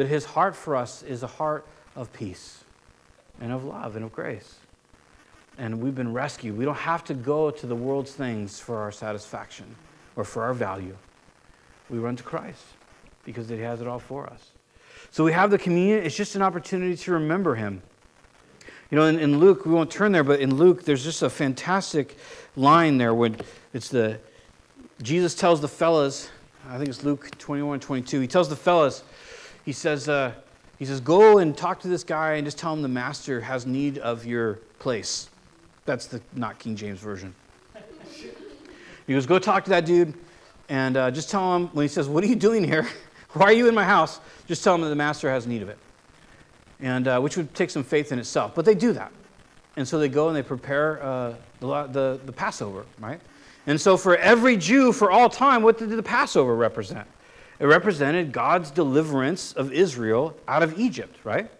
that 0.00 0.08
his 0.08 0.24
heart 0.24 0.56
for 0.56 0.76
us 0.76 1.02
is 1.02 1.22
a 1.22 1.26
heart 1.26 1.66
of 1.94 2.10
peace 2.12 2.64
and 3.40 3.52
of 3.52 3.64
love 3.64 3.96
and 3.96 4.04
of 4.04 4.12
grace. 4.12 4.56
And 5.58 5.82
we've 5.82 5.94
been 5.94 6.14
rescued. 6.14 6.56
We 6.56 6.64
don't 6.64 6.74
have 6.74 7.04
to 7.04 7.14
go 7.14 7.50
to 7.50 7.66
the 7.66 7.74
world's 7.74 8.12
things 8.12 8.58
for 8.58 8.78
our 8.78 8.92
satisfaction 8.92 9.66
or 10.16 10.24
for 10.24 10.42
our 10.42 10.54
value. 10.54 10.96
We 11.90 11.98
run 11.98 12.16
to 12.16 12.22
Christ 12.22 12.64
because 13.24 13.50
he 13.50 13.58
has 13.58 13.82
it 13.82 13.86
all 13.86 13.98
for 13.98 14.26
us. 14.26 14.52
So 15.10 15.22
we 15.22 15.32
have 15.32 15.50
the 15.50 15.58
communion. 15.58 16.02
It's 16.02 16.16
just 16.16 16.34
an 16.34 16.40
opportunity 16.40 16.96
to 16.96 17.12
remember 17.12 17.56
him. 17.56 17.82
You 18.90 18.98
know, 18.98 19.06
in, 19.06 19.18
in, 19.18 19.38
Luke, 19.38 19.64
we 19.66 19.72
won't 19.72 19.90
turn 19.90 20.10
there, 20.10 20.24
but 20.24 20.40
in 20.40 20.56
Luke, 20.56 20.84
there's 20.84 21.04
just 21.04 21.22
a 21.22 21.30
fantastic 21.30 22.16
line 22.56 22.98
there 22.98 23.14
when 23.14 23.36
it's 23.72 23.88
the 23.88 24.18
Jesus 25.02 25.34
tells 25.34 25.60
the 25.60 25.68
fellas, 25.68 26.28
I 26.68 26.76
think 26.76 26.90
it's 26.90 27.04
Luke 27.04 27.30
21, 27.38 27.80
22, 27.80 28.20
he 28.20 28.26
tells 28.26 28.48
the 28.48 28.56
fellas, 28.56 29.02
he 29.64 29.72
says, 29.72 30.08
uh, 30.08 30.32
he 30.78 30.84
says, 30.84 31.00
go 31.00 31.38
and 31.38 31.56
talk 31.56 31.80
to 31.80 31.88
this 31.88 32.04
guy 32.04 32.34
and 32.34 32.44
just 32.44 32.58
tell 32.58 32.72
him 32.72 32.82
the 32.82 32.88
master 32.88 33.40
has 33.40 33.64
need 33.64 33.98
of 33.98 34.26
your 34.26 34.54
place. 34.78 35.30
That's 35.86 36.06
the 36.06 36.20
not 36.34 36.58
King 36.58 36.76
James 36.76 36.98
version. 36.98 37.34
He 39.06 39.14
goes, 39.14 39.26
go 39.26 39.38
talk 39.38 39.64
to 39.64 39.70
that 39.70 39.86
dude 39.86 40.14
and 40.68 40.96
uh, 40.96 41.10
just 41.10 41.30
tell 41.30 41.56
him 41.56 41.68
when 41.68 41.84
he 41.84 41.88
says, 41.88 42.08
what 42.08 42.22
are 42.22 42.28
you 42.28 42.36
doing 42.36 42.62
here? 42.64 42.86
Why 43.32 43.46
are 43.46 43.52
you 43.52 43.68
in 43.68 43.74
my 43.74 43.84
house? 43.84 44.20
Just 44.46 44.62
tell 44.64 44.74
him 44.74 44.82
that 44.82 44.88
the 44.88 44.96
master 44.96 45.30
has 45.30 45.46
need 45.46 45.62
of 45.62 45.68
it. 45.68 45.78
And 46.82 47.08
uh, 47.08 47.20
which 47.20 47.36
would 47.36 47.54
take 47.54 47.70
some 47.70 47.84
faith 47.84 48.12
in 48.12 48.18
itself. 48.18 48.54
But 48.54 48.64
they 48.64 48.74
do 48.74 48.92
that. 48.94 49.12
And 49.76 49.86
so 49.86 49.98
they 49.98 50.08
go 50.08 50.28
and 50.28 50.36
they 50.36 50.42
prepare 50.42 51.02
uh, 51.02 51.34
the, 51.60 51.86
the, 51.86 52.20
the 52.24 52.32
Passover, 52.32 52.84
right? 52.98 53.20
And 53.66 53.80
so 53.80 53.96
for 53.96 54.16
every 54.16 54.56
Jew 54.56 54.92
for 54.92 55.10
all 55.10 55.28
time, 55.28 55.62
what 55.62 55.78
did 55.78 55.90
the 55.90 56.02
Passover 56.02 56.54
represent? 56.54 57.06
It 57.58 57.66
represented 57.66 58.32
God's 58.32 58.70
deliverance 58.70 59.52
of 59.52 59.72
Israel 59.72 60.34
out 60.48 60.62
of 60.62 60.78
Egypt, 60.78 61.16
right? 61.24 61.50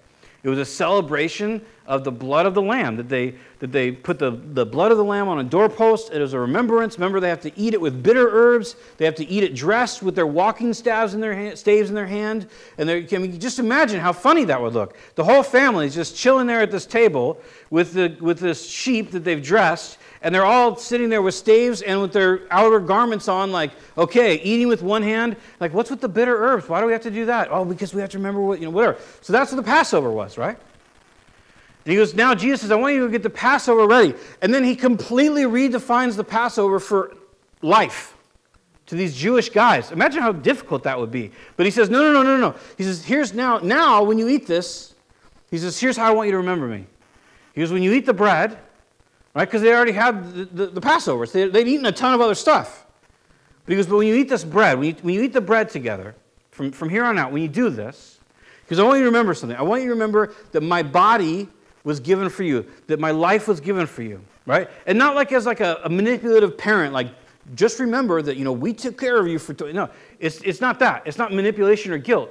It 0.42 0.48
was 0.48 0.58
a 0.58 0.64
celebration 0.64 1.64
of 1.90 2.04
the 2.04 2.12
blood 2.12 2.46
of 2.46 2.54
the 2.54 2.62
lamb, 2.62 2.94
that 2.96 3.08
they, 3.08 3.34
that 3.58 3.72
they 3.72 3.90
put 3.90 4.20
the, 4.20 4.30
the 4.30 4.64
blood 4.64 4.92
of 4.92 4.96
the 4.96 5.04
lamb 5.04 5.26
on 5.26 5.40
a 5.40 5.44
doorpost. 5.44 6.12
It 6.12 6.22
is 6.22 6.34
a 6.34 6.38
remembrance. 6.38 6.96
Remember, 6.96 7.18
they 7.18 7.28
have 7.28 7.40
to 7.40 7.52
eat 7.58 7.74
it 7.74 7.80
with 7.80 8.00
bitter 8.00 8.30
herbs. 8.30 8.76
They 8.96 9.04
have 9.04 9.16
to 9.16 9.26
eat 9.26 9.42
it 9.42 9.56
dressed 9.56 10.00
with 10.00 10.14
their 10.14 10.26
walking 10.26 10.72
staves 10.72 11.14
in 11.14 11.20
their 11.20 11.34
hand, 11.34 11.58
staves 11.58 11.88
in 11.88 11.96
their 11.96 12.06
hand. 12.06 12.46
And 12.78 12.88
I 12.88 13.00
mean, 13.10 13.40
just 13.40 13.58
imagine 13.58 13.98
how 13.98 14.12
funny 14.12 14.44
that 14.44 14.62
would 14.62 14.72
look. 14.72 14.96
The 15.16 15.24
whole 15.24 15.42
family 15.42 15.86
is 15.86 15.94
just 15.96 16.16
chilling 16.16 16.46
there 16.46 16.60
at 16.60 16.70
this 16.70 16.86
table 16.86 17.40
with, 17.70 17.92
the, 17.92 18.16
with 18.20 18.38
this 18.38 18.64
sheep 18.70 19.10
that 19.10 19.24
they've 19.24 19.42
dressed, 19.42 19.98
and 20.22 20.32
they're 20.32 20.46
all 20.46 20.76
sitting 20.76 21.08
there 21.08 21.22
with 21.22 21.34
staves 21.34 21.82
and 21.82 22.00
with 22.00 22.12
their 22.12 22.42
outer 22.52 22.78
garments 22.78 23.26
on, 23.26 23.50
like, 23.50 23.72
okay, 23.98 24.36
eating 24.42 24.68
with 24.68 24.80
one 24.80 25.02
hand. 25.02 25.34
Like, 25.58 25.74
what's 25.74 25.90
with 25.90 26.00
the 26.00 26.08
bitter 26.08 26.36
herbs? 26.36 26.68
Why 26.68 26.80
do 26.80 26.86
we 26.86 26.92
have 26.92 27.02
to 27.02 27.10
do 27.10 27.26
that? 27.26 27.48
Oh, 27.50 27.64
because 27.64 27.92
we 27.92 28.00
have 28.00 28.10
to 28.10 28.18
remember 28.18 28.40
what, 28.40 28.60
you 28.60 28.66
know, 28.66 28.70
whatever. 28.70 28.96
So 29.22 29.32
that's 29.32 29.50
what 29.50 29.56
the 29.56 29.64
Passover 29.64 30.12
was, 30.12 30.38
right? 30.38 30.56
And 31.84 31.92
he 31.92 31.96
goes, 31.96 32.14
Now 32.14 32.34
Jesus 32.34 32.62
says, 32.62 32.70
I 32.70 32.76
want 32.76 32.94
you 32.94 33.06
to 33.06 33.10
get 33.10 33.22
the 33.22 33.30
Passover 33.30 33.86
ready. 33.86 34.14
And 34.42 34.52
then 34.52 34.64
he 34.64 34.76
completely 34.76 35.44
redefines 35.44 36.16
the 36.16 36.24
Passover 36.24 36.78
for 36.78 37.16
life 37.62 38.16
to 38.86 38.96
these 38.96 39.16
Jewish 39.16 39.50
guys. 39.50 39.92
Imagine 39.92 40.20
how 40.20 40.32
difficult 40.32 40.82
that 40.82 40.98
would 40.98 41.10
be. 41.10 41.30
But 41.56 41.64
he 41.64 41.70
says, 41.70 41.88
no, 41.88 42.02
no, 42.02 42.12
no, 42.12 42.22
no, 42.22 42.36
no. 42.36 42.56
He 42.76 42.82
says, 42.82 43.04
here's 43.04 43.32
now, 43.32 43.58
now 43.58 44.02
when 44.02 44.18
you 44.18 44.28
eat 44.28 44.46
this, 44.46 44.94
he 45.50 45.58
says, 45.58 45.78
here's 45.78 45.96
how 45.96 46.08
I 46.08 46.10
want 46.10 46.26
you 46.26 46.32
to 46.32 46.38
remember 46.38 46.66
me. 46.66 46.86
He 47.54 47.60
goes, 47.60 47.72
when 47.72 47.82
you 47.82 47.92
eat 47.92 48.04
the 48.04 48.12
bread, 48.12 48.58
right, 49.34 49.44
because 49.44 49.62
they 49.62 49.72
already 49.72 49.92
had 49.92 50.34
the, 50.34 50.44
the, 50.44 50.66
the 50.66 50.80
Passover, 50.80 51.24
so 51.26 51.38
they, 51.38 51.48
they'd 51.48 51.68
eaten 51.68 51.86
a 51.86 51.92
ton 51.92 52.14
of 52.14 52.20
other 52.20 52.34
stuff. 52.34 52.86
But 53.64 53.72
he 53.72 53.76
goes, 53.76 53.86
but 53.86 53.96
when 53.96 54.08
you 54.08 54.16
eat 54.16 54.28
this 54.28 54.44
bread, 54.44 54.78
when 54.78 54.88
you, 54.88 54.94
when 55.02 55.14
you 55.14 55.22
eat 55.22 55.32
the 55.32 55.40
bread 55.40 55.68
together, 55.68 56.14
from, 56.50 56.72
from 56.72 56.88
here 56.88 57.04
on 57.04 57.16
out, 57.16 57.30
when 57.32 57.42
you 57.42 57.48
do 57.48 57.70
this, 57.70 58.18
because 58.64 58.78
I 58.78 58.82
want 58.82 58.98
you 58.98 59.04
to 59.04 59.10
remember 59.10 59.34
something. 59.34 59.56
I 59.56 59.62
want 59.62 59.82
you 59.82 59.88
to 59.88 59.94
remember 59.94 60.34
that 60.52 60.62
my 60.62 60.82
body 60.82 61.48
was 61.84 62.00
given 62.00 62.28
for 62.28 62.42
you, 62.42 62.66
that 62.86 63.00
my 63.00 63.10
life 63.10 63.48
was 63.48 63.60
given 63.60 63.86
for 63.86 64.02
you, 64.02 64.20
right? 64.46 64.68
And 64.86 64.98
not 64.98 65.14
like 65.14 65.32
as 65.32 65.46
like 65.46 65.60
a, 65.60 65.80
a 65.84 65.88
manipulative 65.88 66.58
parent, 66.58 66.92
like 66.92 67.08
just 67.54 67.80
remember 67.80 68.22
that, 68.22 68.36
you 68.36 68.44
know, 68.44 68.52
we 68.52 68.72
took 68.72 68.98
care 68.98 69.18
of 69.18 69.26
you 69.26 69.38
for, 69.38 69.54
no, 69.72 69.88
it's, 70.18 70.40
it's 70.42 70.60
not 70.60 70.78
that. 70.80 71.02
It's 71.06 71.18
not 71.18 71.32
manipulation 71.32 71.92
or 71.92 71.98
guilt. 71.98 72.30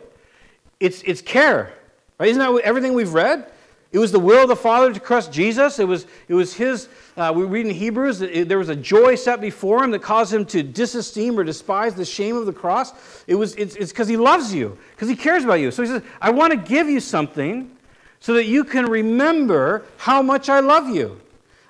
It's, 0.79 1.01
it's 1.01 1.21
care, 1.21 1.73
right? 2.19 2.29
Isn't 2.29 2.39
that 2.39 2.61
everything 2.63 2.93
we've 2.93 3.13
read? 3.13 3.51
It 3.91 3.97
was 3.97 4.11
the 4.11 4.19
will 4.19 4.43
of 4.43 4.49
the 4.49 4.55
Father 4.55 4.93
to 4.93 4.99
crush 4.99 5.29
Jesus. 5.29 5.79
It 5.79 5.87
was, 5.87 6.05
it 6.27 6.35
was 6.35 6.53
his, 6.53 6.89
uh, 7.17 7.33
we 7.35 7.43
read 7.43 7.65
in 7.65 7.73
Hebrews, 7.73 8.19
that 8.19 8.29
it, 8.39 8.47
there 8.47 8.59
was 8.59 8.69
a 8.69 8.75
joy 8.75 9.15
set 9.15 9.41
before 9.41 9.83
him 9.83 9.89
that 9.91 10.03
caused 10.03 10.31
him 10.31 10.45
to 10.45 10.63
disesteem 10.63 11.35
or 11.37 11.43
despise 11.43 11.95
the 11.95 12.05
shame 12.05 12.37
of 12.37 12.45
the 12.45 12.53
cross. 12.53 12.93
It 13.25 13.33
was, 13.33 13.55
it's 13.55 13.75
because 13.75 14.07
he 14.07 14.15
loves 14.15 14.53
you, 14.53 14.77
because 14.91 15.09
he 15.09 15.15
cares 15.15 15.43
about 15.43 15.55
you. 15.55 15.71
So 15.71 15.81
he 15.81 15.89
says, 15.89 16.03
I 16.21 16.29
want 16.29 16.51
to 16.51 16.57
give 16.57 16.87
you 16.87 16.99
something 16.99 17.75
so 18.19 18.33
that 18.33 18.45
you 18.45 18.63
can 18.63 18.85
remember 18.85 19.83
how 19.97 20.21
much 20.21 20.49
I 20.49 20.59
love 20.59 20.89
you. 20.89 21.19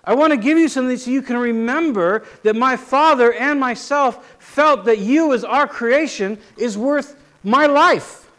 I 0.04 0.14
want 0.16 0.32
to 0.32 0.38
give 0.38 0.58
you 0.58 0.68
something 0.68 0.98
so 0.98 1.12
you 1.12 1.22
can 1.22 1.38
remember 1.38 2.24
that 2.44 2.56
my 2.56 2.76
Father 2.76 3.34
and 3.34 3.60
myself 3.60 4.38
felt 4.40 4.86
that 4.86 5.00
you, 5.00 5.34
as 5.34 5.44
our 5.44 5.68
creation, 5.68 6.40
is 6.58 6.78
worth 6.78 7.16
my 7.44 7.68
life, 7.68 8.30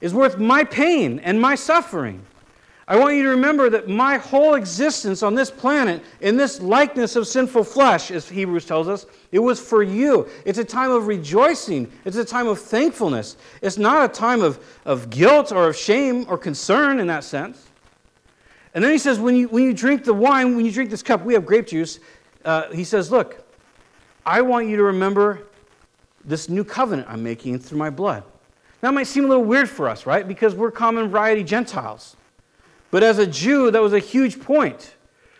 is 0.00 0.12
worth 0.12 0.38
my 0.38 0.64
pain 0.64 1.20
and 1.20 1.40
my 1.40 1.54
suffering. 1.54 2.22
I 2.88 2.96
want 2.96 3.16
you 3.16 3.24
to 3.24 3.30
remember 3.30 3.68
that 3.70 3.88
my 3.88 4.16
whole 4.16 4.54
existence 4.54 5.24
on 5.24 5.34
this 5.34 5.50
planet, 5.50 6.04
in 6.20 6.36
this 6.36 6.60
likeness 6.60 7.16
of 7.16 7.26
sinful 7.26 7.64
flesh, 7.64 8.12
as 8.12 8.28
Hebrews 8.28 8.64
tells 8.64 8.86
us, 8.86 9.06
it 9.32 9.40
was 9.40 9.58
for 9.58 9.82
you. 9.82 10.28
It's 10.44 10.58
a 10.58 10.64
time 10.64 10.92
of 10.92 11.08
rejoicing, 11.08 11.90
it's 12.04 12.16
a 12.16 12.24
time 12.24 12.46
of 12.46 12.60
thankfulness. 12.60 13.36
It's 13.60 13.76
not 13.76 14.08
a 14.08 14.12
time 14.12 14.40
of, 14.40 14.60
of 14.84 15.10
guilt 15.10 15.50
or 15.50 15.68
of 15.68 15.76
shame 15.76 16.26
or 16.28 16.38
concern 16.38 17.00
in 17.00 17.08
that 17.08 17.24
sense. 17.24 17.66
And 18.72 18.84
then 18.84 18.92
he 18.92 18.98
says, 18.98 19.18
when 19.18 19.34
you, 19.34 19.48
when 19.48 19.64
you 19.64 19.72
drink 19.72 20.04
the 20.04 20.14
wine, 20.14 20.54
when 20.54 20.64
you 20.64 20.70
drink 20.70 20.90
this 20.90 21.02
cup, 21.02 21.24
we 21.24 21.34
have 21.34 21.44
grape 21.44 21.66
juice. 21.66 21.98
Uh, 22.44 22.70
he 22.70 22.84
says, 22.84 23.10
Look, 23.10 23.42
I 24.24 24.42
want 24.42 24.68
you 24.68 24.76
to 24.76 24.82
remember 24.84 25.42
this 26.24 26.48
new 26.48 26.62
covenant 26.62 27.08
I'm 27.10 27.22
making 27.22 27.58
through 27.58 27.78
my 27.78 27.90
blood. 27.90 28.22
That 28.80 28.94
might 28.94 29.08
seem 29.08 29.24
a 29.24 29.28
little 29.28 29.44
weird 29.44 29.68
for 29.68 29.88
us, 29.88 30.06
right? 30.06 30.28
Because 30.28 30.54
we're 30.54 30.70
common 30.70 31.08
variety 31.08 31.42
Gentiles. 31.42 32.16
But 32.96 33.02
as 33.02 33.18
a 33.18 33.26
Jew, 33.26 33.70
that 33.72 33.82
was 33.82 33.92
a 33.92 33.98
huge 33.98 34.40
point. 34.40 34.94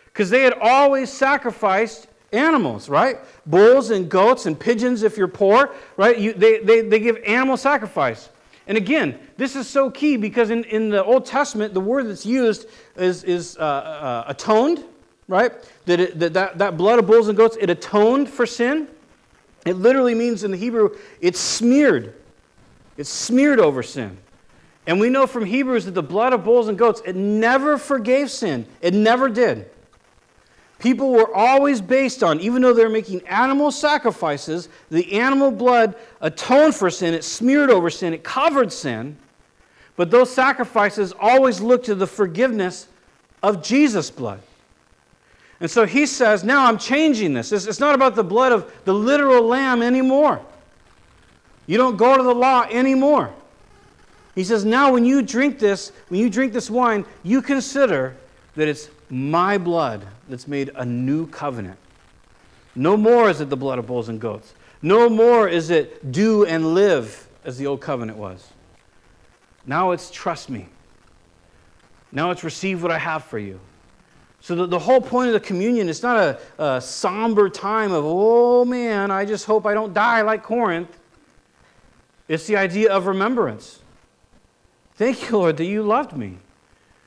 Because 0.05 0.29
they 0.29 0.43
had 0.43 0.53
always 0.53 1.11
sacrificed 1.11 2.05
animals, 2.31 2.87
right? 2.87 3.17
Bulls 3.47 3.89
and 3.89 4.07
goats 4.07 4.45
and 4.45 4.59
pigeons 4.59 5.01
if 5.01 5.17
you're 5.17 5.27
poor, 5.27 5.73
right? 5.95 6.15
You, 6.19 6.33
they, 6.33 6.59
they, 6.59 6.81
they 6.81 6.99
give 6.99 7.17
animal 7.25 7.57
sacrifice. 7.57 8.29
And 8.67 8.77
again, 8.77 9.17
this 9.37 9.55
is 9.55 9.67
so 9.67 9.89
key 9.89 10.17
because 10.17 10.51
in, 10.51 10.65
in 10.65 10.89
the 10.89 11.03
Old 11.03 11.25
Testament, 11.25 11.73
the 11.73 11.81
word 11.81 12.07
that's 12.07 12.27
used 12.27 12.67
is, 12.95 13.23
is 13.23 13.57
uh, 13.57 13.63
uh, 13.63 14.23
atoned, 14.27 14.83
right? 15.27 15.51
That, 15.87 15.99
it, 15.99 16.19
that, 16.19 16.33
that 16.33 16.59
that 16.59 16.77
blood 16.77 16.99
of 16.99 17.07
bulls 17.07 17.27
and 17.27 17.35
goats, 17.35 17.57
it 17.59 17.71
atoned 17.71 18.29
for 18.29 18.45
sin. 18.45 18.87
It 19.65 19.77
literally 19.77 20.13
means 20.13 20.43
in 20.43 20.51
the 20.51 20.57
Hebrew, 20.57 20.95
it's 21.21 21.39
smeared. 21.39 22.13
It's 22.97 23.09
smeared 23.09 23.59
over 23.59 23.81
sin. 23.81 24.19
And 24.87 25.01
we 25.01 25.09
know 25.09 25.27
from 25.27 25.43
Hebrews 25.43 25.83
that 25.85 25.91
the 25.91 26.01
blood 26.01 26.31
of 26.31 26.45
bulls 26.45 26.69
and 26.69 26.77
goats, 26.77 27.01
it 27.05 27.15
never 27.15 27.77
forgave 27.77 28.31
sin. 28.31 28.65
It 28.81 28.93
never 28.93 29.27
did. 29.27 29.69
People 30.79 31.11
were 31.11 31.33
always 31.35 31.81
based 31.81 32.23
on, 32.23 32.39
even 32.39 32.61
though 32.61 32.73
they're 32.73 32.87
making 32.87 33.27
animal 33.27 33.71
sacrifices, 33.71 34.69
the 34.89 35.19
animal 35.19 35.51
blood 35.51 35.95
atoned 36.21 36.73
for 36.73 36.89
sin, 36.89 37.13
it 37.13 37.23
smeared 37.23 37.69
over 37.69 37.89
sin, 37.89 38.13
it 38.13 38.23
covered 38.23 38.71
sin. 38.71 39.17
But 39.97 40.09
those 40.09 40.31
sacrifices 40.31 41.13
always 41.19 41.59
looked 41.59 41.87
to 41.87 41.95
the 41.95 42.07
forgiveness 42.07 42.87
of 43.43 43.61
Jesus' 43.63 44.09
blood. 44.09 44.39
And 45.59 45.69
so 45.69 45.85
he 45.85 46.05
says, 46.05 46.43
Now 46.43 46.67
I'm 46.67 46.77
changing 46.77 47.33
this. 47.33 47.51
It's 47.51 47.79
not 47.79 47.95
about 47.95 48.15
the 48.15 48.23
blood 48.23 48.51
of 48.51 48.71
the 48.85 48.93
literal 48.93 49.43
lamb 49.43 49.81
anymore. 49.81 50.39
You 51.65 51.77
don't 51.77 51.97
go 51.97 52.15
to 52.15 52.23
the 52.23 52.35
law 52.35 52.67
anymore. 52.69 53.33
He 54.37 54.43
says, 54.43 54.63
Now 54.63 54.93
when 54.93 55.03
you 55.03 55.23
drink 55.23 55.57
this, 55.57 55.91
when 56.09 56.19
you 56.19 56.29
drink 56.29 56.53
this 56.53 56.69
wine, 56.69 57.05
you 57.23 57.41
consider 57.41 58.15
that 58.55 58.67
it's 58.67 58.87
my 59.09 59.57
blood 59.57 60.05
that's 60.29 60.47
made 60.47 60.69
a 60.75 60.85
new 60.85 61.25
covenant. 61.25 61.75
No 62.75 62.95
more 62.95 63.31
is 63.31 63.41
it 63.41 63.49
the 63.49 63.57
blood 63.57 63.79
of 63.79 63.87
bulls 63.87 64.09
and 64.09 64.21
goats. 64.21 64.53
No 64.83 65.09
more 65.09 65.47
is 65.47 65.71
it 65.71 66.11
do 66.11 66.45
and 66.45 66.75
live 66.75 67.27
as 67.45 67.57
the 67.57 67.65
old 67.65 67.81
covenant 67.81 68.19
was. 68.19 68.47
Now 69.65 69.89
it's 69.89 70.11
trust 70.11 70.51
me. 70.51 70.67
Now 72.11 72.29
it's 72.29 72.43
receive 72.43 72.83
what 72.83 72.91
I 72.91 72.99
have 72.99 73.23
for 73.23 73.39
you. 73.39 73.59
So 74.41 74.53
the, 74.53 74.67
the 74.67 74.77
whole 74.77 75.01
point 75.01 75.29
of 75.29 75.33
the 75.33 75.39
communion 75.39 75.89
is 75.89 76.03
not 76.03 76.17
a, 76.59 76.63
a 76.63 76.79
somber 76.79 77.49
time 77.49 77.91
of, 77.91 78.03
oh 78.05 78.65
man, 78.65 79.09
I 79.09 79.25
just 79.25 79.45
hope 79.45 79.65
I 79.65 79.73
don't 79.73 79.95
die 79.95 80.21
like 80.21 80.43
Corinth. 80.43 80.95
It's 82.27 82.45
the 82.45 82.57
idea 82.57 82.93
of 82.93 83.07
remembrance. 83.07 83.79
Thank 84.97 85.29
you, 85.29 85.37
Lord, 85.37 85.57
that 85.57 85.65
you 85.65 85.83
loved 85.83 86.17
me. 86.17 86.37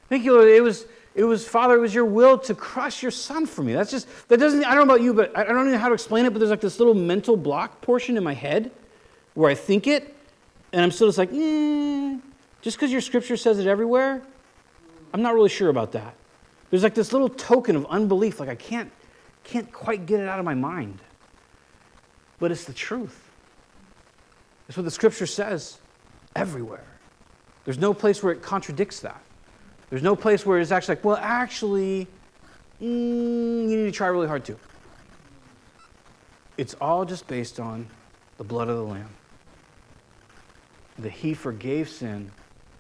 Thank 0.09 0.25
you, 0.25 0.33
Lord. 0.33 0.49
It 0.49 0.63
was, 0.63 0.87
it 1.15 1.25
was, 1.25 1.47
Father, 1.47 1.75
it 1.75 1.81
was 1.81 1.93
your 1.93 2.05
will 2.05 2.39
to 2.39 2.55
crush 2.55 3.03
your 3.03 3.11
son 3.11 3.47
for 3.47 3.63
me. 3.63 3.73
That's 3.73 3.91
just, 3.91 4.09
that 4.29 4.39
doesn't, 4.39 4.65
I 4.65 4.75
don't 4.75 4.87
know 4.87 4.95
about 4.95 5.03
you, 5.03 5.13
but 5.13 5.37
I 5.37 5.43
don't 5.45 5.71
know 5.71 5.77
how 5.77 5.89
to 5.89 5.95
explain 5.95 6.25
it, 6.25 6.31
but 6.31 6.39
there's 6.39 6.51
like 6.51 6.61
this 6.61 6.79
little 6.79 6.95
mental 6.95 7.37
block 7.37 7.81
portion 7.81 8.17
in 8.17 8.23
my 8.23 8.35
head 8.35 8.71
where 9.35 9.51
I 9.51 9.55
think 9.55 9.89
it, 9.89 10.15
and 10.73 10.83
I'm 10.83 10.93
still 10.93 11.09
just 11.09 11.19
like, 11.19 11.33
mm, 11.33 12.21
just 12.63 12.77
because 12.77 12.93
your 12.93 13.01
scripture 13.01 13.37
says 13.37 13.59
it 13.59 13.67
everywhere, 13.67 14.23
I'm 15.13 15.23
not 15.23 15.35
really 15.35 15.49
sure 15.49 15.69
about 15.69 15.93
that. 15.93 16.15
There's 16.71 16.85
like 16.85 16.95
this 16.95 17.13
little 17.13 17.29
token 17.29 17.75
of 17.75 17.87
unbelief, 17.87 18.39
like 18.39 18.49
I 18.49 18.55
can't, 18.55 18.93
can't 19.43 19.73
quite 19.73 20.07
get 20.07 20.21
it 20.21 20.29
out 20.29 20.39
of 20.39 20.45
my 20.45 20.55
mind. 20.55 21.01
But 22.39 22.53
it's 22.53 22.65
the 22.65 22.73
truth. 22.73 23.21
It's 24.69 24.77
what 24.77 24.85
the 24.85 24.91
scripture 24.93 25.27
says 25.27 25.79
everywhere. 26.37 26.85
There's 27.65 27.79
no 27.79 27.95
place 27.95 28.23
where 28.23 28.33
it 28.33 28.43
contradicts 28.43 29.01
that. 29.01 29.21
There's 29.91 30.03
no 30.03 30.17
place 30.17 30.47
where 30.47 30.59
it's 30.61 30.71
actually 30.71 30.97
like, 30.97 31.05
well, 31.05 31.19
actually, 31.21 32.07
mm, 32.81 33.69
you 33.69 33.77
need 33.77 33.85
to 33.85 33.93
try 33.93 34.07
really 34.09 34.29
hard 34.29 34.45
too. 34.45 34.59
It's 36.57 36.75
all 36.81 37.05
just 37.05 37.27
based 37.27 37.59
on 37.59 37.87
the 38.39 38.45
blood 38.45 38.69
of 38.69 38.77
the 38.77 38.85
Lamb. 38.85 39.09
That 40.99 41.13
He 41.13 41.35
forgave 41.35 41.89
sin 41.89 42.31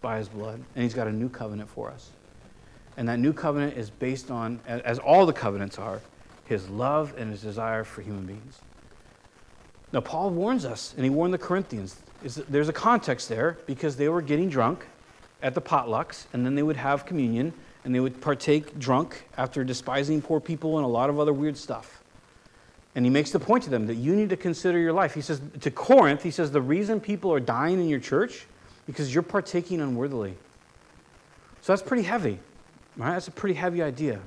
by 0.01 0.19
His 0.19 0.29
blood, 0.29 0.63
and 0.75 0.83
He's 0.85 0.95
got 0.95 1.07
a 1.07 1.13
new 1.13 1.29
covenant 1.29 1.69
for 1.69 1.91
us. 1.91 2.11
And 2.97 3.09
that 3.09 3.19
new 3.19 3.33
covenant 3.33 3.77
is 3.77 3.91
based 3.91 4.31
on, 4.31 4.61
as 4.67 4.99
all 4.99 5.27
the 5.27 5.33
covenants 5.33 5.79
are, 5.79 6.01
His 6.45 6.69
love 6.69 7.15
and 7.17 7.31
His 7.31 7.43
desire 7.43 7.85
for 7.85 8.03
human 8.03 8.27
beings. 8.27 8.61
Now, 9.93 10.01
Paul 10.01 10.31
warns 10.31 10.65
us, 10.65 10.95
and 10.97 11.05
he 11.05 11.11
warned 11.11 11.35
the 11.35 11.39
Corinthians. 11.39 12.01
There's 12.23 12.69
a 12.69 12.73
context 12.73 13.29
there 13.29 13.59
because 13.67 13.97
they 13.97 14.09
were 14.09 14.23
getting 14.23 14.49
drunk 14.49 14.87
at 15.43 15.55
the 15.55 15.61
potlucks, 15.61 16.27
and 16.33 16.45
then 16.45 16.55
they 16.55 16.63
would 16.63 16.77
have 16.77 17.07
communion, 17.07 17.53
and 17.85 17.95
they 17.95 18.01
would 18.01 18.21
partake 18.21 18.79
drunk 18.79 19.25
after 19.39 19.65
despising 19.65 20.21
poor 20.21 20.39
people 20.39 20.77
and 20.77 20.85
a 20.85 20.89
lot 20.89 21.09
of 21.09 21.19
other 21.19 21.33
weird 21.33 21.57
stuff. 21.57 22.03
And 22.95 23.07
he 23.07 23.11
makes 23.11 23.31
the 23.31 23.39
point 23.39 23.65
to 23.65 23.71
them 23.71 23.87
that 23.87 23.95
you 23.95 24.15
need 24.15 24.29
to 24.31 24.37
consider 24.37 24.79
your 24.79 24.93
life. 24.93 25.15
He 25.15 25.21
says 25.21 25.41
to 25.61 25.71
Corinth, 25.71 26.23
he 26.23 26.31
says, 26.31 26.51
the 26.51 26.61
reason 26.61 27.01
people 27.01 27.33
are 27.33 27.41
dying 27.41 27.81
in 27.81 27.89
your 27.89 28.01
church 28.01 28.47
because 28.85 29.15
you're 29.15 29.23
partaking 29.23 29.81
unworthily. 29.81 30.35
So 31.63 31.73
that's 31.73 31.83
pretty 31.83 32.03
heavy, 32.03 32.39
right? 32.97 33.13
That's 33.13 33.29
a 33.29 33.33
pretty 33.33 33.55
heavy 33.55 33.83
idea. 33.83 34.19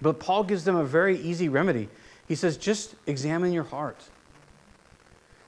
But 0.00 0.18
Paul 0.18 0.44
gives 0.44 0.64
them 0.64 0.76
a 0.76 0.84
very 0.84 1.18
easy 1.20 1.48
remedy. 1.48 1.88
He 2.26 2.34
says, 2.34 2.56
just 2.56 2.94
examine 3.06 3.52
your 3.52 3.64
heart. 3.64 3.98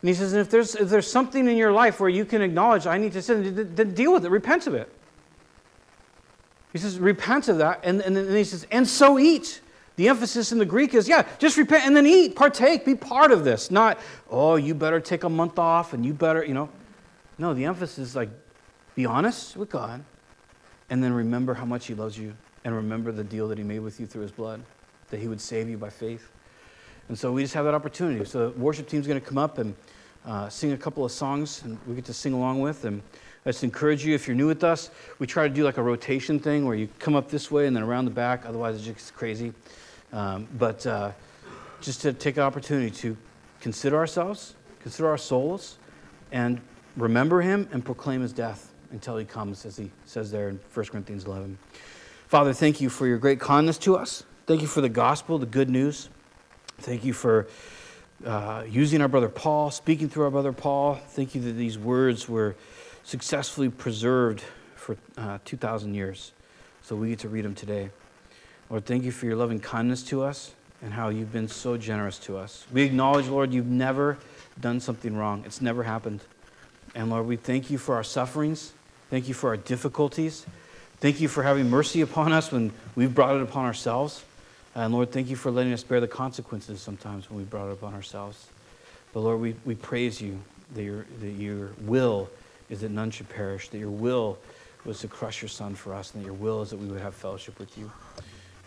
And 0.07 0.15
he 0.15 0.21
says, 0.21 0.35
if 0.35 0.49
there's, 0.51 0.77
if 0.77 0.89
there's 0.89 1.11
something 1.11 1.49
in 1.49 1.57
your 1.57 1.73
life 1.73 1.99
where 1.99 2.09
you 2.09 2.25
can 2.25 2.41
acknowledge, 2.41 2.87
I 2.87 2.97
need 2.97 3.11
to 3.15 3.21
sin, 3.21 3.75
then 3.75 3.93
deal 3.93 4.13
with 4.13 4.25
it, 4.25 4.31
repent 4.31 4.69
of 4.69 4.75
it. 4.75 4.89
He 6.73 6.79
says, 6.79 7.01
repent 7.01 7.49
of 7.49 7.59
that. 7.59 7.81
And, 7.83 8.01
and 8.03 8.15
then 8.15 8.33
he 8.33 8.45
says, 8.45 8.69
and 8.71 8.87
so 8.87 9.19
eat. 9.19 9.61
The 9.97 10.09
emphasis 10.09 10.53
in 10.53 10.59
the 10.59 10.65
Greek 10.65 10.95
is, 10.95 11.09
yeah, 11.09 11.27
just 11.41 11.57
repent 11.57 11.87
and 11.87 11.97
then 11.97 12.07
eat, 12.07 12.37
partake, 12.37 12.85
be 12.85 12.95
part 12.95 13.33
of 13.33 13.43
this. 13.43 13.69
Not, 13.73 13.99
oh, 14.31 14.55
you 14.55 14.77
better 14.77 15.01
take 15.01 15.25
a 15.25 15.29
month 15.29 15.59
off 15.59 15.93
and 15.93 16.07
you 16.07 16.15
better, 16.15 16.45
you 16.45 16.55
know. 16.55 16.69
No, 17.37 17.53
the 17.53 17.65
emphasis 17.65 17.99
is 17.99 18.15
like, 18.15 18.29
be 18.95 19.07
honest 19.07 19.57
with 19.57 19.71
God 19.71 20.05
and 20.89 21.03
then 21.03 21.15
remember 21.15 21.53
how 21.53 21.65
much 21.65 21.87
He 21.87 21.95
loves 21.95 22.17
you 22.17 22.37
and 22.65 22.77
remember 22.77 23.11
the 23.11 23.25
deal 23.25 23.49
that 23.49 23.59
He 23.59 23.65
made 23.65 23.81
with 23.81 23.99
you 23.99 24.07
through 24.07 24.23
His 24.23 24.31
blood, 24.31 24.63
that 25.09 25.19
He 25.19 25.27
would 25.27 25.41
save 25.41 25.69
you 25.69 25.79
by 25.79 25.91
faith. 25.91 26.31
And 27.09 27.19
so 27.19 27.33
we 27.33 27.43
just 27.43 27.55
have 27.55 27.65
that 27.65 27.75
opportunity. 27.75 28.25
So 28.25 28.51
the 28.51 28.57
worship 28.57 28.89
team's 28.89 29.09
going 29.09 29.21
to 29.21 29.27
come 29.27 29.39
up 29.39 29.59
and 29.59 29.75
uh, 30.27 30.49
sing 30.49 30.72
a 30.72 30.77
couple 30.77 31.05
of 31.05 31.12
songs, 31.12 31.62
and 31.62 31.79
we 31.87 31.95
get 31.95 32.05
to 32.07 32.12
sing 32.12 32.33
along 32.33 32.61
with. 32.61 32.85
And 32.85 33.01
I 33.45 33.51
just 33.51 33.62
encourage 33.64 34.05
you, 34.05 34.14
if 34.14 34.27
you're 34.27 34.37
new 34.37 34.49
with 34.49 34.64
us, 34.64 34.91
we 35.18 35.27
try 35.27 35.47
to 35.47 35.55
do 35.55 35.62
like 35.62 35.79
a 35.79 35.83
rotation 35.83 36.39
thing 36.39 36.66
where 36.66 36.74
you 36.74 36.89
come 36.99 37.14
up 37.14 37.31
this 37.31 37.51
way 37.51 37.66
and 37.66 37.77
then 37.77 37.85
around 37.85 38.07
the 38.07 38.11
back. 38.11 38.45
Otherwise, 38.45 38.77
it 38.77 38.93
just 38.93 39.14
crazy. 39.14 39.53
Um, 40.12 40.49
but 40.59 40.85
uh, 40.87 41.12
just 41.81 42.03
to 42.03 42.12
take 42.12 42.37
an 42.37 42.43
opportunity 42.43 42.91
to 42.91 43.16
consider 43.61 43.97
ourselves, 43.97 44.55
consider 44.81 45.09
our 45.09 45.18
souls, 45.18 45.79
and 46.33 46.61
remember 46.97 47.41
Him 47.41 47.68
and 47.72 47.85
proclaim 47.85 48.20
His 48.20 48.33
death 48.33 48.72
until 48.91 49.16
He 49.16 49.24
comes, 49.24 49.64
as 49.64 49.77
He 49.77 49.91
says 50.05 50.31
there 50.31 50.49
in 50.49 50.59
1 50.74 50.87
Corinthians 50.87 51.24
11. 51.24 51.57
Father, 52.27 52.53
thank 52.53 52.81
you 52.81 52.89
for 52.89 53.07
your 53.07 53.18
great 53.18 53.39
kindness 53.39 53.79
to 53.79 53.97
us. 53.97 54.24
Thank 54.47 54.61
you 54.61 54.66
for 54.66 54.81
the 54.81 54.89
gospel, 54.89 55.39
the 55.39 55.47
good 55.47 55.70
news. 55.70 56.09
Thank 56.79 57.05
you 57.05 57.12
for 57.12 57.47
uh, 58.25 58.64
using 58.69 59.03
our 59.03 59.09
brother 59.09 59.29
Paul, 59.29 59.71
speaking 59.71 60.09
through 60.09 60.25
our 60.25 60.31
brother 60.31 60.53
Paul. 60.53 60.95
Thank 60.95 61.35
you 61.35 61.41
that 61.43 61.53
these 61.53 61.79
words 61.79 62.29
were 62.29 62.57
successfully 63.05 63.69
preserved 63.69 64.43
for 64.75 64.97
uh, 65.17 65.39
2,000 65.45 65.95
years. 65.95 66.33
So 66.83 66.97
we 66.97 67.11
get 67.11 67.19
to 67.21 67.29
read 67.29 67.45
them 67.45 67.55
today. 67.55 67.91
Lord, 68.71 68.85
thank 68.85 69.05
you 69.05 69.12
for 69.12 69.27
your 69.27 69.37
loving 69.37 69.61
kindness 69.61 70.03
to 70.05 70.23
us 70.23 70.55
and 70.83 70.93
how 70.93 71.09
you've 71.09 71.33
been 71.33 71.49
so 71.49 71.77
generous 71.77 72.19
to 72.21 72.37
us. 72.37 72.67
We 72.73 72.83
acknowledge, 72.83 73.29
Lord, 73.29 73.53
you've 73.53 73.67
never 73.67 74.19
done 74.61 74.81
something 74.81 75.17
wrong, 75.17 75.43
it's 75.45 75.61
never 75.61 75.83
happened. 75.83 76.21
And 76.95 77.11
Lord, 77.11 77.27
we 77.27 77.37
thank 77.37 77.71
you 77.71 77.79
for 77.79 77.95
our 77.95 78.05
sufferings. 78.05 78.73
Thank 79.11 79.29
you 79.29 79.35
for 79.35 79.51
our 79.51 79.57
difficulties. 79.57 80.47
Thank 80.99 81.21
you 81.21 81.29
for 81.29 81.43
having 81.43 81.69
mercy 81.69 82.01
upon 82.01 82.33
us 82.33 82.51
when 82.51 82.73
we've 82.95 83.14
brought 83.14 83.37
it 83.37 83.43
upon 83.43 83.67
ourselves. 83.67 84.25
And 84.77 84.93
Lord, 84.93 85.11
thank 85.11 85.31
you 85.31 85.37
for 85.37 85.51
letting 85.51 85.72
us 85.72 85.83
bear 85.83 86.01
the 86.01 86.07
consequences 86.07 86.83
sometimes 86.83 87.31
when 87.31 87.39
we 87.39 87.45
brought 87.45 87.70
it 87.70 87.72
upon 87.72 87.95
ourselves. 87.95 88.49
But 89.14 89.20
Lord, 89.20 89.41
we, 89.41 89.57
we 89.64 89.74
praise 89.74 90.20
you 90.20 90.39
that 90.74 90.83
your, 90.83 91.07
that 91.20 91.31
your 91.31 91.70
will 91.81 92.29
is 92.68 92.83
that 92.83 92.91
none 92.91 93.11
should 93.11 93.31
perish, 93.31 93.70
that 93.70 93.79
your 93.79 93.89
will 93.89 94.37
was 94.85 95.01
to 95.01 95.09
crush 95.09 95.41
your 95.41 95.49
son 95.49 95.74
for 95.74 95.95
us, 95.95 96.12
and 96.12 96.22
that 96.22 96.27
your 96.27 96.35
will 96.35 96.61
is 96.61 96.68
that 96.70 96.77
we 96.77 96.89
would 96.89 97.01
have 97.01 97.14
fellowship 97.14 97.59
with 97.59 97.79
you. 97.79 97.91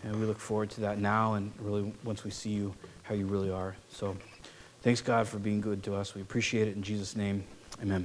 And 0.02 0.18
we 0.18 0.26
look 0.26 0.40
forward 0.40 0.70
to 0.70 0.80
that 0.80 0.98
now 0.98 1.34
and 1.34 1.52
really 1.60 1.92
once 2.02 2.24
we 2.24 2.32
see 2.32 2.50
you, 2.50 2.74
how 3.04 3.14
you 3.14 3.26
really 3.26 3.50
are. 3.50 3.76
So 3.88 4.16
thanks, 4.82 5.00
God, 5.00 5.28
for 5.28 5.38
being 5.38 5.60
good 5.60 5.84
to 5.84 5.94
us. 5.94 6.16
We 6.16 6.22
appreciate 6.22 6.66
it 6.66 6.74
in 6.74 6.82
Jesus' 6.82 7.14
name. 7.14 7.44
Amen. 7.80 8.04